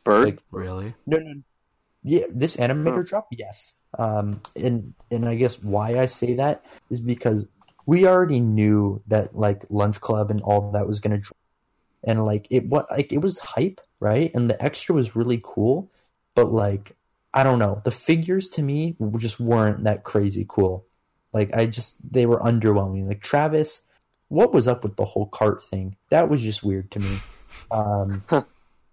Bird. 0.03 0.25
Like, 0.25 0.39
Really? 0.51 0.95
no, 1.05 1.17
no. 1.17 1.41
Yeah, 2.03 2.25
this 2.31 2.55
animator 2.55 3.05
drop, 3.05 3.27
yes. 3.31 3.73
Um, 3.97 4.41
and 4.55 4.93
and 5.11 5.27
I 5.27 5.35
guess 5.35 5.61
why 5.61 5.99
I 5.99 6.05
say 6.05 6.35
that 6.35 6.63
is 6.89 6.99
because 6.99 7.47
we 7.85 8.05
already 8.05 8.39
knew 8.39 9.01
that 9.07 9.35
like 9.35 9.65
Lunch 9.69 9.99
Club 9.99 10.29
and 10.29 10.41
all 10.41 10.71
that 10.71 10.87
was 10.87 10.99
gonna 10.99 11.17
drop, 11.17 11.37
and 12.03 12.25
like 12.25 12.47
it 12.49 12.67
what 12.67 12.89
like 12.91 13.11
it 13.11 13.19
was 13.19 13.39
hype, 13.39 13.81
right? 13.99 14.31
And 14.33 14.49
the 14.49 14.63
extra 14.63 14.93
was 14.93 15.15
really 15.15 15.41
cool, 15.43 15.89
but 16.35 16.51
like 16.51 16.95
I 17.33 17.43
don't 17.43 17.59
know, 17.59 17.81
the 17.83 17.91
figures 17.91 18.49
to 18.49 18.63
me 18.63 18.95
just 19.17 19.39
weren't 19.39 19.83
that 19.85 20.03
crazy 20.03 20.45
cool. 20.47 20.85
Like 21.33 21.55
I 21.55 21.65
just 21.65 21.97
they 22.11 22.25
were 22.25 22.39
underwhelming. 22.39 23.07
Like 23.07 23.21
Travis, 23.21 23.83
what 24.27 24.53
was 24.53 24.67
up 24.67 24.83
with 24.83 24.95
the 24.95 25.05
whole 25.05 25.27
cart 25.27 25.63
thing? 25.63 25.95
That 26.09 26.29
was 26.29 26.41
just 26.41 26.63
weird 26.63 26.91
to 26.91 26.99
me. 26.99 27.17
Um, 27.71 28.23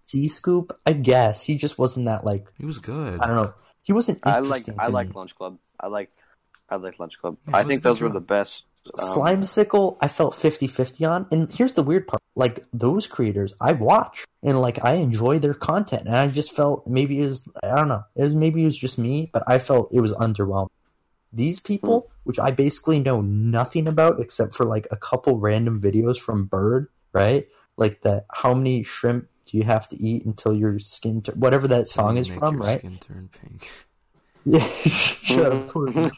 C 0.03 0.27
Scoop, 0.27 0.77
I 0.85 0.93
guess 0.93 1.43
he 1.43 1.57
just 1.57 1.77
wasn't 1.77 2.07
that 2.07 2.23
like 2.25 2.47
He 2.57 2.65
was 2.65 2.79
good. 2.79 3.21
I 3.21 3.27
don't 3.27 3.35
know. 3.35 3.53
He 3.87 3.93
wasn't. 3.93 4.19
I 4.23 4.39
like 4.39 4.67
I 4.77 4.87
to 4.87 4.91
like. 4.91 5.15
Lunch 5.15 5.33
Club. 5.35 5.57
I 5.79 5.87
like 5.87 6.11
I 6.69 6.75
like 6.75 6.99
Lunch 6.99 7.17
Club. 7.19 7.37
Yeah, 7.47 7.55
I 7.57 7.63
think 7.63 7.81
those 7.83 8.01
were 8.01 8.09
drop. 8.09 8.21
the 8.27 8.33
best. 8.35 8.65
um, 9.01 9.07
Slime 9.13 9.43
Sickle, 9.45 9.97
I 10.01 10.09
felt 10.09 10.33
50-50 10.35 11.09
on. 11.09 11.25
And 11.31 11.49
here's 11.49 11.73
the 11.75 11.83
weird 11.83 12.05
part. 12.07 12.21
Like, 12.35 12.65
those 12.73 13.07
creators, 13.07 13.53
I 13.61 13.71
watch. 13.71 14.25
And, 14.43 14.59
like, 14.61 14.83
I 14.83 14.95
enjoy 14.95 15.39
their 15.39 15.53
content. 15.53 16.07
And 16.07 16.15
I 16.15 16.27
just 16.27 16.53
felt 16.53 16.85
maybe 16.85 17.21
it 17.21 17.27
was, 17.27 17.47
I 17.63 17.75
don't 17.75 17.87
know. 17.87 18.03
It 18.15 18.23
was 18.23 18.35
Maybe 18.35 18.61
it 18.63 18.65
was 18.65 18.77
just 18.77 18.97
me, 18.97 19.29
but 19.31 19.43
I 19.47 19.57
felt 19.59 19.93
it 19.93 20.01
was 20.01 20.11
underwhelming. 20.13 20.69
These 21.33 21.59
people, 21.61 22.01
Hmm. 22.01 22.07
which 22.25 22.39
I 22.39 22.51
basically 22.51 22.99
know 22.99 23.21
nothing 23.21 23.87
about 23.87 24.19
except 24.19 24.53
for, 24.53 24.65
like, 24.65 24.87
a 24.91 24.97
couple 24.97 25.39
random 25.39 25.79
videos 25.81 26.17
from 26.19 26.45
Bird, 26.45 26.87
right? 27.13 27.47
Like, 27.77 28.01
that 28.01 28.25
how 28.33 28.53
many 28.53 28.83
shrimp 28.83 29.27
do 29.45 29.57
you 29.57 29.63
have 29.63 29.87
to 29.89 29.95
eat 30.03 30.25
until 30.25 30.53
your 30.53 30.79
skin, 30.79 31.21
tur- 31.21 31.31
whatever 31.35 31.67
that 31.69 31.87
song 31.87 32.17
is 32.17 32.29
Make 32.29 32.39
from, 32.39 32.55
your 32.55 32.63
right? 32.63 32.79
Skin 32.79 32.97
turn 32.99 33.29
pink. 33.41 33.69
Yeah, 34.49 34.63
shut 34.87 35.51
up, 35.51 35.67
Courtney. 35.67 36.09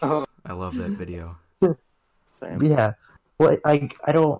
I 0.45 0.53
love 0.53 0.75
that 0.77 0.91
video. 0.91 1.37
Same. 2.31 2.61
Yeah. 2.61 2.93
Well, 3.39 3.57
I 3.65 3.89
I 4.05 4.11
don't 4.11 4.39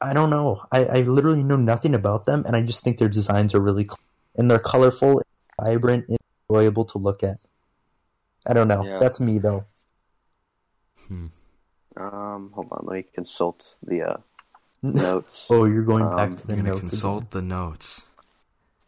I 0.00 0.12
don't 0.14 0.30
know. 0.30 0.62
I, 0.70 0.84
I 0.84 1.00
literally 1.02 1.42
know 1.42 1.56
nothing 1.56 1.94
about 1.94 2.24
them, 2.24 2.44
and 2.46 2.54
I 2.54 2.62
just 2.62 2.84
think 2.84 2.98
their 2.98 3.08
designs 3.08 3.52
are 3.54 3.60
really 3.60 3.84
cool. 3.84 3.98
and 4.36 4.48
they're 4.50 4.60
colorful, 4.62 5.22
vibrant, 5.60 6.06
and 6.08 6.18
enjoyable 6.48 6.84
to 6.84 6.98
look 6.98 7.24
at. 7.24 7.38
I 8.46 8.52
don't 8.54 8.68
know. 8.68 8.84
Yeah. 8.84 8.98
That's 9.00 9.18
me 9.18 9.38
though. 9.40 9.64
Hmm. 11.08 11.26
Um, 11.96 12.52
hold 12.54 12.68
on, 12.70 12.84
let 12.86 12.94
me 12.94 13.02
consult 13.12 13.74
the 13.82 14.02
uh, 14.02 14.16
notes. 14.82 15.46
oh, 15.50 15.64
you're 15.64 15.82
going 15.82 16.04
Um, 16.04 16.14
back 16.14 16.36
to 16.38 16.46
the 16.46 16.54
You're 16.54 16.62
notes. 16.62 16.90
consult 16.90 17.30
the 17.32 17.42
notes. 17.42 18.06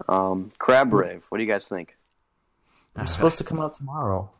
Um, 0.09 0.51
Crab 0.59 0.93
Rave. 0.95 1.24
What 1.28 1.39
do 1.39 1.45
you 1.45 1.51
guys 1.51 1.66
think? 1.66 1.97
Again. 2.99 3.05
It's 3.05 3.14
supposed 3.14 3.38
to 3.38 3.44
come 3.44 3.61
out 3.61 3.74
tomorrow. 3.74 4.30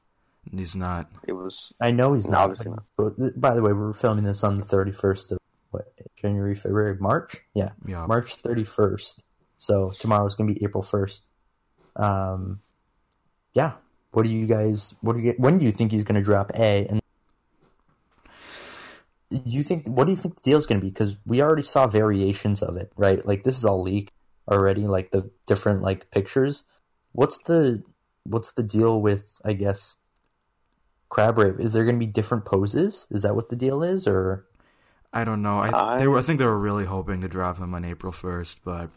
He's 0.51 0.75
not. 0.77 1.11
It 1.27 1.33
was 1.33 1.73
I 1.81 1.91
know 1.91 2.15
he's 2.15 2.29
not. 2.29 2.43
obviously 2.45 2.71
not. 2.71 2.85
But, 2.97 3.19
but 3.19 3.41
by 3.41 3.55
the 3.55 3.63
way, 3.63 3.73
we're 3.73 3.93
filming 3.93 4.25
this 4.25 4.43
on 4.45 4.55
the 4.55 4.65
31st 4.65 5.33
of 5.33 5.39
what 5.71 5.93
January, 6.17 6.55
February, 6.55 6.97
March. 6.99 7.43
Yeah, 7.55 7.71
Yeah. 7.87 8.07
March 8.07 8.41
31st. 8.43 9.21
So 9.59 9.93
tomorrow's 9.99 10.35
gonna 10.37 10.53
be 10.53 10.63
April 10.65 10.83
1st. 10.83 11.23
Um, 11.97 12.61
yeah. 13.53 13.73
What 14.13 14.25
do 14.25 14.33
you 14.33 14.47
guys? 14.47 14.95
What 15.03 15.15
do 15.17 15.21
you? 15.21 15.35
When 15.37 15.59
do 15.59 15.65
you 15.67 15.73
think 15.73 15.93
he's 15.93 16.05
gonna 16.05 16.23
drop 16.23 16.53
A? 16.55 16.87
And 16.87 17.03
you 19.31 19.63
think? 19.63 19.87
What 19.87 20.05
do 20.05 20.11
you 20.11 20.17
think 20.17 20.37
the 20.37 20.43
deal's 20.43 20.65
gonna 20.67 20.81
be? 20.81 20.89
Because 20.89 21.17
we 21.27 21.43
already 21.43 21.63
saw 21.63 21.87
variations 21.87 22.63
of 22.63 22.77
it, 22.77 22.91
right? 22.97 23.25
Like 23.27 23.45
this 23.45 23.59
is 23.59 23.65
all 23.67 23.83
leaked 23.83 24.13
already. 24.51 24.87
Like 24.87 25.11
the 25.11 25.31
different 25.47 25.83
like 25.83 26.11
pictures. 26.11 26.63
What's 27.13 27.37
the 27.43 27.83
What's 28.29 28.53
the 28.53 28.63
deal 28.63 29.01
with? 29.01 29.41
I 29.45 29.53
guess 29.55 29.97
crab 31.09 31.39
rave. 31.39 31.59
Is 31.59 31.73
there 31.73 31.85
going 31.85 31.97
to 31.97 32.05
be 32.07 32.11
different 32.11 32.45
poses? 32.45 33.07
Is 33.11 33.23
that 33.23 33.35
what 33.35 33.49
the 33.49 33.57
deal 33.57 33.83
is, 33.83 34.07
or 34.07 34.47
I 35.13 35.25
don't 35.25 35.43
know. 35.43 35.59
I, 35.61 35.99
they 36.01 36.07
were, 36.09 36.19
I 36.19 36.23
think 36.23 36.39
they 36.39 36.45
were 36.45 36.59
really 36.59 36.85
hoping 36.85 37.21
to 37.23 37.29
drop 37.29 37.59
him 37.59 37.75
on 37.75 37.85
April 37.85 38.13
first, 38.13 38.63
but 38.65 38.91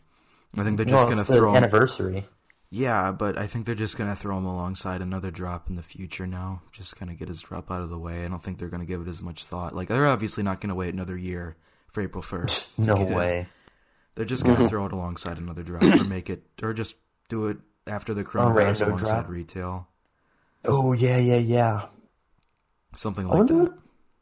I 0.57 0.63
think 0.63 0.77
they're 0.77 0.85
No, 0.85 0.91
just 0.93 1.07
gonna 1.07 1.21
it's 1.21 1.29
the 1.29 1.37
throw 1.37 1.49
him. 1.51 1.55
anniversary? 1.57 2.25
Yeah, 2.69 3.11
but 3.11 3.37
I 3.37 3.47
think 3.47 3.65
they're 3.65 3.75
just 3.75 3.97
gonna 3.97 4.15
throw 4.15 4.37
him 4.37 4.45
alongside 4.45 5.01
another 5.01 5.31
drop 5.31 5.69
in 5.69 5.75
the 5.75 5.83
future 5.83 6.25
now. 6.27 6.61
Just 6.71 6.95
kind 6.97 7.11
of 7.11 7.17
get 7.17 7.27
his 7.27 7.41
drop 7.41 7.69
out 7.71 7.81
of 7.81 7.89
the 7.89 7.97
way. 7.97 8.23
I 8.23 8.27
don't 8.27 8.41
think 8.43 8.59
they're 8.59 8.69
gonna 8.69 8.85
give 8.85 9.01
it 9.01 9.07
as 9.07 9.21
much 9.21 9.45
thought. 9.45 9.75
Like 9.75 9.87
they're 9.87 10.07
obviously 10.07 10.43
not 10.43 10.59
gonna 10.61 10.75
wait 10.75 10.93
another 10.93 11.17
year 11.17 11.55
for 11.89 12.01
April 12.01 12.21
first. 12.21 12.77
No 12.79 12.95
way. 13.03 13.47
They're 14.15 14.25
just 14.25 14.43
gonna 14.45 14.67
throw 14.69 14.85
it 14.85 14.91
alongside 14.91 15.37
another 15.37 15.63
drop 15.63 15.83
or 15.83 16.03
make 16.03 16.29
it, 16.29 16.43
or 16.61 16.73
just 16.73 16.95
do 17.29 17.47
it 17.47 17.57
after 17.87 18.13
the 18.13 18.21
oh, 18.21 18.25
coronavirus 18.25 18.81
rando 18.81 18.87
alongside 18.87 19.29
retail, 19.29 19.87
Oh 20.65 20.93
yeah, 20.93 21.17
yeah, 21.17 21.37
yeah. 21.37 21.85
something 22.95 23.27
like 23.27 23.47
that. 23.47 23.53
what, 23.53 23.73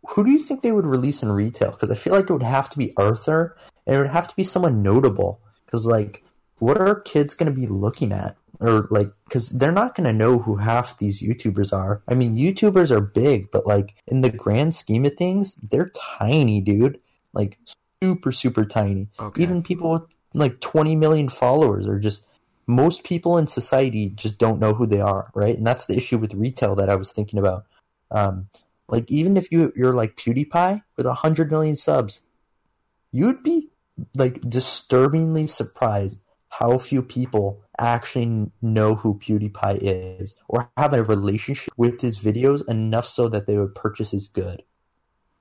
who 0.10 0.24
do 0.24 0.32
you 0.32 0.40
think 0.40 0.62
they 0.62 0.72
would 0.72 0.86
release 0.86 1.22
in 1.22 1.32
retail? 1.32 1.72
Because 1.72 1.92
I 1.92 1.96
feel 1.96 2.14
like 2.14 2.30
it 2.30 2.34
would 2.34 2.44
have 2.44 2.70
to 2.70 2.78
be 2.78 2.94
Arthur, 2.98 3.58
and 3.86 3.96
it 3.96 4.00
would 4.00 4.10
have 4.10 4.28
to 4.28 4.36
be 4.36 4.44
someone 4.44 4.82
notable. 4.82 5.42
Because 5.66 5.86
like, 5.86 6.24
what 6.58 6.78
are 6.78 7.02
kids 7.02 7.34
going 7.34 7.54
to 7.54 7.60
be 7.60 7.68
looking 7.68 8.12
at? 8.12 8.38
Or 8.62 8.88
like, 8.90 9.12
because 9.26 9.50
they're 9.50 9.72
not 9.72 9.96
going 9.96 10.06
to 10.06 10.18
know 10.18 10.40
who 10.40 10.58
half 10.58 10.98
these 10.98 11.22
YouTubers 11.22 11.72
are. 11.72 12.02
I 12.08 12.14
mean, 12.14 12.36
YouTubers 12.36 12.92
are 12.92 13.02
big, 13.02 13.52
but 13.52 13.66
like 13.66 13.96
in 14.08 14.22
the 14.22 14.30
grand 14.30 14.76
scheme 14.76 15.06
of 15.06 15.16
things, 15.16 15.56
they're 15.56 15.92
tiny, 16.18 16.60
dude. 16.60 17.00
Like 17.34 17.58
super, 18.02 18.32
super 18.32 18.66
tiny. 18.66 19.10
Okay. 19.20 19.44
Even 19.44 19.64
people 19.64 19.92
with 19.92 20.04
like 20.34 20.60
20 20.60 20.96
million 20.96 21.30
followers 21.30 21.88
are 21.88 22.00
just 22.00 22.26
most 22.70 23.04
people 23.04 23.40
in 23.40 23.48
society 23.48 24.12
just 24.12 24.38
don't 24.38 24.60
know 24.60 24.76
who 24.76 24.86
they 24.86 25.02
are, 25.02 25.32
right? 25.34 25.58
And 25.58 25.66
that's 25.66 25.88
the 25.88 25.98
issue 25.98 26.20
with 26.20 26.36
retail 26.36 26.76
that 26.76 26.88
I 26.88 26.96
was 26.96 27.12
thinking 27.12 27.40
about. 27.40 27.66
Um, 28.12 28.48
like 28.88 29.10
even 29.10 29.38
if 29.38 29.52
you 29.52 29.74
you're 29.76 29.96
like 29.96 30.16
PewDiePie 30.16 30.84
with 30.96 31.08
a 31.08 31.10
100 31.10 31.52
million 31.52 31.76
subs, 31.76 32.22
you'd 33.12 33.42
be 33.42 33.72
like 34.16 34.40
disturbingly 34.48 35.48
surprised 35.48 36.20
how 36.50 36.78
few 36.78 37.02
people 37.02 37.62
actually 37.80 38.52
know 38.62 38.94
who 38.94 39.18
PewDiePie 39.18 39.80
is 39.82 40.36
or 40.48 40.70
have 40.78 40.94
a 40.94 41.04
relationship 41.04 41.74
with 41.76 42.02
his 42.02 42.20
videos 42.20 42.68
enough 42.70 43.08
so 43.08 43.28
that 43.30 43.48
they 43.48 43.58
would 43.58 43.74
purchase 43.74 44.12
his 44.12 44.28
good. 44.28 44.62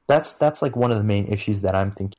That's 0.06 0.32
that's 0.32 0.62
like 0.62 0.76
one 0.76 0.92
of 0.92 0.96
the 0.96 1.04
main 1.04 1.26
issues 1.26 1.60
that 1.60 1.74
I'm 1.74 1.90
thinking. 1.90 2.18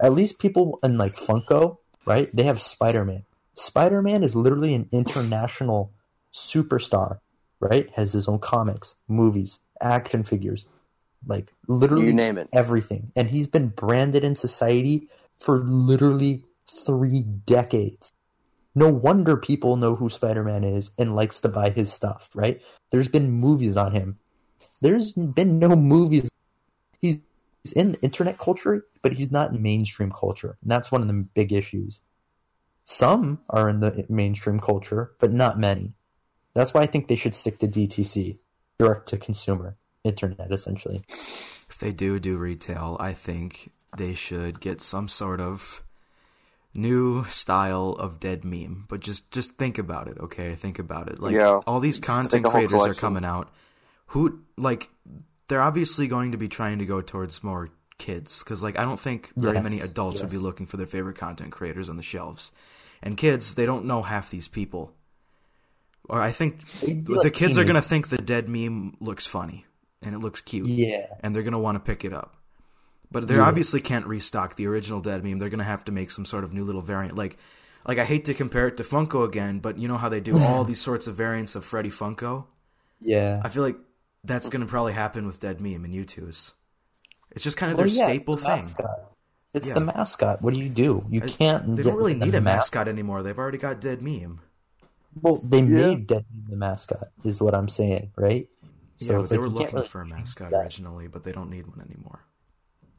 At 0.00 0.12
least 0.12 0.38
people 0.38 0.78
in 0.84 0.96
like 0.96 1.16
Funko, 1.16 1.78
right? 2.06 2.30
They 2.32 2.44
have 2.44 2.60
Spider-Man. 2.60 3.24
Spider-Man 3.58 4.22
is 4.22 4.36
literally 4.36 4.74
an 4.74 4.88
international 4.92 5.92
superstar, 6.32 7.18
right? 7.60 7.90
Has 7.94 8.12
his 8.12 8.28
own 8.28 8.38
comics, 8.38 8.96
movies, 9.08 9.58
action 9.80 10.22
figures, 10.24 10.66
like 11.26 11.52
literally 11.66 12.06
You 12.06 12.14
name 12.14 12.38
it. 12.38 12.48
everything. 12.52 13.12
And 13.16 13.28
he's 13.30 13.46
been 13.46 13.68
branded 13.68 14.24
in 14.24 14.36
society 14.36 15.08
for 15.36 15.58
literally 15.64 16.44
three 16.66 17.22
decades. 17.22 18.12
No 18.74 18.88
wonder 18.88 19.36
people 19.36 19.76
know 19.76 19.96
who 19.96 20.08
Spider 20.08 20.44
Man 20.44 20.62
is 20.62 20.92
and 20.98 21.16
likes 21.16 21.40
to 21.40 21.48
buy 21.48 21.70
his 21.70 21.92
stuff, 21.92 22.30
right? 22.34 22.60
There's 22.90 23.08
been 23.08 23.30
movies 23.30 23.76
on 23.76 23.92
him. 23.92 24.18
There's 24.80 25.14
been 25.14 25.58
no 25.58 25.74
movies. 25.74 26.30
He's, 27.00 27.18
he's 27.64 27.72
in 27.72 27.92
the 27.92 28.00
internet 28.02 28.38
culture, 28.38 28.86
but 29.02 29.12
he's 29.12 29.32
not 29.32 29.50
in 29.52 29.62
mainstream 29.62 30.12
culture. 30.12 30.56
And 30.62 30.70
that's 30.70 30.92
one 30.92 31.02
of 31.02 31.08
the 31.08 31.14
big 31.14 31.52
issues. 31.52 32.00
Some 32.90 33.40
are 33.50 33.68
in 33.68 33.80
the 33.80 34.06
mainstream 34.08 34.58
culture, 34.58 35.12
but 35.20 35.30
not 35.30 35.58
many. 35.58 35.92
That's 36.54 36.72
why 36.72 36.80
I 36.80 36.86
think 36.86 37.06
they 37.06 37.16
should 37.16 37.34
stick 37.34 37.58
to 37.58 37.68
DTC, 37.68 38.38
direct 38.78 39.08
to 39.08 39.18
consumer, 39.18 39.76
internet 40.04 40.50
essentially. 40.50 41.04
If 41.68 41.76
they 41.80 41.92
do 41.92 42.18
do 42.18 42.38
retail, 42.38 42.96
I 42.98 43.12
think 43.12 43.72
they 43.98 44.14
should 44.14 44.60
get 44.60 44.80
some 44.80 45.06
sort 45.06 45.38
of 45.38 45.84
new 46.72 47.26
style 47.26 47.90
of 47.90 48.20
dead 48.20 48.42
meme. 48.42 48.86
But 48.88 49.00
just 49.00 49.30
just 49.32 49.58
think 49.58 49.76
about 49.76 50.08
it, 50.08 50.16
okay? 50.18 50.54
Think 50.54 50.78
about 50.78 51.10
it. 51.10 51.20
Like 51.20 51.34
Yeah. 51.34 51.60
all 51.66 51.80
these 51.80 52.00
content 52.00 52.30
take 52.32 52.44
a 52.46 52.50
whole 52.50 52.66
creators 52.66 52.86
are 52.86 52.94
coming 52.94 53.24
out. 53.24 53.52
Who 54.08 54.40
like 54.56 54.88
they're 55.48 55.60
obviously 55.60 56.08
going 56.08 56.32
to 56.32 56.38
be 56.38 56.48
trying 56.48 56.78
to 56.78 56.86
go 56.86 57.02
towards 57.02 57.44
more 57.44 57.68
kids 57.98 58.42
because 58.42 58.62
like 58.62 58.78
I 58.78 58.84
don't 58.84 58.98
think 58.98 59.30
very 59.36 59.56
Yes, 59.56 59.62
many 59.64 59.80
adults 59.80 60.22
would 60.22 60.30
be 60.30 60.38
looking 60.38 60.64
for 60.64 60.78
their 60.78 60.86
favorite 60.86 61.16
content 61.16 61.52
creators 61.52 61.90
on 61.90 61.98
the 61.98 62.02
shelves, 62.02 62.50
and 63.02 63.16
kids 63.16 63.54
they 63.54 63.66
don't 63.66 63.84
know 63.86 64.02
half 64.02 64.30
these 64.30 64.48
people. 64.48 64.92
Or 66.08 66.22
I 66.22 66.32
think 66.32 66.66
the 66.80 67.02
like 67.22 67.32
kids 67.34 67.58
are 67.58 67.64
gonna 67.64 67.82
think 67.82 68.08
the 68.08 68.18
dead 68.18 68.48
meme 68.48 68.96
looks 69.00 69.26
funny 69.26 69.66
and 70.00 70.14
it 70.14 70.18
looks 70.20 70.40
cute 70.40 70.68
Yeah. 70.68 71.06
and 71.20 71.34
they're 71.34 71.42
going 71.42 71.52
to 71.52 71.58
want 71.58 71.74
to 71.74 71.80
pick 71.80 72.04
it 72.04 72.12
up. 72.12 72.36
But 73.10 73.26
they 73.26 73.34
Yeah. 73.34 73.42
obviously 73.48 73.80
can't 73.80 74.06
restock 74.06 74.54
the 74.54 74.66
original 74.68 75.00
dead 75.00 75.24
meme. 75.24 75.38
They're 75.38 75.48
going 75.48 75.58
to 75.58 75.64
have 75.64 75.84
to 75.86 75.92
make 75.92 76.12
some 76.12 76.24
sort 76.24 76.44
of 76.44 76.52
new 76.52 76.64
little 76.64 76.82
variant. 76.82 77.16
Like, 77.16 77.36
like 77.84 77.98
I 77.98 78.04
hate 78.04 78.26
to 78.26 78.34
compare 78.34 78.68
it 78.68 78.76
to 78.76 78.84
Funko 78.84 79.24
again, 79.26 79.58
but 79.58 79.76
you 79.76 79.88
know 79.88 79.96
how 79.98 80.08
they 80.08 80.20
do 80.20 80.38
all 80.42 80.62
these 80.64 80.80
sorts 80.80 81.08
of 81.08 81.16
variants 81.16 81.56
of 81.56 81.64
Freddy 81.64 81.90
Funko. 81.90 82.46
Yeah. 83.00 83.40
I 83.44 83.48
feel 83.48 83.64
like 83.64 83.76
that's 84.22 84.48
going 84.48 84.60
to 84.60 84.68
probably 84.68 84.92
happen 84.92 85.26
with 85.26 85.40
dead 85.40 85.60
meme 85.60 85.84
and 85.84 85.92
Youtooz. 85.92 86.52
It's 87.32 87.42
just 87.42 87.56
kind 87.56 87.72
of 87.72 87.78
Well, 87.78 87.88
their 87.88 87.96
yeah, 87.96 88.04
staple 88.04 88.36
thing. 88.36 88.46
mascot. 88.50 89.12
It's 89.54 89.68
Yeah. 89.68 89.74
the 89.74 89.84
mascot. 89.86 90.42
What 90.42 90.52
do 90.54 90.60
you 90.60 90.68
do? 90.68 91.04
You 91.08 91.22
I- 91.24 91.28
can't. 91.28 91.76
They 91.76 91.82
don't 91.82 91.96
really 91.96 92.14
need 92.14 92.34
a 92.34 92.40
mas- 92.40 92.56
mascot 92.56 92.88
anymore. 92.88 93.22
They've 93.22 93.38
already 93.38 93.58
got 93.58 93.80
dead 93.80 94.02
meme. 94.02 94.40
Well, 95.20 95.36
they 95.42 95.58
Yeah. 95.60 95.64
made 95.88 96.06
Dead 96.06 96.24
Meme 96.30 96.46
the 96.50 96.56
mascot, 96.56 97.08
is 97.24 97.40
what 97.40 97.54
I'm 97.54 97.68
saying, 97.68 98.12
right? 98.16 98.48
yeah, 98.98 99.16
but 99.18 99.28
they 99.28 99.36
like 99.36 99.40
were 99.40 99.48
looking 99.48 99.74
really 99.76 99.88
for 99.88 100.00
a 100.02 100.06
mascot 100.06 100.52
originally, 100.52 101.08
but 101.08 101.22
they 101.24 101.32
don't 101.32 101.50
need 101.50 101.66
one 101.66 101.80
anymore. 101.80 102.20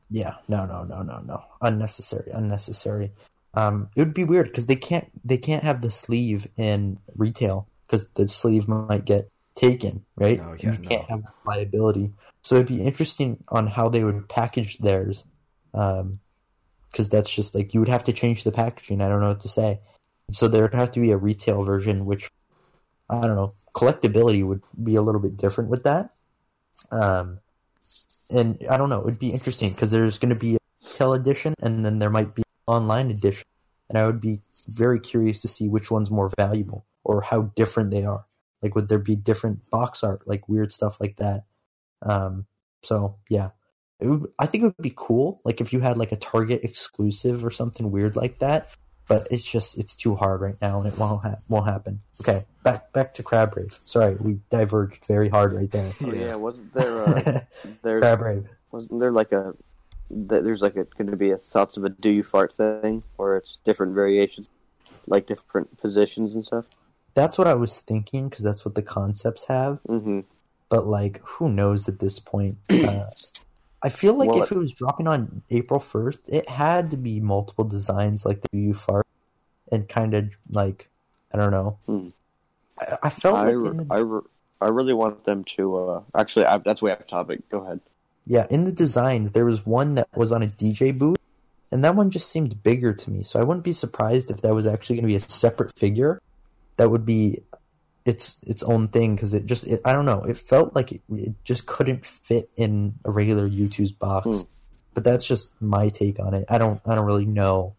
Yeah, 0.09 0.35
no, 0.47 0.65
no, 0.65 0.83
no, 0.83 1.03
no, 1.03 1.19
no. 1.19 1.43
Unnecessary, 1.61 2.31
unnecessary. 2.31 3.11
Um, 3.53 3.89
it 3.95 3.99
would 3.99 4.13
be 4.13 4.23
weird 4.23 4.47
because 4.47 4.65
they 4.65 4.75
can't 4.75 5.09
they 5.23 5.37
can't 5.37 5.63
have 5.63 5.81
the 5.81 5.91
sleeve 5.91 6.47
in 6.57 6.99
retail 7.15 7.67
because 7.85 8.07
the 8.15 8.27
sleeve 8.27 8.67
might 8.67 9.05
get 9.05 9.29
taken, 9.55 10.03
right? 10.15 10.39
No, 10.39 10.53
yeah, 10.57 10.71
you 10.73 10.77
can't 10.79 11.09
have 11.09 11.23
liability. 11.45 12.11
So 12.43 12.55
it'd 12.55 12.67
be 12.67 12.81
interesting 12.83 13.43
on 13.49 13.67
how 13.67 13.87
they 13.89 14.03
would 14.03 14.27
package 14.29 14.77
theirs, 14.79 15.25
because 16.91 17.09
that's 17.09 17.33
just 17.33 17.55
like 17.55 17.73
you 17.73 17.79
would 17.79 17.89
have 17.89 18.03
to 18.05 18.13
change 18.13 18.43
the 18.43 18.51
packaging. 18.51 19.01
I 19.01 19.09
don't 19.09 19.21
know 19.21 19.29
what 19.29 19.41
to 19.41 19.49
say. 19.49 19.79
So 20.31 20.47
there 20.47 20.61
would 20.61 20.73
have 20.73 20.91
to 20.93 20.99
be 20.99 21.11
a 21.11 21.17
retail 21.17 21.63
version, 21.63 22.05
which 22.05 22.29
I 23.09 23.21
don't 23.21 23.35
know. 23.35 23.53
Collectability 23.75 24.45
would 24.45 24.61
be 24.81 24.95
a 24.95 25.01
little 25.01 25.21
bit 25.21 25.37
different 25.37 25.69
with 25.69 25.83
that. 25.83 26.11
Um, 26.91 27.39
and 28.29 28.63
I 28.69 28.77
don't 28.77 28.89
know. 28.89 28.99
It 28.99 29.05
would 29.05 29.19
be 29.19 29.31
interesting 29.31 29.71
because 29.71 29.91
there's 29.91 30.17
going 30.17 30.29
to 30.29 30.39
be 30.39 30.55
a 30.55 30.59
retail 30.87 31.13
edition, 31.13 31.55
and 31.61 31.83
then 31.83 31.99
there 31.99 32.11
might 32.11 32.35
be 32.35 32.43
online 32.67 33.09
edition, 33.09 33.45
and 33.89 33.97
I 33.97 34.05
would 34.05 34.21
be 34.21 34.41
very 34.67 34.99
curious 34.99 35.41
to 35.41 35.47
see 35.47 35.67
which 35.67 35.89
one's 35.89 36.11
more 36.11 36.29
valuable 36.37 36.85
or 37.03 37.21
how 37.21 37.51
different 37.55 37.89
they 37.89 38.05
are. 38.05 38.25
Like, 38.61 38.75
would 38.75 38.89
there 38.89 38.99
be 38.99 39.15
different 39.15 39.67
box 39.71 40.03
art, 40.03 40.27
like 40.27 40.47
weird 40.47 40.71
stuff 40.71 41.01
like 41.01 41.17
that? 41.17 41.45
Um, 42.03 42.45
so 42.83 43.15
yeah, 43.29 43.49
would, 44.07 44.31
I 44.39 44.45
think 44.45 44.63
it 44.63 44.67
would 44.67 44.77
be 44.81 44.93
cool, 44.95 45.41
like 45.43 45.59
if 45.61 45.73
you 45.73 45.79
had 45.81 45.97
like 45.97 46.11
a 46.11 46.15
Target 46.15 46.61
exclusive 46.63 47.43
or 47.45 47.51
something 47.51 47.91
weird 47.91 48.15
like 48.15 48.39
that. 48.39 48.69
But 49.07 49.27
it's 49.31 49.43
just 49.43 49.77
it's 49.79 49.95
too 49.95 50.15
hard 50.15 50.39
right 50.39 50.55
now, 50.61 50.77
and 50.79 50.85
it 50.87 50.95
won't 50.99 51.23
ha- 51.23 51.37
won't 51.47 51.65
happen. 51.65 52.01
Okay, 52.21 52.45
back 52.63 52.93
back 52.93 53.15
to 53.15 53.23
Crab 53.23 53.57
Rave. 53.57 53.79
Sorry, 53.83 54.13
we 54.15 54.39
diverged 54.51 55.03
very 55.05 55.29
hard 55.29 55.51
right 55.53 55.71
there. 55.71 55.91
Oh 56.03 56.11
Yeah. 56.13 56.25
yeah, 56.25 56.35
wasn't 56.35 56.73
there? 56.75 57.01
Uh, 57.07 57.39
there's 57.81 58.01
Crab 58.01 58.21
Rave. 58.21 58.47
wasn't 58.71 58.99
there 58.99 59.11
like 59.11 59.31
a 59.31 59.53
th- 60.09 60.43
there's 60.43 60.61
like 60.61 60.75
a 60.75 60.83
going 60.83 61.09
to 61.09 61.17
be 61.17 61.31
a 61.31 61.37
thoughts 61.37 61.75
of 61.75 61.85
a 61.85 61.89
do 61.89 62.09
you 62.11 62.21
fart 62.21 62.53
thing 62.53 63.01
where 63.15 63.35
it's 63.35 63.57
different 63.65 63.95
variations, 63.95 64.47
like 65.07 65.25
different 65.25 65.75
positions 65.81 66.35
and 66.35 66.45
stuff. 66.45 66.65
That's 67.15 67.39
what 67.39 67.47
I 67.47 67.55
was 67.55 67.81
thinking 67.81 68.29
because 68.29 68.43
that's 68.43 68.63
what 68.63 68.75
the 68.75 68.83
concepts 68.83 69.45
have. 69.45 69.79
hmm 69.87 70.19
But 70.69 70.85
like, 70.85 71.19
who 71.25 71.49
knows 71.51 71.87
at 71.89 71.97
this 71.97 72.19
point? 72.19 72.57
Uh, 72.69 73.05
I 73.81 73.89
feel 73.89 74.13
like 74.13 74.29
Well, 74.29 74.43
if 74.43 74.51
it 74.51 74.57
was 74.57 74.71
dropping 74.71 75.07
on 75.07 75.41
April 75.49 75.79
first, 75.79 76.19
it 76.27 76.49
had 76.49 76.91
to 76.91 76.97
be 76.97 77.19
multiple 77.19 77.63
designs 77.63 78.25
like 78.25 78.41
the 78.41 78.57
UU 78.57 78.73
Far, 78.73 79.05
and 79.71 79.87
kind 79.87 80.13
of 80.13 80.37
like 80.49 80.89
I 81.33 81.37
don't 81.37 81.51
know. 81.51 81.77
Hmm. 81.85 82.07
I, 82.79 82.97
I 83.03 83.09
felt 83.09 83.37
I, 83.37 83.51
like 83.51 83.77
the, 83.77 83.87
I, 83.89 83.97
re- 83.99 84.21
I 84.59 84.67
really 84.67 84.93
want 84.93 85.23
them 85.23 85.43
to. 85.55 85.77
Uh, 85.77 86.01
actually, 86.15 86.45
I, 86.45 86.57
that's 86.57 86.81
way 86.81 86.91
off 86.91 87.07
topic. 87.07 87.47
Go 87.49 87.59
ahead. 87.59 87.79
yeah 88.25 88.47
in 88.49 88.65
the 88.65 88.71
designs 88.71 89.31
there 89.31 89.45
was 89.45 89.65
one 89.65 89.95
that 89.95 90.07
was 90.15 90.31
on 90.31 90.43
a 90.43 90.47
DJ 90.47 90.97
booth, 90.97 91.17
and 91.71 91.83
that 91.83 91.95
one 91.95 92.11
just 92.11 92.29
seemed 92.29 92.61
bigger 92.61 92.93
to 92.93 93.11
me. 93.11 93.23
So 93.23 93.39
I 93.39 93.43
wouldn't 93.43 93.63
be 93.63 93.73
surprised 93.73 94.29
if 94.29 94.41
that 94.41 94.53
was 94.53 94.65
actually 94.65 94.97
going 94.97 95.03
to 95.03 95.07
be 95.07 95.15
a 95.15 95.21
separate 95.21 95.77
figure. 95.77 96.21
That 96.75 96.91
would 96.91 97.05
be 97.05 97.43
its 98.05 98.39
its 98.43 98.63
own 98.63 98.87
thing 98.87 99.15
because 99.15 99.33
it 99.33 99.45
just 99.45 99.67
it, 99.67 99.81
I 99.85 99.93
don't 99.93 100.05
know. 100.05 100.23
It 100.23 100.37
felt 100.37 100.75
like 100.75 100.91
it, 100.91 101.01
it 101.11 101.33
just 101.43 101.65
couldn't 101.65 102.05
fit 102.05 102.49
in 102.55 102.95
a 103.05 103.11
regular 103.11 103.49
Youtooz 103.49 103.97
box. 103.97 104.25
Hmm. 104.25 104.47
But 104.93 105.03
that's 105.03 105.25
just 105.25 105.53
my 105.61 105.89
take 105.89 106.19
on 106.19 106.33
it. 106.33 106.45
I 106.49 106.57
don't 106.57 106.81
I 106.85 106.95
don't 106.95 107.05
really 107.05 107.25
know 107.25 107.75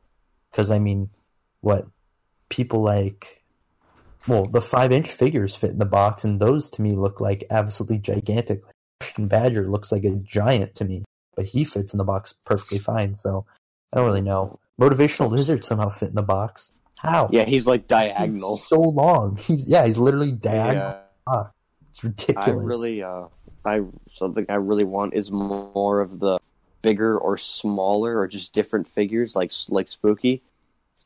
because 0.50 0.70
I 0.70 0.78
mean, 0.78 1.10
what 1.60 1.86
people 2.48 2.82
like. 2.82 3.42
Well, 4.28 4.46
the 4.46 4.60
five 4.60 4.92
inch 4.92 5.10
figures 5.10 5.56
fit 5.56 5.70
in 5.70 5.78
the 5.78 5.86
box, 5.86 6.24
and 6.24 6.40
those 6.40 6.68
to 6.70 6.82
me 6.82 6.92
look 6.92 7.20
like 7.20 7.44
absolutely 7.50 7.98
gigantic. 7.98 8.64
Like 8.64 8.74
Russian 9.00 9.28
Badger 9.28 9.68
looks 9.68 9.90
like 9.90 10.04
a 10.04 10.16
giant 10.16 10.74
to 10.76 10.84
me, 10.84 11.04
but 11.34 11.46
he 11.46 11.64
fits 11.64 11.94
in 11.94 11.98
the 11.98 12.04
box 12.04 12.34
perfectly 12.44 12.78
fine. 12.78 13.14
So 13.14 13.46
I 13.92 13.96
don't 13.96 14.06
really 14.06 14.20
know. 14.20 14.58
Motivational 14.78 15.30
Lizard 15.30 15.64
somehow 15.64 15.88
fit 15.88 16.10
in 16.10 16.14
the 16.14 16.22
box. 16.22 16.72
How? 17.02 17.30
Yeah, 17.32 17.44
he's 17.46 17.64
like 17.64 17.82
He's 17.82 17.88
diagonal. 17.88 18.58
so 18.58 18.78
long. 18.80 19.36
He's 19.36 19.66
yeah, 19.66 19.86
he's 19.86 19.96
literally 19.98 20.32
diagonal. 20.32 20.98
Yeah. 21.26 21.44
It's 22.02 22.24
I 22.36 22.50
really, 22.50 23.02
uh, 23.02 23.24
I 23.64 23.80
something 24.12 24.44
I 24.48 24.54
really 24.56 24.84
want 24.84 25.14
is 25.14 25.30
more 25.30 26.00
of 26.00 26.20
the 26.20 26.38
bigger 26.82 27.18
or 27.18 27.36
smaller 27.38 28.18
or 28.18 28.26
just 28.28 28.52
different 28.52 28.86
figures 28.88 29.34
like 29.34 29.50
like 29.68 29.88
Spooky 29.88 30.42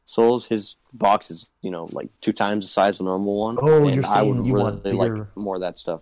Souls. 0.06 0.46
His 0.46 0.76
box 0.92 1.30
is 1.30 1.46
you 1.62 1.70
know 1.70 1.88
like 1.92 2.08
two 2.20 2.32
times 2.32 2.64
the 2.64 2.68
size 2.70 2.94
of 2.96 3.00
a 3.00 3.04
normal 3.04 3.38
one. 3.40 3.56
Oh, 3.60 3.84
and 3.86 3.94
you're 3.94 4.04
I 4.06 4.22
would 4.22 4.34
saying 4.34 4.44
you 4.46 4.54
really 4.54 4.62
want 4.64 4.82
bigger- 4.82 5.18
like 5.18 5.36
more 5.36 5.54
of 5.56 5.60
that 5.62 5.78
stuff. 5.78 6.00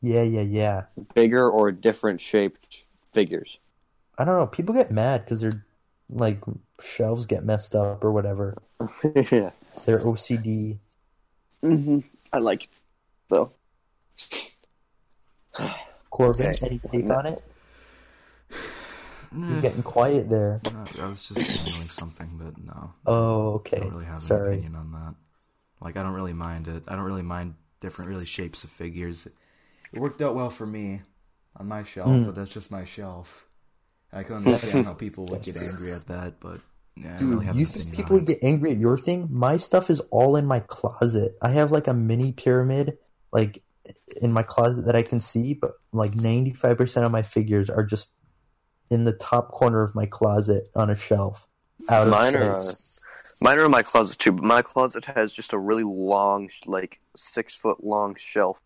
yeah, 0.00 0.22
yeah, 0.22 0.42
yeah. 0.42 0.82
Bigger 1.14 1.48
or 1.50 1.72
different 1.72 2.20
shaped 2.20 2.82
figures. 3.12 3.58
I 4.18 4.24
don't 4.24 4.38
know. 4.38 4.46
People 4.46 4.74
get 4.74 4.92
mad 4.92 5.24
because 5.24 5.40
their 5.40 5.64
like 6.12 6.38
shelves 6.80 7.26
get 7.26 7.44
messed 7.44 7.74
up 7.74 8.04
or 8.04 8.12
whatever. 8.12 8.56
yeah. 9.30 9.50
They're 9.86 9.98
OCD. 9.98 10.78
Mm-hmm. 11.62 11.98
I 12.32 12.38
like. 12.38 12.68
Though. 13.28 13.52
Corbin, 16.10 16.46
Okay. 16.48 16.66
any 16.66 16.78
take 16.78 17.10
on 17.10 17.26
it? 17.26 17.42
You're 19.34 19.62
getting 19.62 19.82
quiet 19.82 20.28
there. 20.28 20.60
no, 20.64 20.84
I 21.02 21.08
was 21.08 21.26
just 21.28 21.40
feeling 21.40 21.88
something, 21.88 22.30
but 22.38 22.62
no. 22.62 22.92
Oh, 23.06 23.52
okay. 23.54 23.78
I 23.78 23.80
don't 23.80 23.92
really 23.94 24.04
have 24.04 24.30
an 24.30 24.46
opinion 24.46 24.74
on 24.76 24.92
that. 24.92 25.14
Like, 25.80 25.96
I 25.96 26.02
don't 26.02 26.12
really 26.12 26.34
mind 26.34 26.68
it. 26.68 26.82
I 26.86 26.92
don't 26.96 27.04
really 27.04 27.22
mind 27.22 27.54
different, 27.80 28.10
really 28.10 28.26
shapes 28.26 28.62
of 28.64 28.70
figures. 28.70 29.26
It 29.90 29.98
worked 30.00 30.20
out 30.20 30.34
well 30.34 30.50
for 30.50 30.66
me 30.66 31.00
on 31.56 31.66
my 31.66 31.82
shelf, 31.82 32.08
Mm. 32.08 32.26
but 32.26 32.34
that's 32.34 32.50
just 32.50 32.70
my 32.70 32.84
shelf. 32.84 33.46
I 34.12 34.22
can 34.22 34.36
understand 34.36 34.86
how 34.86 34.94
people 35.06 35.26
would 35.26 35.42
get 35.42 35.56
angry 35.56 35.92
at 35.92 36.06
that, 36.08 36.40
but 36.40 36.60
yeah, 36.96 37.16
I 37.16 37.18
Dude, 37.18 37.30
really 37.30 37.46
have 37.46 37.56
you 37.56 37.64
think 37.64 37.94
people 37.94 38.16
would 38.16 38.26
get 38.26 38.38
angry 38.42 38.72
at 38.72 38.78
your 38.78 38.98
thing? 38.98 39.28
My 39.30 39.56
stuff 39.56 39.88
is 39.90 40.00
all 40.10 40.36
in 40.36 40.46
my 40.46 40.60
closet. 40.60 41.36
I 41.40 41.50
have 41.50 41.72
like 41.72 41.88
a 41.88 41.94
mini 41.94 42.32
pyramid, 42.32 42.98
like 43.32 43.62
in 44.20 44.32
my 44.32 44.42
closet 44.42 44.84
that 44.86 44.96
I 44.96 45.02
can 45.02 45.20
see, 45.20 45.54
but 45.54 45.72
like 45.92 46.12
95% 46.12 47.04
of 47.04 47.10
my 47.10 47.22
figures 47.22 47.70
are 47.70 47.84
just 47.84 48.10
in 48.90 49.04
the 49.04 49.12
top 49.12 49.50
corner 49.52 49.82
of 49.82 49.94
my 49.94 50.06
closet 50.06 50.68
on 50.74 50.90
a 50.90 50.96
shelf. 50.96 51.48
Out 51.88 52.06
of 52.06 52.12
Mine 52.12 52.34
sight. 52.34 52.42
are 52.42 52.56
uh, 52.56 52.72
mine 53.40 53.58
are 53.58 53.64
in 53.64 53.70
my 53.70 53.82
closet 53.82 54.18
too. 54.18 54.32
But 54.32 54.44
my 54.44 54.62
closet 54.62 55.04
has 55.06 55.32
just 55.32 55.52
a 55.52 55.58
really 55.58 55.82
long, 55.82 56.50
like 56.66 57.00
six 57.16 57.54
foot 57.54 57.82
long 57.82 58.14
shelf 58.16 58.60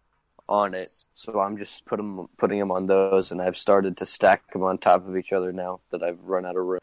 on 0.48 0.74
it. 0.74 0.90
So 1.14 1.40
I'm 1.40 1.56
just 1.58 1.84
put 1.86 1.98
'em- 1.98 2.28
putting 2.36 2.58
them 2.58 2.70
on 2.70 2.86
those, 2.86 3.32
and 3.32 3.40
I've 3.42 3.56
started 3.56 3.96
to 3.98 4.06
stack 4.06 4.52
them 4.52 4.62
on 4.62 4.78
top 4.78 5.06
of 5.08 5.16
each 5.16 5.32
other 5.32 5.52
now 5.52 5.80
that 5.90 6.02
I've 6.02 6.20
run 6.24 6.44
out 6.46 6.56
of 6.56 6.64
room. 6.64 6.80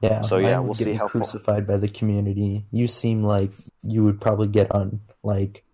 Yeah. 0.00 0.22
So, 0.22 0.36
yeah, 0.36 0.58
we'll 0.58 0.74
see 0.74 0.92
how 0.92 1.08
far- 1.08 1.20
crucified 1.22 1.66
by 1.66 1.78
the 1.78 1.88
community. 1.88 2.64
You 2.72 2.88
seem 2.88 3.22
like 3.22 3.52
you 3.82 4.04
would 4.04 4.20
probably 4.20 4.48
get 4.48 4.70
on 4.72 5.00
like 5.22 5.64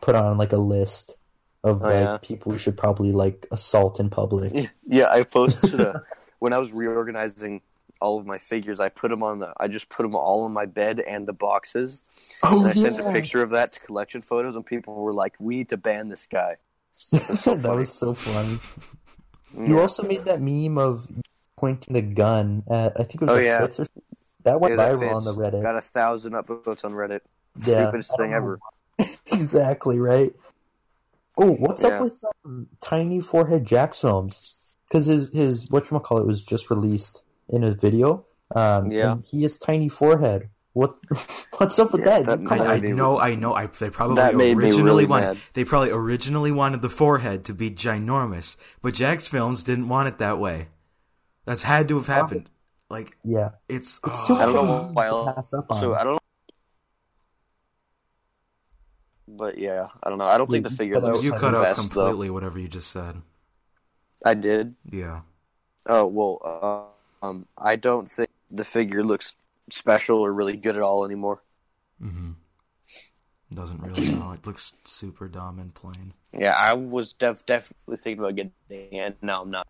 put 0.00 0.14
on 0.14 0.38
like 0.38 0.52
a 0.52 0.58
list 0.58 1.16
of 1.62 1.82
Oh, 1.82 1.86
like 1.86 1.94
yeah. 1.94 2.18
people 2.22 2.52
who 2.52 2.58
should 2.58 2.76
probably 2.76 3.12
like 3.12 3.46
assault 3.50 4.00
in 4.00 4.08
public. 4.10 4.52
Yeah, 4.86 5.08
I 5.10 5.22
posted 5.24 5.80
a 5.80 6.02
when 6.38 6.52
I 6.52 6.58
was 6.58 6.72
reorganizing 6.72 7.60
all 8.04 8.18
of 8.18 8.26
my 8.26 8.38
figures. 8.38 8.78
I 8.80 8.90
put 8.90 9.08
them 9.10 9.22
on 9.22 9.38
the. 9.38 9.52
I 9.58 9.66
just 9.68 9.88
put 9.88 10.02
them 10.02 10.14
all 10.14 10.44
on 10.44 10.52
my 10.52 10.66
bed 10.66 11.00
and 11.00 11.26
the 11.26 11.32
boxes. 11.32 12.02
Oh 12.42 12.60
and 12.60 12.68
I 12.68 12.72
sent 12.72 13.00
a 13.00 13.12
picture 13.12 13.42
of 13.42 13.50
that 13.50 13.72
to 13.72 13.80
collection 13.80 14.20
photos, 14.22 14.54
and 14.54 14.64
people 14.64 14.94
were 14.94 15.14
like, 15.14 15.34
"We 15.38 15.56
need 15.56 15.70
to 15.70 15.76
ban 15.76 16.08
this 16.08 16.26
guy." 16.30 16.56
so 16.92 17.54
that 17.56 17.74
was 17.74 17.92
so 17.92 18.14
funny. 18.14 18.58
You 19.56 19.76
Yeah. 19.76 19.80
also 19.82 20.02
made 20.06 20.24
that 20.26 20.40
meme 20.40 20.78
of 20.78 21.08
pointing 21.56 21.94
the 21.94 22.02
gun 22.02 22.62
at 22.70 22.92
I 23.00 23.04
think 23.04 23.14
it 23.14 23.20
was 23.22 23.30
Oh, 23.30 23.36
a 23.38 23.44
yeah. 23.44 23.60
Fitz 23.62 23.80
or 23.80 23.86
that 24.44 24.60
went 24.60 24.74
Yeah, 24.76 24.90
viral 24.90 25.14
on 25.14 25.24
the 25.24 25.34
Reddit. 25.34 25.62
Got 25.62 25.76
a 25.76 25.80
thousand 25.80 26.32
upvotes 26.34 26.84
on 26.84 26.92
Reddit. 26.92 27.20
Yeah, 27.64 27.88
Stupidest 27.88 28.16
thing 28.16 28.30
know. 28.30 28.36
ever. 28.36 28.58
exactly 29.32 29.98
right. 29.98 30.34
Oh, 31.36 31.52
what's 31.52 31.82
Yeah. 31.82 31.88
up 31.90 32.00
with 32.00 32.22
um, 32.44 32.68
Tiny 32.80 33.20
Forehead 33.20 33.64
JacksFilms? 33.64 34.54
Because 34.88 35.06
his 35.06 35.30
his 35.32 35.70
what 35.70 35.86
call 35.86 36.18
it 36.18 36.26
was 36.26 36.44
just 36.44 36.70
released 36.70 37.22
in 37.48 37.64
a 37.64 37.74
video. 37.74 38.26
Um, 38.54 38.90
Yeah. 38.90 39.12
and 39.12 39.24
he 39.24 39.42
has 39.42 39.58
tiny 39.58 39.88
forehead. 39.88 40.50
What 40.72 40.96
what's 41.58 41.78
up 41.78 41.92
with 41.92 42.00
Yeah, 42.04 42.22
that? 42.22 42.40
that 42.40 42.52
I, 42.52 42.74
I 42.74 42.78
me- 42.80 42.92
know, 42.92 43.18
I 43.18 43.34
know. 43.36 43.54
I 43.54 43.66
they 43.66 43.90
probably 43.90 44.16
That 44.16 44.34
made 44.34 44.56
me 44.56 44.64
originally 44.64 44.82
really 44.82 45.06
wanted. 45.06 45.26
mad. 45.26 45.38
They 45.54 45.64
probably 45.64 45.90
originally 45.90 46.50
wanted 46.52 46.82
the 46.82 46.90
forehead 46.90 47.44
to 47.44 47.54
be 47.54 47.70
ginormous, 47.70 48.56
but 48.82 48.94
JacksFilms 48.94 49.64
didn't 49.64 49.88
want 49.88 50.08
it 50.08 50.18
that 50.18 50.38
way. 50.38 50.68
That's 51.46 51.62
had 51.62 51.88
to 51.88 51.96
have 51.96 52.06
happened. 52.08 52.50
Like 52.90 53.16
yeah, 53.24 53.50
it's. 53.68 54.00
it's 54.04 54.20
oh, 54.22 54.26
too 54.26 54.34
I 54.34 54.46
don't 54.46 54.54
know 54.54 54.90
why 54.92 55.08
pass 55.34 55.52
up 55.52 55.66
on. 55.70 55.80
So 55.80 55.94
I 55.94 56.04
don't. 56.04 56.14
Know. 56.14 56.18
But 59.26 59.58
yeah, 59.58 59.88
I 60.02 60.10
don't 60.10 60.18
know. 60.18 60.26
I 60.26 60.38
don't 60.38 60.50
think 60.50 60.64
Wait, 60.64 60.64
the 60.64 60.70
you 60.70 60.76
figure 60.76 61.00
cut 61.00 61.22
you 61.22 61.30
the 61.32 61.38
cut 61.38 61.54
out 61.54 61.64
best 61.64 61.80
completely 61.80 62.30
whatever 62.30 62.58
you 62.58 62.68
just 62.68 62.90
said. 62.90 63.22
I 64.24 64.34
did. 64.34 64.74
Yeah. 64.90 65.20
Oh 65.86 66.06
well, 66.06 66.40
uh, 66.44 66.93
um, 67.24 67.46
I 67.56 67.76
don't 67.76 68.10
think 68.10 68.30
the 68.50 68.64
figure 68.64 69.04
looks 69.04 69.34
special 69.70 70.18
or 70.18 70.32
really 70.32 70.56
good 70.56 70.76
at 70.76 70.82
all 70.82 71.04
anymore. 71.04 71.42
Mm-hmm. 72.02 72.32
Doesn't 73.52 73.80
really 73.82 74.14
know. 74.14 74.32
It 74.32 74.46
looks 74.46 74.74
super 74.84 75.28
dumb 75.28 75.58
and 75.58 75.74
plain. 75.74 76.12
Yeah, 76.32 76.54
I 76.56 76.74
was 76.74 77.14
def- 77.14 77.46
definitely 77.46 77.96
thinking 77.98 78.18
about 78.18 78.36
getting 78.36 78.52
it. 78.98 79.16
No, 79.22 79.42
I'm 79.42 79.50
not. 79.50 79.66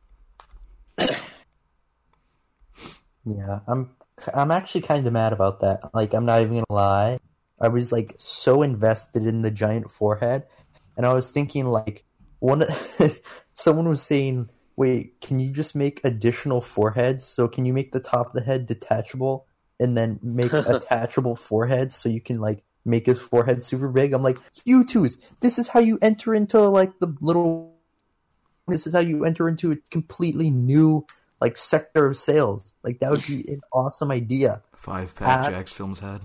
Yeah, 3.27 3.61
I'm 3.67 3.97
I'm 4.35 4.51
actually 4.51 4.83
kind 4.83 5.07
of 5.07 5.13
mad 5.15 5.33
about 5.33 5.61
that. 5.61 5.95
Like, 5.95 6.13
I'm 6.13 6.27
not 6.27 6.43
even 6.43 6.57
gonna 6.57 6.65
lie. 6.69 7.19
I 7.59 7.69
was 7.69 7.91
like 7.91 8.15
so 8.19 8.61
invested 8.61 9.27
in 9.27 9.41
the 9.41 9.51
giant 9.51 9.91
forehead, 9.91 10.43
and 10.99 11.07
I 11.07 11.15
was 11.15 11.31
thinking 11.31 11.65
like 11.65 12.05
one. 12.41 12.65
someone 13.55 13.89
was 13.89 14.03
saying, 14.03 14.51
"Wait, 14.77 15.21
can 15.21 15.39
you 15.39 15.51
just 15.53 15.75
make 15.75 16.01
additional 16.05 16.61
foreheads? 16.61 17.25
So 17.25 17.49
can 17.49 17.65
you 17.65 17.73
make 17.73 17.93
the 17.93 18.01
top 18.01 18.29
of 18.29 18.33
the 18.33 18.43
head 18.43 18.67
detachable 18.67 19.47
and 19.81 19.97
then 19.97 20.19
make 20.23 20.53
attachable 20.53 21.37
foreheads 21.37 21.95
so 21.97 22.09
you 22.09 22.21
can 22.21 22.41
like 22.41 22.63
make 22.85 23.07
his 23.07 23.21
forehead 23.21 23.63
super 23.63 23.89
big?" 23.89 24.13
I'm 24.13 24.23
like, 24.23 24.39
"Youtooz, 24.67 25.19
this 25.41 25.59
is 25.59 25.69
how 25.69 25.81
you 25.81 25.99
enter 26.03 26.35
into 26.35 26.61
like 26.69 26.99
the 27.01 27.15
little. 27.21 27.75
This 28.67 28.87
is 28.87 28.93
how 28.95 29.01
you 29.01 29.25
enter 29.25 29.49
into 29.49 29.73
a 29.73 29.77
completely 29.91 30.51
new." 30.51 31.07
like 31.41 31.57
sector 31.59 32.07
of 32.07 32.17
sales. 32.17 32.73
Like 32.83 33.01
that 33.01 33.11
would 33.11 33.27
be 33.27 33.45
an 33.49 33.61
awesome 33.73 34.11
idea. 34.11 34.63
Five 34.75 35.15
pack 35.15 35.51
Jack's 35.51 35.73
films 35.73 36.01
had. 36.01 36.23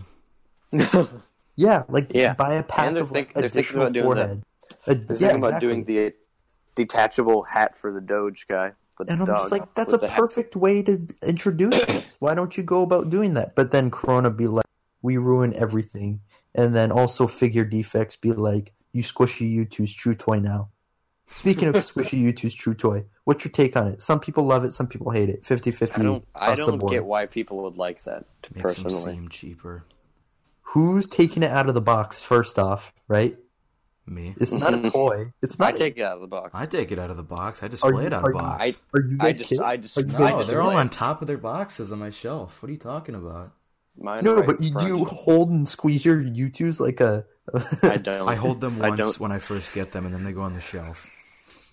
Yeah, 1.56 1.84
like 1.90 2.14
Yeah. 2.14 2.36
buy 2.36 2.54
a 2.54 2.64
pack 2.64 2.88
And 2.88 2.96
they're 2.96 3.04
of 3.04 3.12
like, 3.12 3.34
think- 3.34 3.34
they're 3.34 3.50
thinking 3.50 3.82
additional 3.82 3.82
about 3.88 3.94
doing 3.94 4.10
that. 4.16 4.16
forehead. 4.16 4.44
Uh, 4.72 4.94
They're 4.94 4.96
yeah, 4.96 5.06
thinking 5.18 5.38
about 5.40 5.48
exactly. 5.48 5.68
doing 5.68 5.84
the 5.84 6.14
detachable 6.76 7.44
hat 7.44 7.76
for 7.76 7.92
the 7.92 8.02
Doge 8.02 8.48
guy. 8.48 8.74
For 8.96 9.06
And 9.10 9.22
I'm 9.22 9.28
just 9.28 9.52
like, 9.52 9.74
that's 9.76 9.94
a 9.94 9.98
with 9.98 10.02
the 10.02 10.08
hat. 10.10 10.20
perfect 10.20 10.56
way 10.56 10.84
to 10.84 11.08
introduce 11.24 11.78
it. 11.78 12.10
Why 12.20 12.36
don't 12.36 12.56
you 12.58 12.64
go 12.64 12.84
about 12.84 13.10
doing 13.10 13.34
that? 13.36 13.56
But 13.56 13.72
then 13.72 13.92
Corona 13.92 14.30
be 14.30 14.48
like, 14.48 14.66
we 15.02 15.18
ruin 15.18 15.54
everything. 15.56 16.22
And 16.56 16.76
then 16.76 16.92
also 16.92 17.28
figure 17.28 17.64
defects 17.64 18.16
be 18.16 18.34
like, 18.34 18.74
you 18.92 19.04
squishy 19.04 19.56
Youtooz 19.56 19.96
true 19.96 20.16
toy 20.16 20.40
now. 20.40 20.70
Speaking 21.28 21.68
of 21.68 21.76
squishy 21.76 22.22
Youtooz 22.22 22.56
true 22.56 22.74
toy, 22.74 23.06
what's 23.24 23.46
your 23.46 23.52
take 23.52 23.78
on 23.78 23.88
it? 23.88 24.02
Some 24.02 24.20
people 24.20 24.44
love 24.44 24.64
it, 24.64 24.74
some 24.74 24.88
people 24.88 25.12
hate 25.12 25.30
it. 25.30 25.44
50-50 25.44 26.00
I 26.00 26.04
don't. 26.04 26.28
I 26.36 26.56
don't 26.56 26.80
board. 26.80 26.92
get 26.92 27.06
why 27.06 27.28
people 27.28 27.64
would 27.64 27.78
like 27.78 28.04
that. 28.04 28.26
Makes 28.54 28.54
them 28.54 28.62
Personally, 28.62 29.14
seem 29.14 29.30
cheaper. 29.30 29.86
Who's 30.62 31.08
taking 31.08 31.44
it 31.44 31.52
out 31.52 31.68
of 31.68 31.76
the 31.76 31.82
box 31.82 32.22
first 32.22 32.60
off, 32.60 32.94
right? 33.08 33.38
Me. 34.10 34.36
It's 34.40 34.52
not 34.52 34.74
a 34.74 34.90
toy. 34.92 35.32
It's 35.42 35.60
not. 35.60 35.70
I 35.70 35.72
take 35.72 35.98
it 35.98 36.02
out 36.04 36.16
of 36.16 36.22
the 36.22 36.28
box. 36.28 36.52
I 36.54 36.66
take 36.66 36.92
it 36.92 37.00
out 37.00 37.12
of 37.12 37.18
the 37.18 37.24
box. 37.24 37.62
I 37.62 37.68
Are 37.68 37.70
display 37.70 37.92
you- 37.92 38.08
it 38.08 38.14
out 38.14 38.26
of 38.26 38.34
the 38.34 38.40
box. 38.40 38.64
I- 38.64 38.98
Are 38.98 39.02
you 39.02 39.18
I 39.20 39.32
just- 39.34 39.50
kids? 39.50 39.62
I 39.62 39.78
just- 39.78 39.98
Are 39.98 40.02
you 40.02 40.08
I 40.16 40.20
guys 40.20 40.32
no, 40.32 40.38
just- 40.38 40.50
they're 40.50 40.62
all 40.62 40.76
on 40.76 40.90
top 40.90 41.22
of 41.22 41.28
their 41.28 41.38
boxes 41.38 41.92
on 41.92 42.00
my 42.00 42.10
shelf. 42.10 42.62
What 42.62 42.70
are 42.70 42.72
you 42.74 42.78
talking 42.80 43.16
about? 43.16 43.52
Mine 44.02 44.24
No, 44.24 44.36
right 44.38 44.46
but 44.48 44.62
you 44.62 44.68
in 44.68 44.74
front. 44.74 44.88
do 44.88 45.06
hold 45.06 45.50
and 45.50 45.68
squeeze 45.68 46.06
your 46.06 46.22
Youtooz 46.22 46.80
like 46.80 47.02
a. 47.02 47.26
I 47.84 47.98
don't. 47.98 48.28
I 48.30 48.36
hold 48.36 48.62
them 48.62 48.82
I 48.82 48.90
once 48.90 49.00
don't. 49.00 49.20
when 49.20 49.32
I 49.32 49.40
first 49.40 49.74
get 49.74 49.92
them, 49.92 50.06
and 50.06 50.14
then 50.14 50.24
they 50.24 50.32
go 50.32 50.42
on 50.42 50.54
the 50.54 50.62
shelf. 50.62 51.12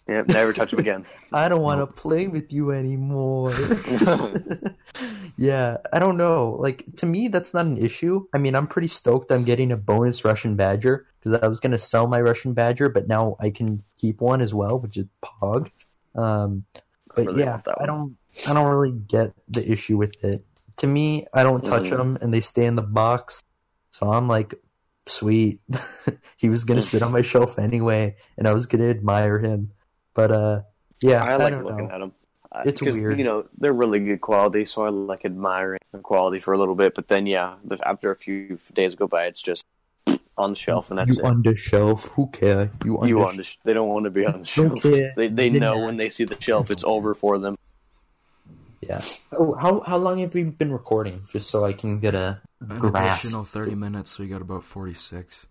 Yep, 0.09 0.29
never 0.29 0.53
touch 0.53 0.71
them 0.71 0.81
again. 0.81 1.05
I 1.33 1.49
don't 1.49 1.63
want 1.63 1.81
to 1.81 1.87
play 1.87 2.29
with 2.29 2.53
you 2.53 2.71
anymore. 2.73 3.53
yeah, 5.37 5.77
I 5.93 5.99
don't 5.99 6.17
know. 6.17 6.57
Like 6.59 6.85
to 6.97 7.07
me, 7.07 7.29
that's 7.29 7.53
not 7.55 7.67
an 7.67 7.77
issue. 7.77 8.27
I 8.33 8.39
mean, 8.39 8.55
I'm 8.55 8.67
pretty 8.67 8.89
stoked. 8.89 9.31
I'm 9.31 9.45
getting 9.45 9.73
a 9.73 9.77
bonus 9.77 10.25
Russian 10.25 10.57
Badger 10.57 11.07
because 11.27 11.43
I 11.43 11.49
was 11.49 11.59
going 11.61 11.73
to 11.73 11.79
sell 11.79 12.07
my 12.07 12.21
Russian 12.21 12.53
Badger, 12.53 12.89
but 12.89 13.09
now 13.09 13.37
I 13.41 13.51
can 13.51 13.83
keep 13.99 14.21
one 14.21 14.41
as 14.41 14.55
well, 14.55 14.79
which 14.79 14.97
is 14.97 15.07
Pog. 15.25 15.71
Um, 16.15 16.65
but 17.15 17.27
Really 17.27 17.41
yeah, 17.41 17.61
I 17.81 17.87
don't. 17.87 18.17
I 18.47 18.53
don't 18.53 18.71
really 18.71 18.93
get 18.93 19.33
the 19.49 19.69
issue 19.71 19.97
with 19.97 20.23
it. 20.23 20.45
To 20.79 20.87
me, 20.87 21.27
I 21.33 21.43
don't 21.43 21.65
touch 21.65 21.85
Mhm. 21.85 21.97
them, 21.97 22.19
and 22.21 22.33
they 22.33 22.43
stay 22.43 22.67
in 22.67 22.77
the 22.77 22.83
box. 22.83 23.43
So 23.91 24.11
I'm 24.11 24.29
like, 24.29 24.55
sweet. 25.07 25.61
he 26.37 26.49
was 26.49 26.65
gonna 26.65 26.83
sit 26.83 27.03
on 27.03 27.13
my 27.13 27.23
shelf 27.33 27.59
anyway, 27.59 28.17
and 28.37 28.47
I 28.47 28.53
was 28.53 28.67
gonna 28.67 28.91
admire 28.91 29.39
him. 29.39 29.73
But 30.15 30.31
uh, 30.31 30.63
yeah, 31.01 31.25
I 31.25 31.37
like 31.37 31.55
don't 31.55 31.65
looking 31.65 31.89
know. 31.89 31.95
at 31.95 31.99
them. 31.99 32.13
It's 32.65 32.81
because, 32.81 32.99
weird. 32.99 33.19
You 33.19 33.25
know, 33.25 33.45
they're 33.59 33.73
really 33.73 33.99
good 34.01 34.21
quality, 34.21 34.65
so 34.65 34.85
I 34.85 34.91
like 34.91 35.25
admiring 35.25 35.81
the 35.93 35.99
quality 35.99 36.39
for 36.39 36.55
a 36.55 36.59
little 36.59 36.75
bit. 36.75 36.95
But 36.95 37.09
then, 37.09 37.27
yeah, 37.27 37.57
the, 37.65 37.79
after 37.87 38.11
a 38.11 38.17
few 38.17 38.59
days 38.75 38.95
go 38.95 39.07
by, 39.09 39.25
it's 39.25 39.43
just 39.43 39.65
on 40.39 40.51
the 40.51 40.57
shelf, 40.57 40.91
and 40.91 40.99
that's 40.99 41.17
you 41.17 41.23
it. 41.25 41.27
on 41.27 41.43
the 41.43 41.57
shelf. 41.57 42.05
Who 42.15 42.27
care? 42.29 42.71
You 42.85 42.99
on 42.99 43.09
you 43.09 43.19
the 43.21 43.25
on 43.27 43.37
the 43.37 43.45
sh- 43.45 43.59
they 43.65 43.73
don't 43.73 43.89
want 43.89 44.05
to 44.05 44.11
be 44.11 44.27
on 44.27 44.33
the 44.43 44.53
Don't 44.55 44.77
shelf. 44.79 44.83
care. 44.83 45.13
They 45.17 45.29
they 45.29 45.49
Didn't 45.49 45.61
know 45.61 45.79
when 45.87 45.97
they 45.97 46.09
see 46.11 46.25
the 46.25 46.41
shelf, 46.41 46.71
it's 46.71 46.85
over 46.85 47.15
for 47.15 47.39
them. 47.39 47.57
Yeah. 48.81 49.01
Oh, 49.33 49.55
how 49.55 49.81
how 49.81 49.97
long 49.97 50.19
have 50.19 50.35
we 50.35 50.45
been 50.45 50.73
recording? 50.73 51.21
Just 51.33 51.51
so 51.51 51.65
I 51.65 51.73
can 51.73 51.99
get 52.01 52.15
a 52.15 52.41
An 52.61 52.79
grasp. 52.79 53.25
additional 53.25 53.45
thirty 53.45 53.75
minutes, 53.75 54.13
so 54.13 54.23
we 54.23 54.29
got 54.29 54.43
about 54.43 54.65
forty-six. 54.65 55.47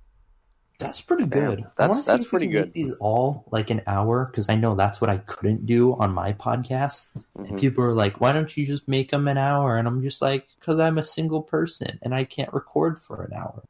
That's 0.77 0.99
pretty 0.99 1.25
good. 1.25 1.59
Damn, 1.59 1.67
I 1.67 1.71
that's- 1.77 1.89
wanna 1.89 2.03
see 2.03 2.11
that's 2.11 2.25
if 2.25 2.31
we 2.31 2.37
pretty 2.37 2.47
can 2.53 2.63
good. 2.65 2.73
These 2.73 2.91
all 2.99 3.45
like 3.51 3.69
an 3.69 3.81
hour 3.87 4.25
because 4.25 4.49
I 4.49 4.55
know 4.55 4.75
that's 4.75 4.99
what 5.01 5.09
I 5.09 5.17
couldn't 5.19 5.65
do 5.65 5.95
on 5.95 6.13
my 6.13 6.33
podcast. 6.33 7.07
And 7.37 7.47
Mhm. 7.47 7.59
people 7.59 7.83
are 7.85 7.93
like, 7.93 8.19
"Why 8.21 8.31
don't 8.33 8.55
you 8.55 8.65
just 8.65 8.85
make 8.87 9.09
them 9.11 9.27
an 9.27 9.37
hour?" 9.37 9.77
And 9.77 9.87
I'm 9.87 10.01
just 10.03 10.21
like, 10.21 10.47
"Cause 10.59 10.79
I'm 10.79 10.97
a 10.97 11.03
single 11.03 11.41
person 11.41 11.97
and 12.01 12.13
I 12.13 12.25
can't 12.25 12.53
record 12.53 12.99
for 12.99 13.23
an 13.23 13.33
hour." 13.33 13.63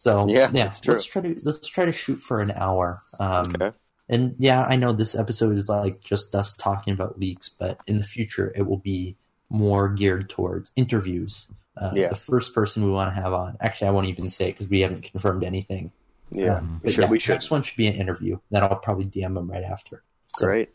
So 0.00 0.26
Yeah, 0.28 0.48
yeah, 0.54 0.70
true. 0.70 0.94
let's 0.94 1.04
try 1.04 1.20
to 1.20 1.36
let's 1.44 1.68
try 1.68 1.84
to 1.84 1.92
shoot 1.92 2.22
for 2.22 2.40
an 2.40 2.52
hour. 2.52 3.02
Um, 3.18 3.44
Okay. 3.54 3.70
And 4.08 4.34
yeah, 4.38 4.64
I 4.64 4.74
know 4.76 4.92
this 4.92 5.14
episode 5.14 5.52
is 5.52 5.68
like 5.68 6.02
just 6.02 6.34
us 6.34 6.54
talking 6.56 6.94
about 6.94 7.20
leaks, 7.20 7.50
but 7.50 7.78
in 7.86 7.98
the 7.98 8.02
future 8.02 8.50
it 8.56 8.62
will 8.66 8.78
be 8.78 9.16
more 9.50 9.90
geared 9.90 10.30
towards 10.30 10.72
interviews. 10.74 11.48
Uh, 11.76 11.90
Yeah. 11.94 12.08
The 12.08 12.16
first 12.16 12.54
person 12.54 12.82
we 12.86 12.90
want 12.90 13.14
to 13.14 13.20
have 13.20 13.34
on, 13.34 13.58
actually, 13.60 13.88
I 13.88 13.90
won't 13.90 14.06
even 14.08 14.30
say 14.30 14.46
because 14.46 14.68
we 14.68 14.80
haven't 14.80 15.02
confirmed 15.02 15.44
anything. 15.44 15.92
Yeah, 16.32 16.56
Um, 16.56 16.80
we 16.82 16.86
but 16.86 16.92
should. 16.94 17.04
yeah, 17.04 17.10
we 17.10 17.18
should. 17.18 17.32
Next 17.32 17.50
one 17.50 17.62
should 17.62 17.76
be 17.76 17.86
an 17.88 17.94
interview. 17.94 18.38
Then 18.50 18.62
I'll 18.62 18.76
probably 18.76 19.04
DM 19.04 19.34
them 19.34 19.50
right 19.50 19.64
after. 19.64 20.02
So 20.36 20.46
Great. 20.46 20.70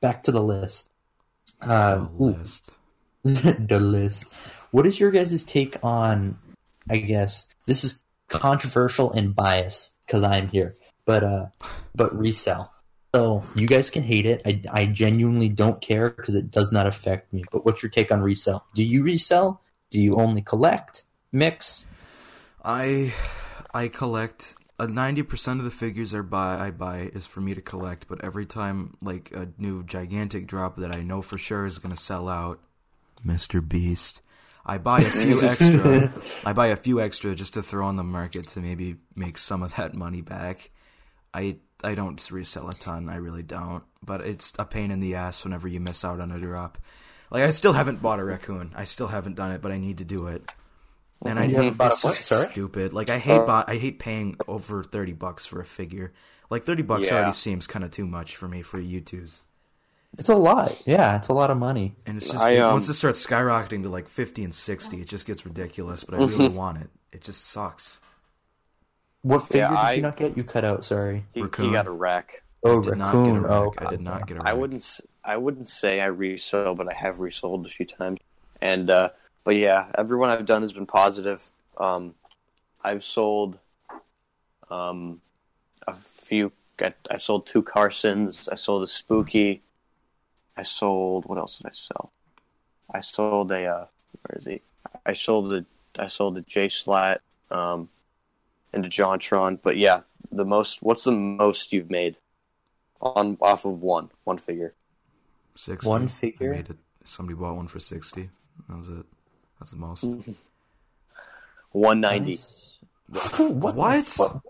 back 0.00 0.22
to 0.24 0.30
the 0.32 0.42
list. 0.42 0.90
Uh, 1.60 2.06
The 2.06 2.24
list. 2.24 2.70
the 3.24 3.80
list. 3.80 4.32
What 4.70 4.86
is 4.86 5.00
your 5.00 5.10
guys' 5.10 5.42
take 5.44 5.76
on? 5.82 6.38
I 6.88 6.98
guess 6.98 7.48
this 7.66 7.82
is 7.82 8.04
controversial 8.30 9.12
and 9.12 9.36
biased 9.36 9.92
because 10.06 10.22
I'm 10.22 10.48
here, 10.48 10.74
but 11.04 11.22
uh, 11.22 11.46
but 11.94 12.16
resell. 12.16 12.72
So 13.14 13.42
you 13.56 13.66
guys 13.66 13.90
can 13.90 14.04
hate 14.04 14.24
it. 14.24 14.40
I, 14.46 14.62
I 14.70 14.86
genuinely 14.86 15.48
don't 15.48 15.80
care 15.82 16.10
because 16.10 16.36
it 16.36 16.50
does 16.50 16.70
not 16.70 16.86
affect 16.86 17.32
me. 17.32 17.42
But 17.50 17.64
what's 17.66 17.82
your 17.82 17.90
take 17.90 18.12
on 18.12 18.22
resell? 18.22 18.64
Do 18.74 18.84
you 18.84 19.02
resell? 19.02 19.60
Do 19.90 20.00
you 20.00 20.12
only 20.14 20.42
collect? 20.42 21.02
Mix? 21.32 21.86
I 22.64 23.12
I 23.74 23.88
collect. 23.88 24.54
Uh, 24.78 24.86
Ninety 24.86 25.22
percent 25.22 25.58
of 25.58 25.64
the 25.64 25.70
figures 25.70 26.14
I 26.14 26.20
buy, 26.20 26.58
I 26.58 26.70
buy 26.70 27.10
is 27.12 27.26
for 27.26 27.40
me 27.40 27.54
to 27.54 27.60
collect. 27.60 28.06
But 28.08 28.24
every 28.24 28.46
time, 28.46 28.96
like 29.02 29.32
a 29.32 29.48
new 29.58 29.82
gigantic 29.82 30.46
drop 30.46 30.76
that 30.76 30.92
I 30.92 31.02
know 31.02 31.20
for 31.20 31.36
sure 31.36 31.66
is 31.66 31.78
going 31.78 31.94
to 31.94 32.00
sell 32.00 32.28
out, 32.28 32.60
Mister 33.22 33.60
Beast, 33.60 34.22
I 34.70 34.78
buy 34.78 35.00
a 35.00 35.04
few 35.04 35.42
extra. 35.52 36.12
I 36.44 36.52
buy 36.52 36.68
a 36.68 36.76
few 36.76 37.00
extra 37.00 37.34
just 37.34 37.54
to 37.54 37.62
throw 37.62 37.86
on 37.86 37.96
the 37.96 38.04
market 38.04 38.46
to 38.48 38.60
maybe 38.60 38.96
make 39.16 39.36
some 39.38 39.62
of 39.62 39.74
that 39.76 39.94
money 39.94 40.20
back. 40.20 40.70
I 41.34 41.56
I 41.82 41.94
don't 41.94 42.20
resell 42.30 42.68
a 42.68 42.72
ton. 42.72 43.08
I 43.08 43.16
really 43.16 43.42
don't. 43.42 43.82
But 44.04 44.20
it's 44.20 44.52
a 44.58 44.64
pain 44.64 44.90
in 44.90 45.00
the 45.00 45.16
ass 45.16 45.42
whenever 45.44 45.66
you 45.68 45.80
miss 45.80 46.04
out 46.04 46.20
on 46.20 46.30
a 46.30 46.38
drop. 46.38 46.78
Like 47.30 47.42
I 47.42 47.50
still 47.50 47.72
haven't 47.72 48.00
bought 48.02 48.20
a 48.20 48.24
raccoon. 48.24 48.72
I 48.76 48.84
still 48.84 49.08
haven't 49.08 49.36
done 49.36 49.52
it, 49.52 49.60
but 49.62 49.72
I 49.72 49.78
need 49.78 49.98
to 49.98 50.04
do 50.04 50.28
it. 50.28 50.42
And 51.24 51.38
I 51.38 51.44
You 51.46 51.56
haven't 51.56 51.76
bought 51.76 51.92
it's 51.92 52.02
just 52.02 52.24
Sorry? 52.24 52.46
stupid. 52.50 52.92
Like 52.92 53.10
I 53.10 53.18
hate 53.18 53.40
Uh, 53.40 53.46
buy, 53.46 53.64
I 53.66 53.76
hate 53.76 53.98
paying 53.98 54.36
over 54.48 54.82
thirty 54.84 55.12
bucks 55.12 55.46
for 55.46 55.60
a 55.60 55.64
figure. 55.64 56.12
Like 56.48 56.64
thirty 56.64 56.82
bucks 56.82 57.08
Yeah. 57.08 57.16
already 57.16 57.32
seems 57.32 57.66
kind 57.66 57.84
of 57.84 57.90
too 57.90 58.06
much 58.06 58.36
for 58.36 58.46
me 58.48 58.62
for 58.62 58.80
Youtooz. 58.80 59.42
It's 60.18 60.28
a 60.28 60.34
lot. 60.34 60.76
Yeah, 60.86 61.16
it's 61.16 61.28
a 61.28 61.32
lot 61.32 61.50
of 61.50 61.56
money. 61.58 61.94
And 62.06 62.16
it's 62.16 62.30
just 62.30 62.38
I, 62.44 62.58
um, 62.58 62.72
once 62.74 62.88
it 62.88 62.94
starts 62.94 63.24
skyrocketing 63.24 63.82
to 63.84 63.88
like 63.88 64.08
fifty 64.08 64.42
and 64.44 64.54
sixty, 64.54 65.00
it 65.00 65.08
just 65.08 65.26
gets 65.26 65.46
ridiculous. 65.46 66.04
But 66.04 66.16
I 66.18 66.24
really 66.26 66.48
want 66.48 66.78
it. 66.78 66.90
It 67.12 67.22
just 67.22 67.46
sucks. 67.46 68.00
What 69.22 69.42
figure 69.42 69.68
did 69.68 69.76
I- 69.76 69.92
you 69.92 70.02
not 70.02 70.16
get? 70.16 70.36
You 70.36 70.44
cut 70.44 70.64
out. 70.64 70.84
Sorry. 70.84 71.24
He, 71.32 71.40
he 71.42 71.46
got 71.70 71.86
a 71.86 71.90
rack. 71.90 72.42
Oh, 72.62 72.82
Did 72.82 72.98
not 72.98 73.14
raccoon. 73.14 73.42
get 73.42 73.50
a 73.50 73.54
oh, 73.54 73.64
rack. 73.64 73.86
I 73.86 73.90
did 73.90 74.00
not 74.02 74.26
get 74.26 74.36
a 74.36 74.40
rack. 74.40 74.48
I 74.50 74.52
wouldn't. 74.52 74.82
s- 74.82 75.00
I 75.24 75.36
wouldn't 75.36 75.68
say 75.68 76.00
I 76.00 76.06
resell, 76.06 76.74
but 76.74 76.88
I 76.90 76.94
have 76.94 77.20
resold 77.20 77.64
a 77.66 77.68
few 77.68 77.86
times. 77.86 78.18
And 78.60 78.90
uh, 78.90 79.10
but 79.44 79.56
yeah, 79.56 79.86
everyone 79.96 80.30
I've 80.30 80.44
done 80.44 80.62
has 80.62 80.72
been 80.72 80.86
positive. 80.86 81.42
Um, 81.78 82.14
I've 82.82 83.04
sold 83.04 83.58
um, 84.70 85.20
a 85.86 85.94
few. 86.24 86.52
I, 86.80 86.94
I 87.10 87.16
sold 87.18 87.46
two 87.46 87.62
Carsons. 87.62 88.48
I 88.50 88.56
sold 88.56 88.82
a 88.82 88.86
Spooky. 88.88 89.62
I 90.60 90.62
sold 90.62 91.24
what 91.24 91.38
else 91.38 91.56
did 91.56 91.68
I 91.68 91.72
sell? 91.72 92.12
I 92.92 93.00
sold 93.00 93.50
a 93.50 93.64
uh, 93.64 93.86
where 94.22 94.38
is 94.38 94.44
he? 94.44 94.60
I 95.06 95.14
sold 95.14 95.48
the 95.48 95.64
I 95.98 96.08
sold 96.08 96.34
the 96.34 96.42
Jschlatt 96.42 97.20
um, 97.50 97.88
and 98.74 98.84
the 98.84 98.88
Jontron. 98.88 99.58
But 99.62 99.78
yeah, 99.78 100.02
the 100.30 100.44
most. 100.44 100.82
What's 100.82 101.04
the 101.04 101.12
most 101.12 101.72
you've 101.72 101.90
made 101.90 102.16
on 103.00 103.38
off 103.40 103.64
of 103.64 103.80
one 103.80 104.10
one 104.24 104.36
figure? 104.36 104.74
Sixty. 105.56 105.88
One 105.88 106.04
I 106.04 106.08
figure? 106.08 106.52
made 106.52 106.68
it. 106.68 106.76
Somebody 107.04 107.38
bought 107.38 107.56
one 107.56 107.66
for 107.66 107.80
sixty. 107.80 108.28
That 108.68 108.76
was 108.76 108.90
it. 108.90 109.06
That's 109.58 109.70
the 109.70 109.78
most. 109.78 110.08
One 111.72 112.00
ninety. 112.02 112.32
Nice. 112.32 112.78
what? 113.38 113.74
the 113.74 114.14
What? 114.18 114.42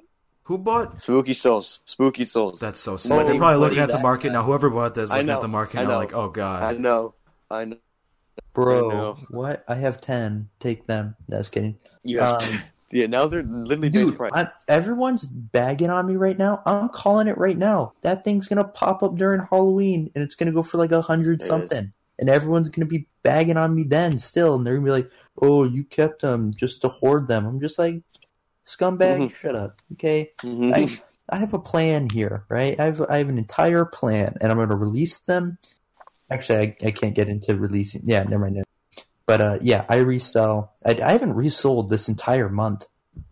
Fuck? 0.58 0.58
Who 0.58 0.64
bought? 0.64 1.00
Spooky 1.00 1.32
souls. 1.34 1.80
Spooky 1.84 2.24
souls. 2.24 2.60
That's 2.60 2.80
so 2.80 2.92
What 2.92 3.00
sad. 3.00 3.18
do 3.26 3.28
They're 3.28 3.38
probably 3.38 3.58
looking 3.58 3.78
at 3.78 3.86
the 3.88 3.94
think? 3.94 4.02
market 4.02 4.32
now. 4.32 4.42
Whoever 4.44 4.70
bought 4.70 4.94
this 4.94 5.10
I 5.10 5.16
looking 5.18 5.30
at 5.30 5.40
the 5.40 5.48
market 5.48 5.78
I 5.78 5.84
now, 5.84 5.90
know. 5.90 5.98
like, 5.98 6.14
oh 6.14 6.28
god. 6.28 6.62
I 6.62 6.72
know. 6.78 7.14
I 7.50 7.64
know. 7.64 7.76
Bro, 8.52 8.90
I 8.90 8.94
know. 8.94 9.18
what? 9.28 9.64
I 9.68 9.74
have 9.76 10.00
10. 10.00 10.48
Take 10.60 10.86
them. 10.86 11.14
That's 11.28 11.48
kidding. 11.48 11.76
You 12.02 12.20
have 12.20 12.42
Um, 12.42 12.60
yeah. 12.90 13.06
Now 13.06 13.26
they're 13.26 13.42
literally 13.42 13.90
base 13.90 14.06
Dude, 14.08 14.16
price. 14.16 14.32
I, 14.34 14.48
everyone's 14.68 15.26
bagging 15.26 15.90
on 15.90 16.06
me 16.06 16.16
right 16.16 16.36
now. 16.38 16.62
I'm 16.66 16.88
calling 16.88 17.28
it 17.28 17.38
right 17.38 17.56
now. 17.58 17.92
That 18.02 18.24
thing's 18.24 18.48
gonna 18.48 18.64
pop 18.64 19.02
up 19.02 19.16
during 19.16 19.40
Halloween, 19.50 20.10
and 20.14 20.24
it's 20.24 20.34
gonna 20.34 20.52
go 20.52 20.62
for 20.62 20.78
like 20.78 20.92
a 20.92 21.02
hundred 21.02 21.40
It 21.42 21.44
something. 21.44 21.92
And 22.18 22.28
everyone's 22.28 22.68
gonna 22.68 22.86
be 22.86 23.06
bagging 23.22 23.56
on 23.56 23.74
me 23.74 23.82
then 23.84 24.18
still, 24.18 24.54
and 24.56 24.66
they're 24.66 24.74
gonna 24.74 24.84
be 24.84 24.90
like, 24.90 25.10
"Oh, 25.40 25.64
you 25.64 25.84
kept 25.84 26.22
them 26.22 26.52
just 26.54 26.82
to 26.82 26.88
hoard 26.88 27.28
them." 27.28 27.46
I'm 27.46 27.60
just 27.60 27.78
like, 27.78 28.02
scumbag, 28.76 29.18
Mhm. 29.30 29.34
shut 29.34 29.54
up, 29.54 29.80
okay? 29.92 30.30
Mhm. 30.42 30.72
I, 30.72 31.34
I 31.34 31.38
have 31.38 31.54
a 31.54 31.58
plan 31.58 32.08
here, 32.10 32.44
right? 32.48 32.78
I 32.78 32.84
have 32.86 33.00
I 33.08 33.18
have 33.18 33.28
an 33.28 33.38
entire 33.38 33.84
plan, 33.84 34.36
and 34.40 34.50
I'm 34.50 34.58
going 34.58 34.68
to 34.70 34.76
release 34.76 35.20
them. 35.20 35.58
Actually, 36.30 36.58
I, 36.82 36.86
I 36.88 36.90
can't 36.92 37.14
get 37.14 37.28
into 37.28 37.56
releasing. 37.56 38.02
Yeah, 38.04 38.22
never 38.22 38.44
mind. 38.48 38.64
But 39.26 39.40
uh, 39.40 39.58
yeah, 39.60 39.84
I 39.88 39.96
resell. 39.96 40.72
I, 40.84 40.92
I 41.00 41.12
haven't 41.12 41.34
resold 41.34 41.88
this 41.88 42.08
entire 42.08 42.48
month. 42.48 42.86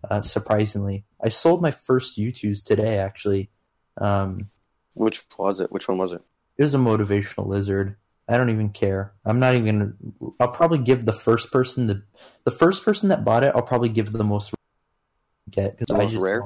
Uh, 0.08 0.22
surprisingly, 0.22 1.04
I 1.22 1.28
sold 1.28 1.62
my 1.62 1.70
first 1.70 2.18
Youtooz 2.18 2.62
today. 2.64 2.98
Actually, 2.98 3.50
um, 4.00 4.48
Which 4.94 5.24
was 5.38 5.60
it? 5.60 5.70
Which 5.72 5.88
one 5.88 5.98
was 5.98 6.12
it? 6.12 6.22
it 6.56 6.62
was 6.64 6.74
a 6.74 6.78
motivational 6.78 7.46
lizard. 7.46 7.96
I 8.28 8.36
don't 8.36 8.50
even 8.50 8.68
care. 8.70 9.14
I'm 9.24 9.38
not 9.38 9.54
even. 9.54 9.78
Gonna, 9.78 10.34
I'll 10.40 10.50
probably 10.52 10.78
give 10.78 11.04
the 11.06 11.12
first 11.12 11.50
person 11.50 11.86
the 11.86 12.02
the 12.44 12.50
first 12.50 12.84
person 12.84 13.08
that 13.08 13.24
bought 13.24 13.42
it. 13.42 13.52
I'll 13.54 13.62
probably 13.62 13.88
give 13.88 14.12
the 14.12 14.24
most 14.24 14.52
get 15.50 15.72
because 15.72 15.86
The 15.88 15.94
I 15.94 15.98
most 16.04 16.12
just 16.12 16.22
rare? 16.22 16.42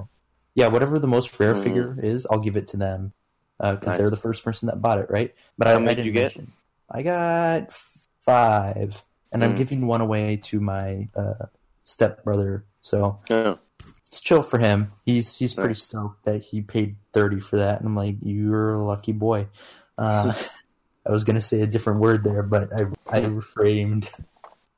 Yeah, 0.55 0.69
whatever 0.69 0.99
the 0.99 1.07
most 1.09 1.39
rare 1.41 1.55
Mhm. 1.55 1.63
figure 1.63 1.99
is, 2.03 2.27
I'll 2.31 2.41
give 2.41 2.57
it 2.57 2.69
to 2.69 2.77
them 2.77 3.13
because 3.59 3.87
Nice. 3.87 3.99
they're 3.99 4.11
the 4.11 4.17
first 4.17 4.45
person 4.45 4.67
that 4.67 4.83
bought 4.83 4.99
it, 4.99 5.11
right? 5.11 5.35
But 5.57 5.69
How 5.69 5.75
I, 5.75 5.79
many 5.79 5.97
did 5.97 6.07
you 6.07 6.13
get? 6.13 6.37
mention. 6.37 6.53
I 6.91 7.03
got 7.03 7.73
five, 8.21 9.03
and 9.31 9.43
I'm 9.43 9.55
Mm. 9.55 9.57
giving 9.57 9.87
one 9.87 10.01
away 10.01 10.37
to 10.45 10.61
my 10.61 11.09
uh, 11.17 11.47
stepbrother. 11.85 12.65
So 12.83 13.21
No. 13.31 13.59
it's 14.07 14.21
chill 14.21 14.43
for 14.43 14.59
him. 14.59 14.93
He's 15.07 15.37
he's 15.37 15.55
pretty 15.55 15.75
stoked 15.75 16.25
that 16.25 16.43
he 16.43 16.61
paid 16.61 16.97
thirty 17.13 17.41
for 17.41 17.57
that, 17.57 17.79
and 17.79 17.87
I'm 17.87 17.97
like, 17.97 18.17
you're 18.23 18.75
a 18.75 18.85
lucky 18.85 19.13
boy. 19.13 19.49
Uh, 19.97 20.35
I 21.07 21.11
was 21.11 21.25
gonna 21.25 21.41
say 21.41 21.63
a 21.63 21.67
different 21.67 22.01
word 22.01 22.25
there, 22.25 22.43
but 22.43 22.73
I 22.75 22.87
I 23.09 23.21
reframed. 23.23 24.09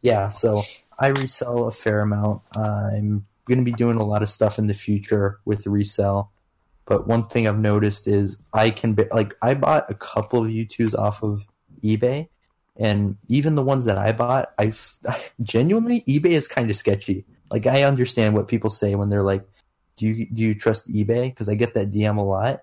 Yeah, 0.03 0.29
so 0.29 0.63
I 0.99 1.09
resell 1.09 1.67
a 1.67 1.73
fair 1.73 2.01
amount. 2.01 2.43
I'm 2.55 3.27
gonna 3.47 3.63
be 3.63 3.73
doing 3.73 3.97
a 3.97 4.05
lot 4.05 4.23
of 4.23 4.31
stuff 4.31 4.59
in 4.59 4.67
the 4.67 4.75
future 4.75 5.39
with 5.45 5.67
resell. 5.67 6.33
But 6.87 7.07
one 7.09 7.27
thing 7.29 7.49
I've 7.49 7.59
noticed 7.59 8.07
is 8.09 8.37
I 8.53 8.71
can 8.71 8.93
be, 8.93 9.05
like 9.11 9.35
I 9.43 9.55
bought 9.55 9.91
a 9.91 9.95
couple 9.95 10.45
of 10.45 10.51
Youtooz 10.51 10.95
off 10.99 11.23
of 11.23 11.47
eBay, 11.83 12.29
and 12.77 13.17
even 13.29 13.55
the 13.55 13.63
ones 13.63 13.85
that 13.87 13.97
I 13.99 14.13
bought, 14.13 14.53
I 14.59 14.73
genuinely 15.43 16.03
eBay 16.09 16.33
is 16.33 16.47
kind 16.49 16.69
of 16.71 16.77
sketchy. 16.77 17.25
Like 17.51 17.67
I 17.67 17.85
understand 17.85 18.35
what 18.35 18.49
people 18.49 18.71
say 18.71 18.95
when 18.97 19.09
they're 19.09 19.23
like, 19.23 19.45
"Do 19.97 20.07
you 20.07 20.27
do 20.31 20.43
you 20.43 20.55
trust 20.55 20.89
eBay?" 20.89 21.27
Because 21.31 21.49
I 21.49 21.55
get 21.55 21.75
that 21.75 21.91
DM 21.91 22.19
a 22.19 22.23
lot. 22.23 22.63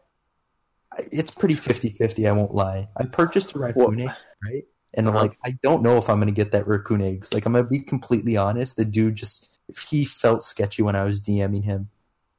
I- 0.94 1.08
It's 1.12 1.32
pretty 1.32 1.56
50-50, 1.56 2.28
I 2.28 2.32
won't 2.34 2.54
lie. 2.54 2.90
I 2.98 3.06
purchased 3.06 3.56
a 3.56 3.60
raccoon 3.60 4.02
egg, 4.02 4.12
right? 4.44 4.66
And 4.94 5.08
I'm 5.08 5.16
Uh-huh. 5.16 5.26
like, 5.28 5.38
I 5.46 5.58
don't 5.64 5.82
know 5.84 5.98
if 5.98 6.10
I'm 6.10 6.20
gonna 6.20 6.32
get 6.32 6.52
that 6.52 6.68
raccoon 6.68 7.02
eggs. 7.02 7.34
Like 7.34 7.46
I'm 7.46 7.54
gonna 7.54 7.64
be 7.66 7.80
completely 7.80 8.36
honest. 8.38 8.76
The 8.76 8.84
dude 8.86 9.16
just 9.16 9.48
he 9.90 10.06
felt 10.06 10.44
sketchy 10.44 10.82
when 10.84 10.96
I 10.96 11.04
was 11.04 11.22
DMing 11.22 11.64
him. 11.64 11.90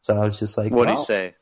So 0.02 0.16
I 0.20 0.24
was 0.26 0.38
just 0.38 0.58
like, 0.58 0.72
What 0.72 0.86
do 0.86 0.92
you 0.92 0.98
say? 0.98 1.34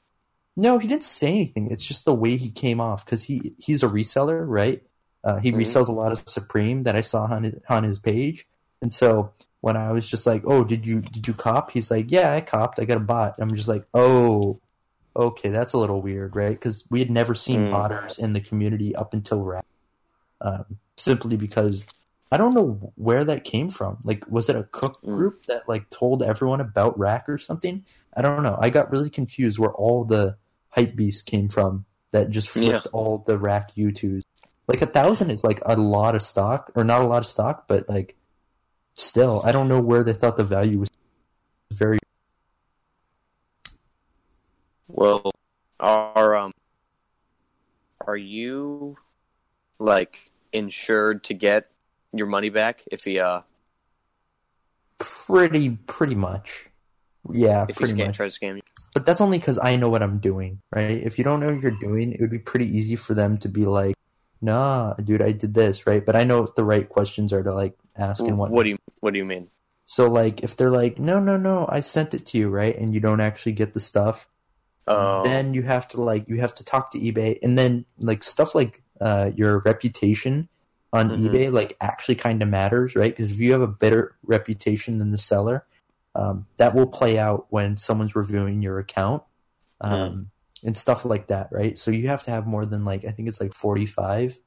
no, 0.56 0.78
he 0.78 0.88
didn't 0.88 1.04
say 1.04 1.28
anything. 1.28 1.70
It's 1.70 1.86
just 1.86 2.04
the 2.04 2.14
way 2.14 2.36
he 2.36 2.50
came 2.50 2.80
off 2.80 3.04
because 3.04 3.24
he 3.24 3.54
he's 3.58 3.82
a 3.82 3.88
reseller, 3.88 4.44
right? 4.46 4.82
Uh, 5.24 5.38
he 5.38 5.52
Mhm. 5.52 5.56
resells 5.58 5.88
a 5.88 5.92
lot 5.92 6.12
of 6.12 6.22
Supreme 6.28 6.82
that 6.84 6.96
I 6.96 7.02
saw 7.02 7.24
on 7.24 7.44
his, 7.44 7.54
on 7.68 7.84
his 7.84 7.98
page, 7.98 8.46
and 8.82 8.92
so 8.92 9.32
when 9.60 9.76
I 9.76 9.92
was 9.92 10.08
just 10.08 10.26
like, 10.26 10.42
"Oh, 10.46 10.64
did 10.64 10.86
you 10.86 11.02
did 11.02 11.26
you 11.28 11.34
cop?" 11.34 11.70
He's 11.70 11.90
like, 11.90 12.10
"Yeah, 12.10 12.32
I 12.34 12.40
copped. 12.40 12.78
I 12.80 12.84
got 12.84 12.96
a 12.96 13.00
bot." 13.00 13.34
I'm 13.38 13.54
just 13.54 13.68
like, 13.68 13.86
"Oh, 13.94 14.60
okay, 15.16 15.48
that's 15.50 15.72
a 15.74 15.78
little 15.78 16.02
weird, 16.02 16.36
right?" 16.36 16.50
Because 16.52 16.84
we 16.90 17.00
had 17.00 17.10
never 17.10 17.34
seen 17.34 17.66
Mm. 17.66 17.70
botters 17.70 18.18
in 18.18 18.32
the 18.32 18.40
community 18.40 18.94
up 18.96 19.12
until 19.14 19.42
Rack, 19.44 19.66
um, 20.40 20.78
simply 20.96 21.36
because 21.36 21.86
I 22.32 22.36
don't 22.36 22.54
know 22.54 22.92
where 22.94 23.24
that 23.24 23.44
came 23.44 23.68
from. 23.68 23.98
Like, 24.04 24.24
was 24.30 24.48
it 24.48 24.56
a 24.56 24.62
cook 24.64 25.02
Mm. 25.02 25.16
group 25.16 25.46
that 25.46 25.68
like 25.68 25.90
told 25.90 26.22
everyone 26.22 26.60
about 26.60 26.98
Rack 26.98 27.28
or 27.28 27.38
something? 27.38 27.84
I 28.16 28.22
don't 28.22 28.42
know. 28.42 28.56
I 28.60 28.70
got 28.70 28.92
really 28.92 29.10
confused 29.10 29.58
where 29.58 29.72
all 29.72 30.04
the 30.04 30.36
hype 30.68 30.94
beasts 30.94 31.22
came 31.22 31.48
from 31.48 31.84
that 32.12 32.30
just 32.30 32.48
flipped 32.48 32.86
all 32.92 33.18
the 33.18 33.38
rack 33.38 33.74
Youtooz. 33.74 34.22
Like 34.68 34.82
a 34.82 34.86
thousand 34.86 35.30
is 35.30 35.42
like 35.42 35.60
a 35.66 35.76
lot 35.76 36.14
of 36.14 36.22
stock, 36.22 36.70
or 36.76 36.84
not 36.84 37.02
a 37.02 37.06
lot 37.06 37.18
of 37.18 37.26
stock, 37.26 37.66
but 37.66 37.88
like 37.88 38.16
still, 38.94 39.42
I 39.44 39.50
don't 39.50 39.68
know 39.68 39.80
where 39.80 40.04
they 40.04 40.12
thought 40.12 40.36
the 40.36 40.44
value 40.44 40.78
was 40.78 40.88
very. 41.72 41.98
Well, 44.86 45.32
are 45.80 46.36
um, 46.36 46.52
are 48.06 48.16
you 48.16 48.96
like 49.80 50.30
insured 50.52 51.24
to 51.24 51.34
get 51.34 51.70
your 52.12 52.26
money 52.26 52.50
back 52.50 52.84
if 52.90 53.04
he 53.04 53.18
uh 53.18 53.42
Pretty, 54.98 55.70
pretty 55.86 56.14
much. 56.14 56.68
Yeah, 57.32 57.62
if 57.68 57.78
he 57.78 57.84
pretty 57.84 57.94
scam, 57.94 58.06
much. 58.06 58.16
tries 58.16 58.36
to 58.36 58.44
scam 58.44 58.56
you? 58.56 58.62
But 58.94 59.06
that's 59.06 59.20
only 59.20 59.38
because 59.38 59.58
I 59.62 59.76
know 59.76 59.88
what 59.88 60.02
I'm 60.02 60.18
doing, 60.18 60.60
right? 60.74 60.98
If 60.98 61.16
you 61.16 61.24
don't 61.24 61.40
know 61.40 61.52
what 61.52 61.62
you're 61.62 61.70
doing, 61.70 62.12
it 62.12 62.20
would 62.20 62.30
be 62.30 62.38
pretty 62.38 62.66
easy 62.66 62.96
for 62.96 63.14
them 63.14 63.36
to 63.38 63.48
be 63.48 63.64
like, 63.64 63.94
"Nah, 64.42 64.94
dude, 64.94 65.22
I 65.22 65.32
did 65.32 65.54
this," 65.54 65.86
right? 65.86 66.04
But 66.04 66.16
I 66.16 66.24
know 66.24 66.42
what 66.42 66.56
the 66.56 66.64
right 66.64 66.88
questions 66.88 67.32
are 67.32 67.42
to 67.42 67.54
like 67.54 67.74
ask 67.96 68.22
and 68.24 68.36
what. 68.36 68.50
What 68.50 68.64
do 68.64 68.70
you 68.70 68.78
What 69.00 69.12
do 69.12 69.18
you 69.18 69.24
mean? 69.24 69.48
So 69.86 70.10
like, 70.10 70.42
if 70.42 70.56
they're 70.56 70.70
like, 70.70 70.98
"No, 70.98 71.18
no, 71.20 71.36
no, 71.36 71.66
I 71.68 71.80
sent 71.80 72.12
it 72.14 72.26
to 72.26 72.38
you," 72.38 72.48
right, 72.50 72.76
and 72.76 72.92
you 72.92 73.00
don't 73.00 73.20
actually 73.20 73.52
get 73.52 73.72
the 73.72 73.80
stuff, 73.80 74.28
Oh, 74.86 75.22
then 75.24 75.54
you 75.54 75.62
have 75.62 75.88
to 75.88 76.00
like 76.02 76.28
you 76.28 76.40
have 76.40 76.54
to 76.56 76.64
talk 76.64 76.90
to 76.92 76.98
eBay, 76.98 77.38
and 77.42 77.56
then 77.56 77.86
like 78.00 78.24
stuff 78.24 78.54
like 78.54 78.82
uh, 79.00 79.30
your 79.34 79.60
reputation 79.60 80.48
on 80.92 81.10
Mhm. 81.10 81.28
eBay 81.28 81.52
like 81.52 81.76
actually 81.80 82.16
kind 82.16 82.42
of 82.42 82.48
matters, 82.48 82.96
right? 82.96 83.12
Because 83.12 83.30
if 83.32 83.38
you 83.38 83.52
have 83.52 83.60
a 83.62 83.68
better 83.68 84.16
reputation 84.24 84.98
than 84.98 85.10
the 85.10 85.18
seller, 85.18 85.64
um, 86.14 86.46
that 86.56 86.74
will 86.74 86.86
play 86.86 87.18
out 87.18 87.46
when 87.50 87.76
someone's 87.76 88.16
reviewing 88.16 88.62
your 88.62 88.78
account 88.78 89.22
um, 89.80 90.30
and 90.64 90.76
stuff 90.76 91.04
like 91.04 91.28
that, 91.28 91.48
right? 91.52 91.78
So 91.78 91.90
you 91.90 92.08
have 92.08 92.22
to 92.24 92.30
have 92.30 92.46
more 92.46 92.66
than 92.66 92.84
like 92.84 93.04
I 93.04 93.12
think 93.12 93.28
it's 93.28 93.40
like 93.40 93.54
forty 93.54 93.86
five 93.86 94.38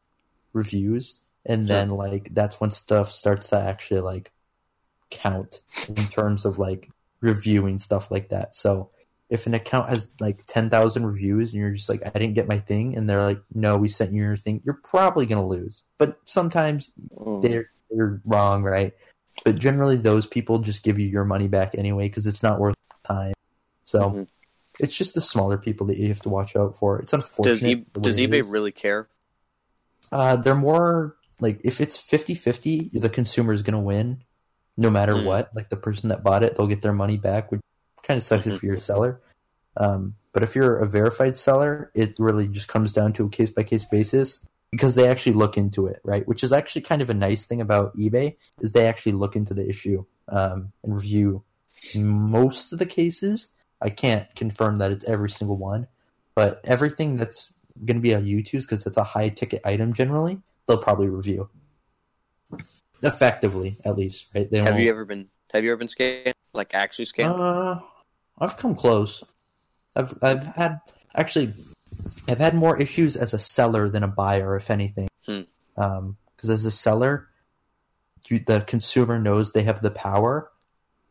reviews, 0.54 1.22
and 1.46 1.68
then 1.68 1.90
like 1.92 2.34
that's 2.34 2.60
when 2.60 2.72
stuff 2.72 3.12
starts 3.12 3.50
to 3.50 3.58
actually 3.58 4.02
like 4.02 4.32
count 5.10 5.62
in 5.88 5.96
terms 5.96 6.46
of 6.46 6.58
like 6.60 6.90
reviewing 7.22 7.80
stuff 7.80 8.12
like 8.12 8.30
that. 8.30 8.56
So 8.56 8.90
if 9.34 9.48
an 9.48 9.56
account 9.56 9.90
has 9.90 10.12
like 10.20 10.44
10,000 10.46 11.06
reviews 11.08 11.52
and 11.52 11.60
you're 11.60 11.72
just 11.72 11.90
like, 11.90 12.04
I 12.06 12.12
didn't 12.12 12.36
get 12.36 12.48
my 12.48 12.60
thing, 12.60 12.96
and 12.96 13.10
they're 13.10 13.24
like, 13.24 13.42
no, 13.54 13.78
we 13.80 13.90
sent 13.90 14.14
you 14.14 14.22
your 14.22 14.38
thing, 14.38 14.62
you're 14.64 14.80
probably 14.84 15.26
going 15.26 15.42
to 15.42 15.48
lose. 15.48 15.82
But 15.98 16.20
sometimes 16.26 16.92
Mm. 17.18 17.42
they're, 17.42 17.72
they're 17.90 18.22
wrong, 18.26 18.62
right? 18.62 18.94
But 19.44 19.58
generally, 19.58 19.98
those 19.98 20.28
people 20.28 20.60
just 20.60 20.84
give 20.84 21.00
you 21.00 21.08
your 21.08 21.26
money 21.26 21.48
back 21.48 21.74
anyway 21.76 22.08
because 22.10 22.28
it's 22.28 22.44
not 22.44 22.60
worth 22.60 22.76
the 23.02 23.08
time. 23.08 23.34
So 23.84 24.00
Mhm. 24.12 24.28
it's 24.80 24.96
just 24.96 25.16
the 25.16 25.22
smaller 25.22 25.58
people 25.58 25.88
that 25.88 25.98
you 25.98 26.10
have 26.10 26.22
to 26.22 26.30
watch 26.30 26.56
out 26.56 26.78
for. 26.78 27.00
It's 27.00 27.12
unfortunate. 27.14 27.52
does 27.52 27.64
e- 27.64 27.86
does 28.02 28.18
eBay 28.20 28.42
is. 28.42 28.46
really 28.48 28.72
care? 28.72 29.08
Uh, 30.12 30.36
they're 30.36 30.54
more 30.54 31.16
like 31.40 31.60
if 31.64 31.82
it's 31.82 31.98
50-50, 31.98 32.92
the 32.94 33.10
consumer 33.10 33.52
is 33.52 33.64
going 33.64 33.74
to 33.74 33.80
win 33.80 34.24
no 34.78 34.92
matter 34.92 35.18
Hmm. 35.18 35.26
what. 35.26 35.50
Like 35.56 35.70
the 35.70 35.76
person 35.78 36.10
that 36.10 36.24
bought 36.24 36.44
it, 36.44 36.56
they'll 36.56 36.68
get 36.68 36.84
their 36.84 36.94
money 36.94 37.18
back, 37.18 37.52
which 37.52 37.62
kind 38.04 38.18
of 38.18 38.24
sucks 38.24 38.46
if 38.46 38.62
you're 38.62 38.76
a 38.76 38.80
seller. 38.80 39.22
Um, 39.78 40.16
but 40.34 40.44
if 40.44 40.56
you're 40.56 40.78
a 40.78 40.88
verified 40.88 41.38
seller, 41.38 41.92
it 41.94 42.16
really 42.18 42.48
just 42.48 42.68
comes 42.68 42.94
down 42.94 43.14
to 43.14 43.26
a 43.26 43.30
case 43.30 43.50
by 43.52 43.64
case 43.64 43.86
basis 43.86 44.46
because 44.72 44.96
they 44.96 45.08
actually 45.08 45.34
look 45.34 45.58
into 45.58 45.86
it, 45.88 46.00
right? 46.04 46.28
Which 46.28 46.44
is 46.44 46.52
actually 46.52 46.82
kind 46.82 47.02
of 47.02 47.10
a 47.10 47.14
nice 47.14 47.46
thing 47.46 47.62
about 47.62 47.96
eBay 47.98 48.36
is 48.60 48.74
they 48.74 48.88
actually 48.88 49.12
look 49.12 49.36
into 49.36 49.54
the 49.54 49.68
issue 49.68 50.04
um, 50.30 50.72
and 50.84 50.96
review 50.96 51.44
most 51.96 52.74
of 52.74 52.80
the 52.80 52.86
cases. 52.86 53.50
I 53.82 53.90
can't 53.90 54.34
confirm 54.36 54.78
that 54.78 54.92
it's 54.92 55.06
every 55.06 55.30
single 55.30 55.58
one, 55.58 55.88
but 56.36 56.62
everything 56.64 57.18
that's 57.18 57.54
going 57.86 57.98
to 57.98 58.02
be 58.02 58.16
on 58.16 58.24
YouTube 58.26 58.62
because 58.62 58.86
it's 58.86 58.98
a 58.98 59.04
high 59.04 59.30
ticket 59.30 59.62
item 59.66 59.94
generally, 59.94 60.42
they'll 60.68 60.78
probably 60.78 61.10
review 61.10 61.50
effectively 63.04 63.78
at 63.86 63.98
least, 63.98 64.28
right? 64.34 64.50
They 64.50 64.58
Have 64.60 64.74
won't- 64.74 64.84
you 64.84 64.90
ever 64.90 65.06
been 65.06 65.28
Have 65.54 65.64
you 65.64 65.72
ever 65.72 65.78
been 65.78 65.88
scammed? 65.88 66.34
Like 66.54 66.74
actually 66.74 67.06
scammed? 67.06 67.40
uh, 67.40 67.80
I've 68.40 68.58
come 68.58 68.76
close. 68.76 69.24
I've 69.96 70.18
I've 70.22 70.46
had 70.56 70.80
actually 71.16 71.54
I've 72.28 72.40
had 72.40 72.56
more 72.56 72.80
issues 72.80 73.16
as 73.16 73.34
a 73.34 73.40
seller 73.40 73.90
than 73.90 74.04
a 74.04 74.08
buyer, 74.08 74.56
if 74.56 74.72
anything. 74.72 75.08
Hmm. 75.26 75.42
Because 75.76 76.50
as 76.50 76.66
a 76.66 76.72
seller, 76.72 77.30
you, 78.28 78.40
the 78.40 78.62
consumer 78.62 79.20
knows 79.20 79.52
they 79.52 79.64
have 79.64 79.82
the 79.82 79.92
power, 79.92 80.52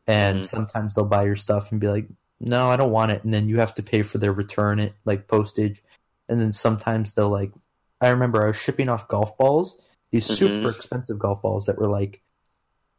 and 0.06 0.40
Mhm. 0.40 0.44
sometimes 0.44 0.94
they'll 0.94 1.04
buy 1.04 1.24
your 1.24 1.36
stuff 1.36 1.70
and 1.70 1.80
be 1.80 1.88
like, 1.88 2.08
"No, 2.40 2.70
I 2.70 2.76
don't 2.76 2.90
want 2.90 3.12
it," 3.12 3.24
and 3.24 3.32
then 3.32 3.48
you 3.48 3.58
have 3.58 3.74
to 3.74 3.82
pay 3.82 4.02
for 4.02 4.18
their 4.18 4.32
return 4.32 4.78
it, 4.78 4.94
like 5.04 5.28
postage, 5.28 5.82
and 6.28 6.40
then 6.40 6.52
sometimes 6.52 7.14
they'll 7.14 7.28
like. 7.28 7.52
I 8.00 8.08
remember 8.08 8.42
I 8.42 8.48
was 8.48 8.56
shipping 8.56 8.88
off 8.88 9.06
golf 9.06 9.38
balls, 9.38 9.80
these 10.10 10.26
Mhm. 10.26 10.36
super 10.36 10.70
expensive 10.70 11.18
golf 11.18 11.40
balls 11.40 11.66
that 11.66 11.78
were 11.78 11.88
like, 11.88 12.20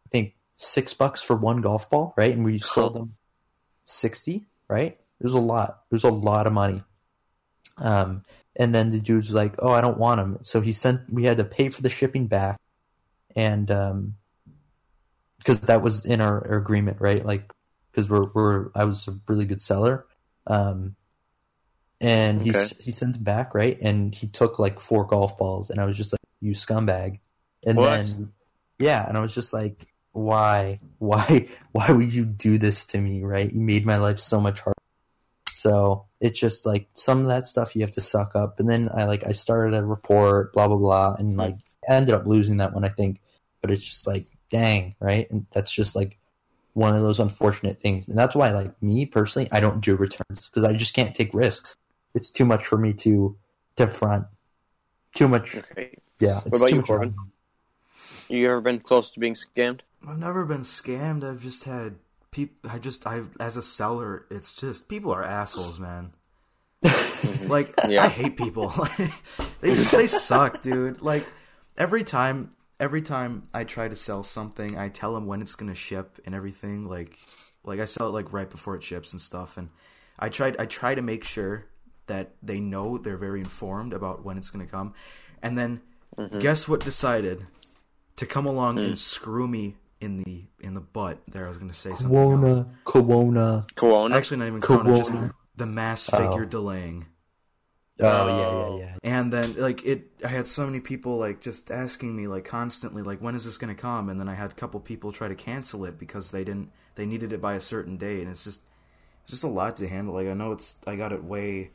I 0.05 0.09
think 0.09 0.35
six 0.57 0.93
bucks 0.93 1.21
for 1.21 1.35
one 1.35 1.61
golf 1.61 1.89
ball, 1.89 2.13
right? 2.15 2.33
And 2.33 2.45
we 2.45 2.59
sold 2.59 2.93
them 2.95 3.15
sixty, 3.83 4.47
right? 4.69 4.97
It 5.19 5.25
was 5.25 5.33
a 5.33 5.39
lot. 5.39 5.81
It 5.91 5.95
was 5.95 6.03
a 6.03 6.09
lot 6.09 6.47
of 6.47 6.53
money. 6.53 6.83
Um, 7.77 8.23
and 8.55 8.73
then 8.73 8.89
the 8.89 8.99
dude 8.99 9.17
was 9.17 9.31
like, 9.31 9.55
"Oh, 9.59 9.71
I 9.71 9.81
don't 9.81 9.97
want 9.97 10.19
them." 10.19 10.37
So 10.43 10.61
he 10.61 10.73
sent. 10.73 11.01
We 11.11 11.25
had 11.25 11.37
to 11.37 11.43
pay 11.45 11.69
for 11.69 11.81
the 11.81 11.89
shipping 11.89 12.27
back, 12.27 12.59
and 13.35 13.69
um, 13.71 14.15
because 15.39 15.59
that 15.61 15.81
was 15.81 16.05
in 16.05 16.21
our, 16.21 16.45
our 16.47 16.57
agreement, 16.57 16.97
right? 17.01 17.25
Like, 17.25 17.51
because 17.91 18.09
we're 18.09 18.27
we're 18.33 18.69
I 18.75 18.85
was 18.85 19.07
a 19.07 19.15
really 19.27 19.45
good 19.45 19.61
seller, 19.61 20.05
um, 20.47 20.95
and 22.01 22.41
he 22.41 22.51
Okay. 22.51 22.65
he 22.79 22.91
sent 22.91 23.23
back, 23.23 23.55
right? 23.55 23.77
And 23.81 24.13
he 24.13 24.27
took 24.27 24.59
like 24.59 24.79
four 24.79 25.05
golf 25.05 25.37
balls, 25.37 25.69
and 25.69 25.79
I 25.79 25.85
was 25.85 25.97
just 25.97 26.13
like, 26.13 26.19
"You 26.41 26.53
scumbag!" 26.53 27.19
And 27.65 27.77
What? 27.77 28.01
then, 28.01 28.33
yeah, 28.79 29.07
and 29.07 29.17
I 29.17 29.21
was 29.21 29.33
just 29.33 29.53
like, 29.53 29.87
"Why, 30.11 30.79
why, 30.99 31.47
why 31.71 31.91
would 31.91 32.13
you 32.13 32.25
do 32.25 32.57
this 32.57 32.85
to 32.87 32.99
me?" 32.99 33.23
Right? 33.23 33.51
You 33.51 33.61
made 33.61 33.85
my 33.85 33.97
life 33.97 34.19
so 34.19 34.39
much 34.41 34.59
harder. 34.59 34.72
So 35.63 36.07
it's 36.19 36.37
just 36.37 36.65
like 36.65 36.89
some 36.93 37.21
of 37.21 37.27
that 37.27 37.47
stuff 37.47 37.73
you 37.73 37.83
have 37.83 37.91
to 37.91 38.01
suck 38.01 38.35
up. 38.35 38.59
And 38.59 38.67
then 38.67 38.89
I 38.93 39.05
like 39.05 39.25
I 39.25 39.31
started 39.31 39.73
a 39.77 39.85
report, 39.85 40.51
blah 40.51 40.67
blah 40.67 40.75
blah, 40.75 41.15
and 41.17 41.35
hmm. 41.35 41.39
like 41.39 41.55
I 41.89 41.93
ended 41.93 42.13
up 42.13 42.25
losing 42.25 42.57
that 42.57 42.73
one, 42.73 42.83
I 42.83 42.89
think. 42.89 43.21
But 43.61 43.71
it's 43.71 43.81
just 43.81 44.05
like, 44.05 44.25
dang, 44.49 44.93
right? 44.99 45.31
And 45.31 45.45
that's 45.53 45.71
just 45.71 45.95
like 45.95 46.17
one 46.73 46.93
of 46.93 47.01
those 47.01 47.21
unfortunate 47.21 47.79
things. 47.79 48.09
And 48.09 48.17
that's 48.17 48.35
why, 48.35 48.51
like 48.51 48.83
me 48.83 49.05
personally, 49.05 49.47
I 49.53 49.61
don't 49.61 49.79
do 49.79 49.95
returns 49.95 50.49
because 50.49 50.65
I 50.65 50.73
just 50.73 50.93
can't 50.93 51.15
take 51.15 51.33
risks. 51.33 51.77
It's 52.13 52.29
too 52.29 52.43
much 52.43 52.65
for 52.65 52.77
me 52.77 52.91
to 52.95 53.37
to 53.77 53.87
front. 53.87 54.25
Too 55.15 55.29
much, 55.29 55.55
Okay. 55.55 55.95
yeah. 56.19 56.39
It's 56.45 56.59
about 56.59 56.71
too 56.71 56.75
you, 56.75 56.81
Corbin? 56.81 57.15
You 58.27 58.47
ever 58.49 58.59
been 58.59 58.79
close 58.79 59.11
to 59.11 59.19
being 59.21 59.35
scammed? 59.35 59.79
I've 60.05 60.17
never 60.17 60.45
been 60.45 60.63
scammed. 60.63 61.23
I've 61.23 61.41
just 61.41 61.63
had 61.63 61.95
People, 62.33 62.69
I 62.69 62.79
just, 62.79 63.07
I 63.07 63.21
as 63.39 63.55
a 63.55 63.61
seller, 63.61 64.25
it's 64.29 64.53
just 64.53 64.89
people 64.89 65.11
are 65.11 65.23
assholes, 65.23 65.79
man. 65.79 66.13
like 67.47 67.73
Yeah. 67.87 68.03
I 68.03 68.07
hate 68.09 68.35
people. 68.35 68.69
they 69.61 69.75
just 69.75 69.91
they 69.91 70.07
suck, 70.07 70.61
dude. 70.61 71.01
Like 71.01 71.25
every 71.77 72.03
time, 72.03 72.49
every 72.79 73.01
time 73.01 73.47
I 73.53 73.63
try 73.63 73.87
to 73.87 73.95
sell 73.95 74.23
something, 74.23 74.77
I 74.77 74.89
tell 74.89 75.13
them 75.13 75.27
when 75.27 75.41
it's 75.41 75.55
gonna 75.55 75.75
ship 75.75 76.19
and 76.25 76.35
everything. 76.35 76.89
Like, 76.89 77.17
like 77.63 77.79
I 77.79 77.85
sell 77.85 78.07
it 78.07 78.11
like 78.11 78.33
right 78.33 78.49
before 78.49 78.75
it 78.75 78.83
ships 78.83 79.13
and 79.13 79.21
stuff. 79.21 79.55
And 79.55 79.69
I 80.19 80.29
tried, 80.29 80.59
I 80.59 80.65
try 80.65 80.95
to 80.95 81.01
make 81.01 81.23
sure 81.23 81.67
that 82.07 82.31
they 82.41 82.59
know 82.59 82.97
they're 82.97 83.15
very 83.15 83.39
informed 83.39 83.93
about 83.93 84.25
when 84.25 84.37
it's 84.37 84.49
gonna 84.49 84.65
come. 84.65 84.93
And 85.41 85.57
then 85.57 85.81
mm-hmm. 86.17 86.39
guess 86.39 86.67
what 86.67 86.83
decided 86.83 87.45
to 88.15 88.25
come 88.25 88.45
along 88.45 88.79
and 88.79 88.89
hmm. 88.89 88.93
screw 88.95 89.47
me 89.47 89.75
in 90.03 90.23
the 90.23 90.45
in 90.59 90.73
the 90.73 90.81
butt? 90.81 91.19
There, 91.27 91.45
I 91.45 91.47
was 91.47 91.57
gonna 91.57 91.73
say 91.73 91.95
something 91.95 92.17
else. 92.17 92.33
Corona, 92.35 92.65
Corona. 92.85 93.67
Corona. 93.75 94.15
Actually, 94.15 94.37
not 94.37 94.47
even 94.47 94.61
Corona, 94.61 94.97
just 94.97 95.13
the 95.55 95.65
mass 95.65 96.07
figure 96.07 96.43
oh. 96.43 96.45
delaying. 96.45 97.05
Oh, 97.99 98.07
oh 98.07 98.27
yeah, 98.27 98.77
yeah, 98.77 98.85
yeah. 98.85 98.97
And 99.03 99.31
then 99.31 99.55
like 99.55 99.85
it, 99.85 100.11
I 100.23 100.27
had 100.27 100.47
so 100.47 100.65
many 100.65 100.79
people 100.79 101.17
like 101.17 101.41
just 101.41 101.71
asking 101.71 102.15
me 102.15 102.27
like 102.27 102.43
constantly 102.43 103.03
like 103.03 103.19
when 103.19 103.35
is 103.35 103.45
this 103.45 103.57
gonna 103.57 103.75
come? 103.75 104.09
And 104.09 104.19
then 104.19 104.27
I 104.27 104.33
had 104.33 104.51
a 104.51 104.55
couple 104.55 104.79
people 104.79 105.11
try 105.11 105.27
to 105.27 105.35
cancel 105.35 105.85
it 105.85 105.97
because 105.97 106.31
they 106.31 106.43
didn't 106.43 106.71
they 106.95 107.05
needed 107.05 107.31
it 107.33 107.41
by 107.41 107.53
a 107.53 107.61
certain 107.61 107.97
date, 107.97 108.21
and 108.21 108.31
it's 108.31 108.43
just 108.43 108.61
it's 109.23 109.31
just 109.31 109.43
a 109.43 109.47
lot 109.47 109.77
to 109.77 109.87
handle. 109.87 110.13
Like 110.15 110.27
I 110.27 110.33
know 110.33 110.51
it's 110.51 110.75
I 110.85 110.95
got 110.95 111.11
it 111.13 111.23
way 111.23 111.71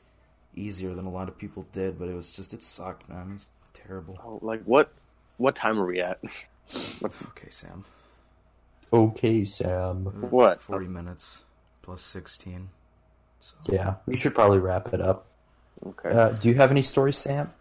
easier 0.54 0.92
than 0.92 1.06
a 1.06 1.10
lot 1.10 1.28
of 1.28 1.38
people 1.38 1.66
did, 1.72 1.98
but 1.98 2.08
it 2.08 2.14
was 2.14 2.30
just 2.30 2.52
it 2.52 2.62
sucked, 2.62 3.08
man. 3.08 3.30
It 3.30 3.34
was 3.34 3.50
terrible. 3.72 4.18
Oh, 4.24 4.38
like 4.42 4.62
what? 4.64 4.92
What 5.36 5.54
time 5.54 5.80
are 5.80 5.86
we 5.86 6.00
at? 6.00 6.20
What's, 6.98 7.24
Okay, 7.24 7.48
Sam, 7.48 7.84
Okay, 8.92 9.44
Sam. 9.44 10.04
what? 10.30 10.60
forty 10.60 10.86
minutes 10.88 11.44
plus 11.82 12.00
sixteen. 12.00 12.70
So 13.40 13.56
Yeah, 13.70 13.94
we 14.06 14.16
should 14.16 14.34
probably 14.34 14.58
wrap 14.58 14.92
it 14.92 15.00
up. 15.00 15.26
Okay. 15.86 16.10
Uh, 16.10 16.30
do 16.30 16.48
you 16.48 16.54
have 16.54 16.70
any 16.70 16.82
stories, 16.82 17.18
Sam? 17.18 17.52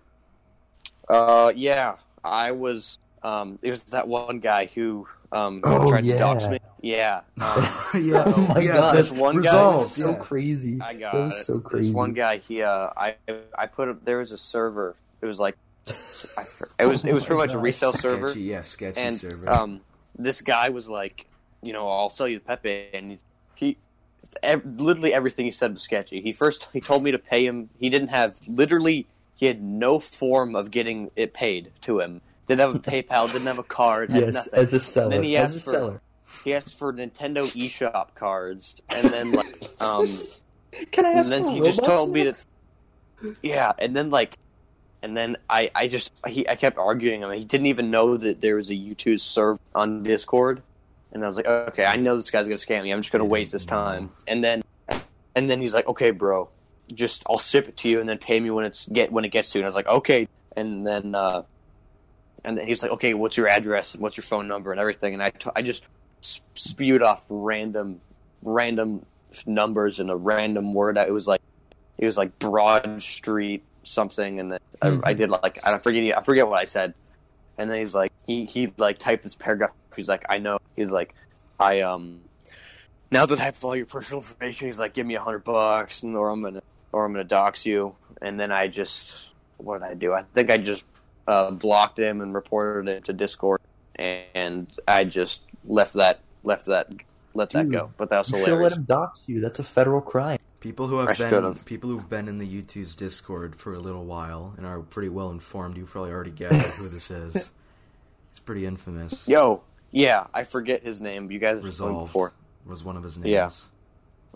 Uh, 1.10 1.52
yeah, 1.56 1.96
I 2.24 2.52
was. 2.52 3.00
Um, 3.24 3.60
it 3.62 3.70
was 3.70 3.82
that 3.84 4.08
one 4.08 4.40
guy 4.40 4.66
who 4.66 5.08
um 5.32 5.62
Oh, 5.64 5.90
tried 5.90 6.06
yeah. 6.06 6.14
to 6.14 6.20
dox 6.20 6.48
me. 6.48 6.60
Yeah. 6.82 7.22
Um, 7.42 7.64
yeah, 8.04 8.24
Oh 8.36 8.54
my 8.56 8.62
yeah, 8.62 8.74
God. 8.74 8.98
This 8.98 9.12
one 9.12 9.42
guy 9.42 9.74
was 9.74 9.92
so 9.94 10.12
yeah. 10.12 10.16
crazy. 10.18 10.80
I 10.82 10.94
got 10.94 11.14
that 11.14 11.20
was 11.24 11.34
it. 11.40 11.44
so 11.44 11.60
crazy. 11.60 11.88
This 11.88 11.96
one 11.96 12.14
guy, 12.14 12.38
he, 12.38 12.62
uh, 12.62 12.90
I, 12.96 13.16
I 13.58 13.66
put 13.68 13.90
up. 13.90 14.04
There 14.06 14.18
was 14.20 14.32
a 14.32 14.38
server. 14.38 14.96
It 15.22 15.26
was 15.26 15.40
like, 15.40 15.56
I, 16.38 16.46
it 16.80 16.86
was, 16.86 17.04
it 17.06 17.14
was 17.14 17.24
Oh 17.24 17.28
pretty 17.28 17.38
my 17.40 17.46
much 17.46 17.52
a 17.52 17.58
gosh. 17.58 17.64
resale 17.64 17.94
server, 17.94 18.28
Sketchy, 18.28 18.42
yeah, 18.42 18.62
sketchy 18.62 19.00
and 19.02 19.16
server. 19.16 19.50
um, 19.50 19.82
this 20.18 20.42
guy 20.42 20.70
was 20.70 20.90
like, 20.90 21.28
you 21.62 21.74
know, 21.74 21.88
I'll 21.90 22.10
sell 22.10 22.28
you 22.28 22.40
the 22.40 22.46
Pepe, 22.46 22.90
and 22.94 23.18
he, 23.56 23.78
literally 24.76 25.14
everything 25.14 25.46
he 25.46 25.52
said 25.52 25.74
was 25.74 25.82
sketchy. 25.84 26.22
He 26.22 26.32
first 26.32 26.70
he 26.74 26.82
told 26.82 27.04
me 27.04 27.12
to 27.12 27.20
pay 27.20 27.46
him. 27.46 27.70
He 27.80 27.90
didn't 27.90 28.10
have 28.10 28.40
literally. 28.48 29.08
He 29.36 29.46
had 29.46 29.62
no 29.62 30.00
form 30.00 30.56
of 30.56 30.72
getting 30.72 31.12
it 31.16 31.34
paid 31.34 31.72
to 31.82 32.00
him. 32.00 32.22
Didn't 32.48 32.62
have 32.62 32.76
a 32.76 32.80
PayPal. 33.04 33.28
Didn't 33.32 33.48
have 33.48 33.60
a 33.60 33.64
card. 33.64 34.10
Yes, 34.12 34.34
nothing. 34.34 34.54
as 34.60 34.74
a 34.74 34.80
seller. 34.80 35.10
then 35.12 35.24
he 35.24 35.38
as 35.38 35.56
asked 35.56 35.68
a 35.68 35.72
for- 35.72 35.72
seller. 35.78 36.02
He 36.44 36.54
asked 36.54 36.78
for 36.78 36.92
Nintendo 36.92 37.48
eShop 37.56 38.14
cards, 38.16 38.82
and 38.90 39.08
then 39.10 39.32
like, 39.32 39.64
um, 39.80 40.20
Can 40.92 41.06
I 41.06 41.12
ask? 41.14 41.32
and 41.32 41.46
then 41.46 41.54
he 41.54 41.62
just 41.62 41.84
told 41.84 42.12
me 42.12 42.26
next? 42.26 42.48
that 43.22 43.36
yeah 43.42 43.74
and 43.80 43.96
then 43.96 44.12
like 44.12 44.36
and 45.02 45.16
then 45.16 45.38
i 45.50 45.70
i 45.76 45.88
just 45.88 46.12
he 46.28 46.48
i 46.48 46.56
kept 46.56 46.78
arguing 46.78 47.22
him. 47.22 47.32
He 47.32 47.44
didn't 47.44 47.68
even 47.68 47.92
know 47.92 48.18
that 48.18 48.42
there 48.42 48.56
was 48.56 48.70
a 48.70 48.76
Youtooz 48.76 49.20
server 49.22 49.60
on 49.76 50.04
discord. 50.04 50.62
And 51.12 51.24
i 51.24 51.28
was 51.28 51.36
like 51.36 51.48
okay 51.48 51.86
i 51.86 51.96
know 51.96 52.16
this 52.16 52.32
guy's 52.32 52.48
gonna 52.48 52.58
scam 52.58 52.84
me. 52.84 52.92
I'm 52.92 53.02
just 53.02 53.12
gonna 53.12 53.26
waste 53.26 53.52
this 53.52 53.66
time. 53.66 54.12
And 54.28 54.44
then 54.44 54.64
and 55.36 55.50
then 55.50 55.62
he's 55.62 55.74
like 55.74 55.88
okay 55.88 56.12
bro 56.12 56.50
just 56.94 57.24
i'll 57.30 57.38
ship 57.38 57.68
it 57.68 57.76
to 57.76 57.90
you 57.90 58.00
and 58.00 58.08
then 58.08 58.18
pay 58.18 58.40
me 58.40 58.50
when 58.50 58.64
it's 58.64 58.88
get 58.88 59.12
when 59.12 59.26
it 59.26 59.30
gets 59.30 59.52
to 59.52 59.58
you. 59.58 59.62
And 59.62 59.66
i 59.66 59.70
was 59.70 59.76
like 59.76 59.88
okay. 59.88 60.28
And 60.56 60.86
then 60.86 61.16
uh 61.16 61.44
and 62.44 62.58
then 62.58 62.68
he's 62.68 62.82
like 62.82 62.92
okay 62.92 63.14
what's 63.14 63.38
your 63.38 63.48
address 63.48 63.94
and 63.94 64.02
what's 64.02 64.18
your 64.18 64.24
phone 64.24 64.48
number 64.48 64.72
and 64.72 64.80
everything? 64.80 65.14
And 65.14 65.24
i, 65.24 65.30
t- 65.30 65.50
I 65.56 65.62
just 65.62 65.84
spewed 66.56 67.02
off 67.02 67.26
random 67.30 68.02
random 68.42 69.06
numbers 69.46 70.00
and 70.00 70.10
a 70.10 70.16
random 70.16 70.74
word. 70.74 70.98
It 70.98 71.12
was 71.12 71.28
like 71.28 71.42
it 71.98 72.06
was 72.06 72.18
like 72.18 72.38
Broad 72.40 73.02
Street 73.02 73.64
something, 73.88 74.40
and 74.40 74.52
then 74.52 74.60
I, 74.82 75.00
I 75.04 75.14
did 75.14 75.30
like 75.30 75.60
I 75.64 75.78
forget 75.78 76.18
I 76.18 76.22
forget 76.22 76.48
what 76.48 76.60
I 76.60 76.66
said, 76.66 76.94
and 77.58 77.70
then 77.70 77.80
he's 77.80 77.96
like 77.96 78.12
he 78.26 78.46
he 78.46 78.74
like 78.78 78.98
typed 78.98 79.24
this 79.24 79.36
paragraph. 79.36 79.72
He's 79.96 80.10
like 80.10 80.26
I 80.30 80.38
know. 80.38 80.60
He's 80.76 80.90
like 80.90 81.16
I 81.60 81.82
um 81.82 82.22
now 83.10 83.26
that 83.26 83.40
I 83.40 83.46
have 83.46 83.64
all 83.64 83.76
your 83.76 83.86
personal 83.86 84.22
information, 84.22 84.68
he's 84.68 84.80
like 84.80 84.94
give 84.94 85.06
me 85.06 85.16
a 85.16 85.22
hundred 85.22 85.44
bucks, 85.44 86.04
and 86.04 86.16
or 86.16 86.30
I'm 86.30 86.44
gonna 86.44 86.62
or 86.92 87.06
I'm 87.06 87.14
gonna 87.14 87.24
dox 87.24 87.66
you, 87.66 87.96
and 88.22 88.40
then 88.40 88.52
I 88.52 88.68
just 88.68 89.30
what 89.58 89.82
did 89.82 89.88
I 89.88 89.94
do? 89.94 90.14
I 90.14 90.24
think 90.34 90.52
I 90.52 90.58
just 90.58 90.86
uh, 91.28 91.52
blocked 91.52 92.00
him 92.00 92.22
and 92.22 92.34
reported 92.34 92.90
it 92.90 93.06
to 93.06 93.14
Discord, 93.14 93.62
and 93.96 94.68
I 94.88 95.04
just 95.04 95.42
left 95.66 95.94
that 95.94 96.20
left 96.44 96.66
that 96.66 96.90
let 97.34 97.52
that 97.52 97.70
go. 97.70 97.92
But 97.98 98.10
that's 98.10 98.32
was 98.32 98.42
You 98.42 98.46
should 98.46 98.60
let 98.60 98.74
him 98.74 98.84
dox 98.84 99.24
you. 99.28 99.40
That's 99.40 99.60
a 99.60 99.64
federal 99.64 100.02
crime. 100.02 100.40
People 100.60 100.88
who 100.88 100.98
I 101.00 101.08
have 101.10 101.18
been 101.18 101.30
should've. 101.30 101.66
people 101.66 101.90
who've 101.90 102.10
been 102.10 102.28
in 102.28 102.40
the 102.40 102.48
Youtooz 102.48 102.96
Discord 102.96 103.56
for 103.56 103.76
a 103.76 103.80
little 103.80 104.06
while 104.06 104.54
and 104.58 104.66
are 104.66 104.80
pretty 104.80 105.10
well 105.10 105.30
informed, 105.30 105.78
you 105.78 105.86
probably 105.86 106.12
already 106.12 106.32
gathered 106.32 106.62
who 106.78 106.90
this 106.90 107.12
is. 107.12 107.52
He's 108.32 108.40
pretty 108.40 108.66
infamous. 108.66 109.28
Yo, 109.28 109.62
yeah, 109.92 110.28
I 110.34 110.44
forget 110.44 110.82
his 110.84 111.00
name. 111.00 111.30
You 111.32 111.38
guys 111.40 111.56
have 111.56 111.62
told 111.62 111.64
me 111.64 111.70
Resolved 111.70 112.06
before. 112.08 112.34
was 112.66 112.84
one 112.84 112.98
of 112.98 113.04
his 113.04 113.18
Yeah. 113.20 113.42
names. 113.44 113.68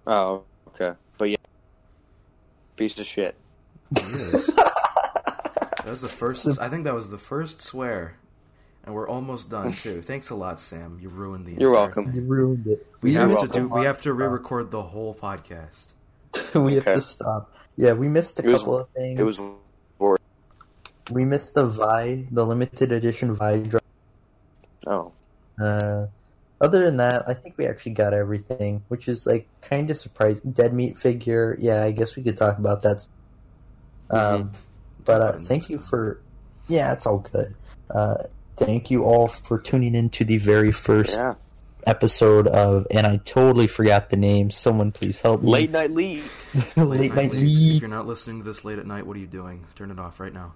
Oh, 0.05 0.43
okay. 0.69 0.93
But 1.17 1.31
yeah, 1.31 1.37
piece 2.75 2.97
of 2.99 3.05
shit. 3.07 3.35
He 3.99 4.05
is. 4.05 4.47
that 4.55 5.85
was 5.87 6.01
the 6.01 6.07
first. 6.07 6.59
I 6.59 6.69
think 6.69 6.83
that 6.85 6.93
was 6.93 7.09
the 7.09 7.17
first 7.17 7.61
swear, 7.61 8.15
and 8.85 8.93
we're 8.95 9.07
almost 9.09 9.49
done 9.49 9.71
too. 9.83 10.01
Thanks 10.01 10.29
a 10.29 10.35
lot, 10.35 10.59
Sam. 10.59 10.99
You 11.01 11.09
ruined 11.09 11.45
the. 11.47 11.53
You're 11.53 11.69
entire 11.71 11.81
welcome. 11.85 12.05
thing. 12.07 12.15
You 12.15 12.21
ruined 12.21 12.67
it. 12.67 12.87
We 13.01 13.15
have 13.15 13.39
to 13.41 13.47
do. 13.47 13.67
We 13.67 13.85
have 13.85 14.01
to 14.03 14.13
re-record 14.13 14.69
the 14.71 14.81
whole 14.83 15.13
podcast. 15.15 15.87
we 16.59 16.75
have 16.75 16.85
to 16.85 17.01
stop. 17.01 17.53
Yeah, 17.77 17.93
we 17.93 18.07
missed 18.07 18.39
a 18.39 18.43
It 18.43 18.51
was- 18.51 18.59
couple 18.61 18.77
of 18.77 18.89
things. 18.89 19.19
It 19.19 19.23
was 19.23 19.41
We 21.09 21.25
missed 21.25 21.55
the 21.55 21.65
Vi, 21.65 22.27
the 22.31 22.45
limited 22.45 22.91
edition 22.91 23.33
Vi 23.33 23.57
drop. 23.63 23.83
oh 24.87 25.11
Uh, 25.59 26.07
other 26.61 26.85
than 26.85 26.97
that, 26.97 27.27
I 27.27 27.33
think 27.33 27.55
we 27.57 27.65
actually 27.65 27.93
got 27.93 28.13
everything, 28.13 28.83
which 28.87 29.07
is 29.07 29.25
like 29.25 29.47
kind 29.61 29.89
of 29.89 29.97
surprising. 29.97 30.51
Dead 30.51 30.73
meat 30.73 30.97
figure, 30.97 31.57
yeah, 31.59 31.83
I 31.83 31.91
guess 31.91 32.15
we 32.15 32.23
could 32.23 32.37
talk 32.37 32.57
about 32.59 32.83
that. 32.83 33.07
Um, 34.11 34.51
but 35.03 35.21
uh, 35.21 35.31
thank 35.39 35.69
you 35.69 35.79
for, 35.79 36.21
yeah, 36.67 36.93
it's 36.93 37.05
all 37.07 37.19
good. 37.19 37.55
Uh, 37.89 38.23
thank 38.57 38.91
you 38.91 39.03
all 39.03 39.27
for 39.27 39.57
tuning 39.59 39.95
in 39.95 40.09
to 40.11 40.23
the 40.23 40.37
very 40.37 40.71
first 40.71 41.17
yeah. 41.17 41.33
Episode 41.87 42.47
of, 42.47 42.87
and 42.91 43.05
I 43.07 43.17
totally 43.17 43.67
forgot 43.67 44.09
the 44.09 44.17
name. 44.17 44.51
Someone 44.51 44.91
please 44.91 45.19
help 45.19 45.41
me. 45.41 45.51
Late 45.51 45.71
night 45.71 45.91
leads. 45.91 46.77
late 46.77 47.13
night 47.13 47.31
leagues. 47.31 47.61
league. 47.61 47.75
If 47.75 47.81
you're 47.81 47.89
not 47.89 48.07
listening 48.07 48.39
to 48.39 48.43
this 48.43 48.63
late 48.65 48.79
at 48.79 48.85
night, 48.85 49.05
what 49.05 49.17
are 49.17 49.19
you 49.19 49.27
doing? 49.27 49.65
Turn 49.75 49.91
it 49.91 49.99
off 49.99 50.19
right 50.19 50.33
now. 50.33 50.53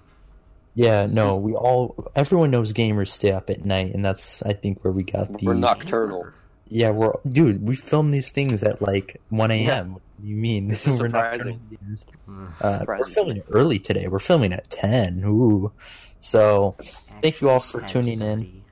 Yeah, 0.76 1.08
no, 1.10 1.38
we 1.38 1.54
all 1.54 2.12
everyone 2.16 2.52
knows 2.52 2.74
gamers 2.74 3.08
stay 3.08 3.32
up 3.32 3.50
at 3.50 3.64
night, 3.64 3.94
and 3.94 4.04
that's 4.04 4.42
I 4.44 4.52
think 4.54 4.84
where 4.84 4.92
we 4.92 5.04
got 5.04 5.38
the 5.38 5.46
We're 5.46 5.54
nocturnal. 5.54 6.28
Yeah, 6.68 6.90
we're 6.90 7.14
dude. 7.30 7.66
We 7.66 7.78
film 7.78 8.12
these 8.12 8.32
things 8.32 8.62
at 8.62 8.82
like 8.82 9.22
one 9.30 9.52
a.m. 9.52 9.94
What 9.94 10.02
do 10.22 10.28
you 10.28 10.36
mean? 10.36 10.68
This 10.68 10.86
is 10.88 11.00
we're 11.00 11.08
surprising. 11.08 11.62
nocturnal 11.72 12.50
gamers. 12.52 12.62
Uh, 12.62 12.86
we're 12.88 13.08
filming 13.08 13.38
it 13.38 13.46
early 13.52 13.80
today. 13.80 14.08
We're 14.08 14.20
filming 14.20 14.52
at 14.52 14.70
ten. 14.70 15.24
Ooh, 15.26 15.72
so 16.20 16.76
thank 17.22 17.40
you 17.40 17.50
all 17.50 17.62
for 17.62 17.80
tuning 17.82 18.22
in. 18.22 18.64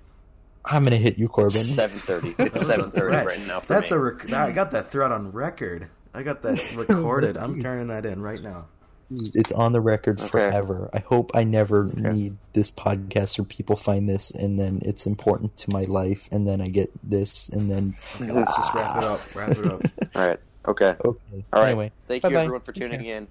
I'm 0.66 0.84
gonna 0.84 0.98
hit 0.98 1.18
you, 1.18 1.28
Corbin. 1.28 1.64
Seven 1.64 2.00
thirty. 2.00 2.36
It's 2.40 2.66
seven 2.66 2.92
thirty 2.92 3.16
right 3.26 3.46
now 3.48 3.60
for 3.60 3.74
That's 3.74 3.92
me. 3.92 3.98
a. 3.98 4.00
Rec- 4.00 4.32
I 4.34 4.52
got 4.52 4.72
that 4.72 4.92
threat 4.92 5.12
on 5.12 5.32
record. 5.32 5.90
I 6.14 6.24
got 6.24 6.42
that 6.44 6.74
recorded. 6.76 7.38
I'm 7.38 7.60
turning 7.60 7.88
that 7.88 8.06
in 8.06 8.22
right 8.22 8.42
now. 8.42 8.66
It's 9.12 9.52
on 9.52 9.74
the 9.74 9.82
record 9.82 10.20
Okay. 10.20 10.30
forever. 10.30 10.90
I 10.94 11.00
hope 11.00 11.32
I 11.36 11.44
never 11.44 11.86
need 11.96 12.38
this 12.54 12.72
podcast 12.72 13.38
or 13.38 13.44
people 13.44 13.76
find 13.76 14.10
this, 14.10 14.32
and 14.32 14.58
then 14.60 14.80
it's 14.84 15.06
important 15.06 15.56
to 15.58 15.72
my 15.72 15.84
life, 15.84 16.28
and 16.32 16.48
then 16.48 16.62
I 16.62 16.70
get 16.70 16.90
this, 17.04 17.50
and 17.50 17.70
then 17.70 17.96
Let's 18.20 18.56
just 18.56 18.74
wrap 18.74 18.98
it 18.98 19.04
up. 19.04 19.36
Wrap 19.36 19.50
it 19.52 19.66
up. 19.66 19.82
All 20.16 20.28
right. 20.28 20.40
Okay. 20.68 20.96
okay. 21.06 21.46
All 21.52 21.62
right. 21.62 21.68
Anyway, 21.70 21.92
Thank 22.08 22.24
you 22.24 22.30
bye-bye. 22.30 22.42
everyone 22.44 22.62
for 22.62 22.72
tuning 22.72 23.06
in. 23.06 23.28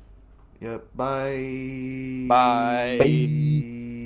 Yep. 0.61 0.85
Bye. 0.95 2.27
Bye. 2.29 2.99
Bye. 3.01 4.02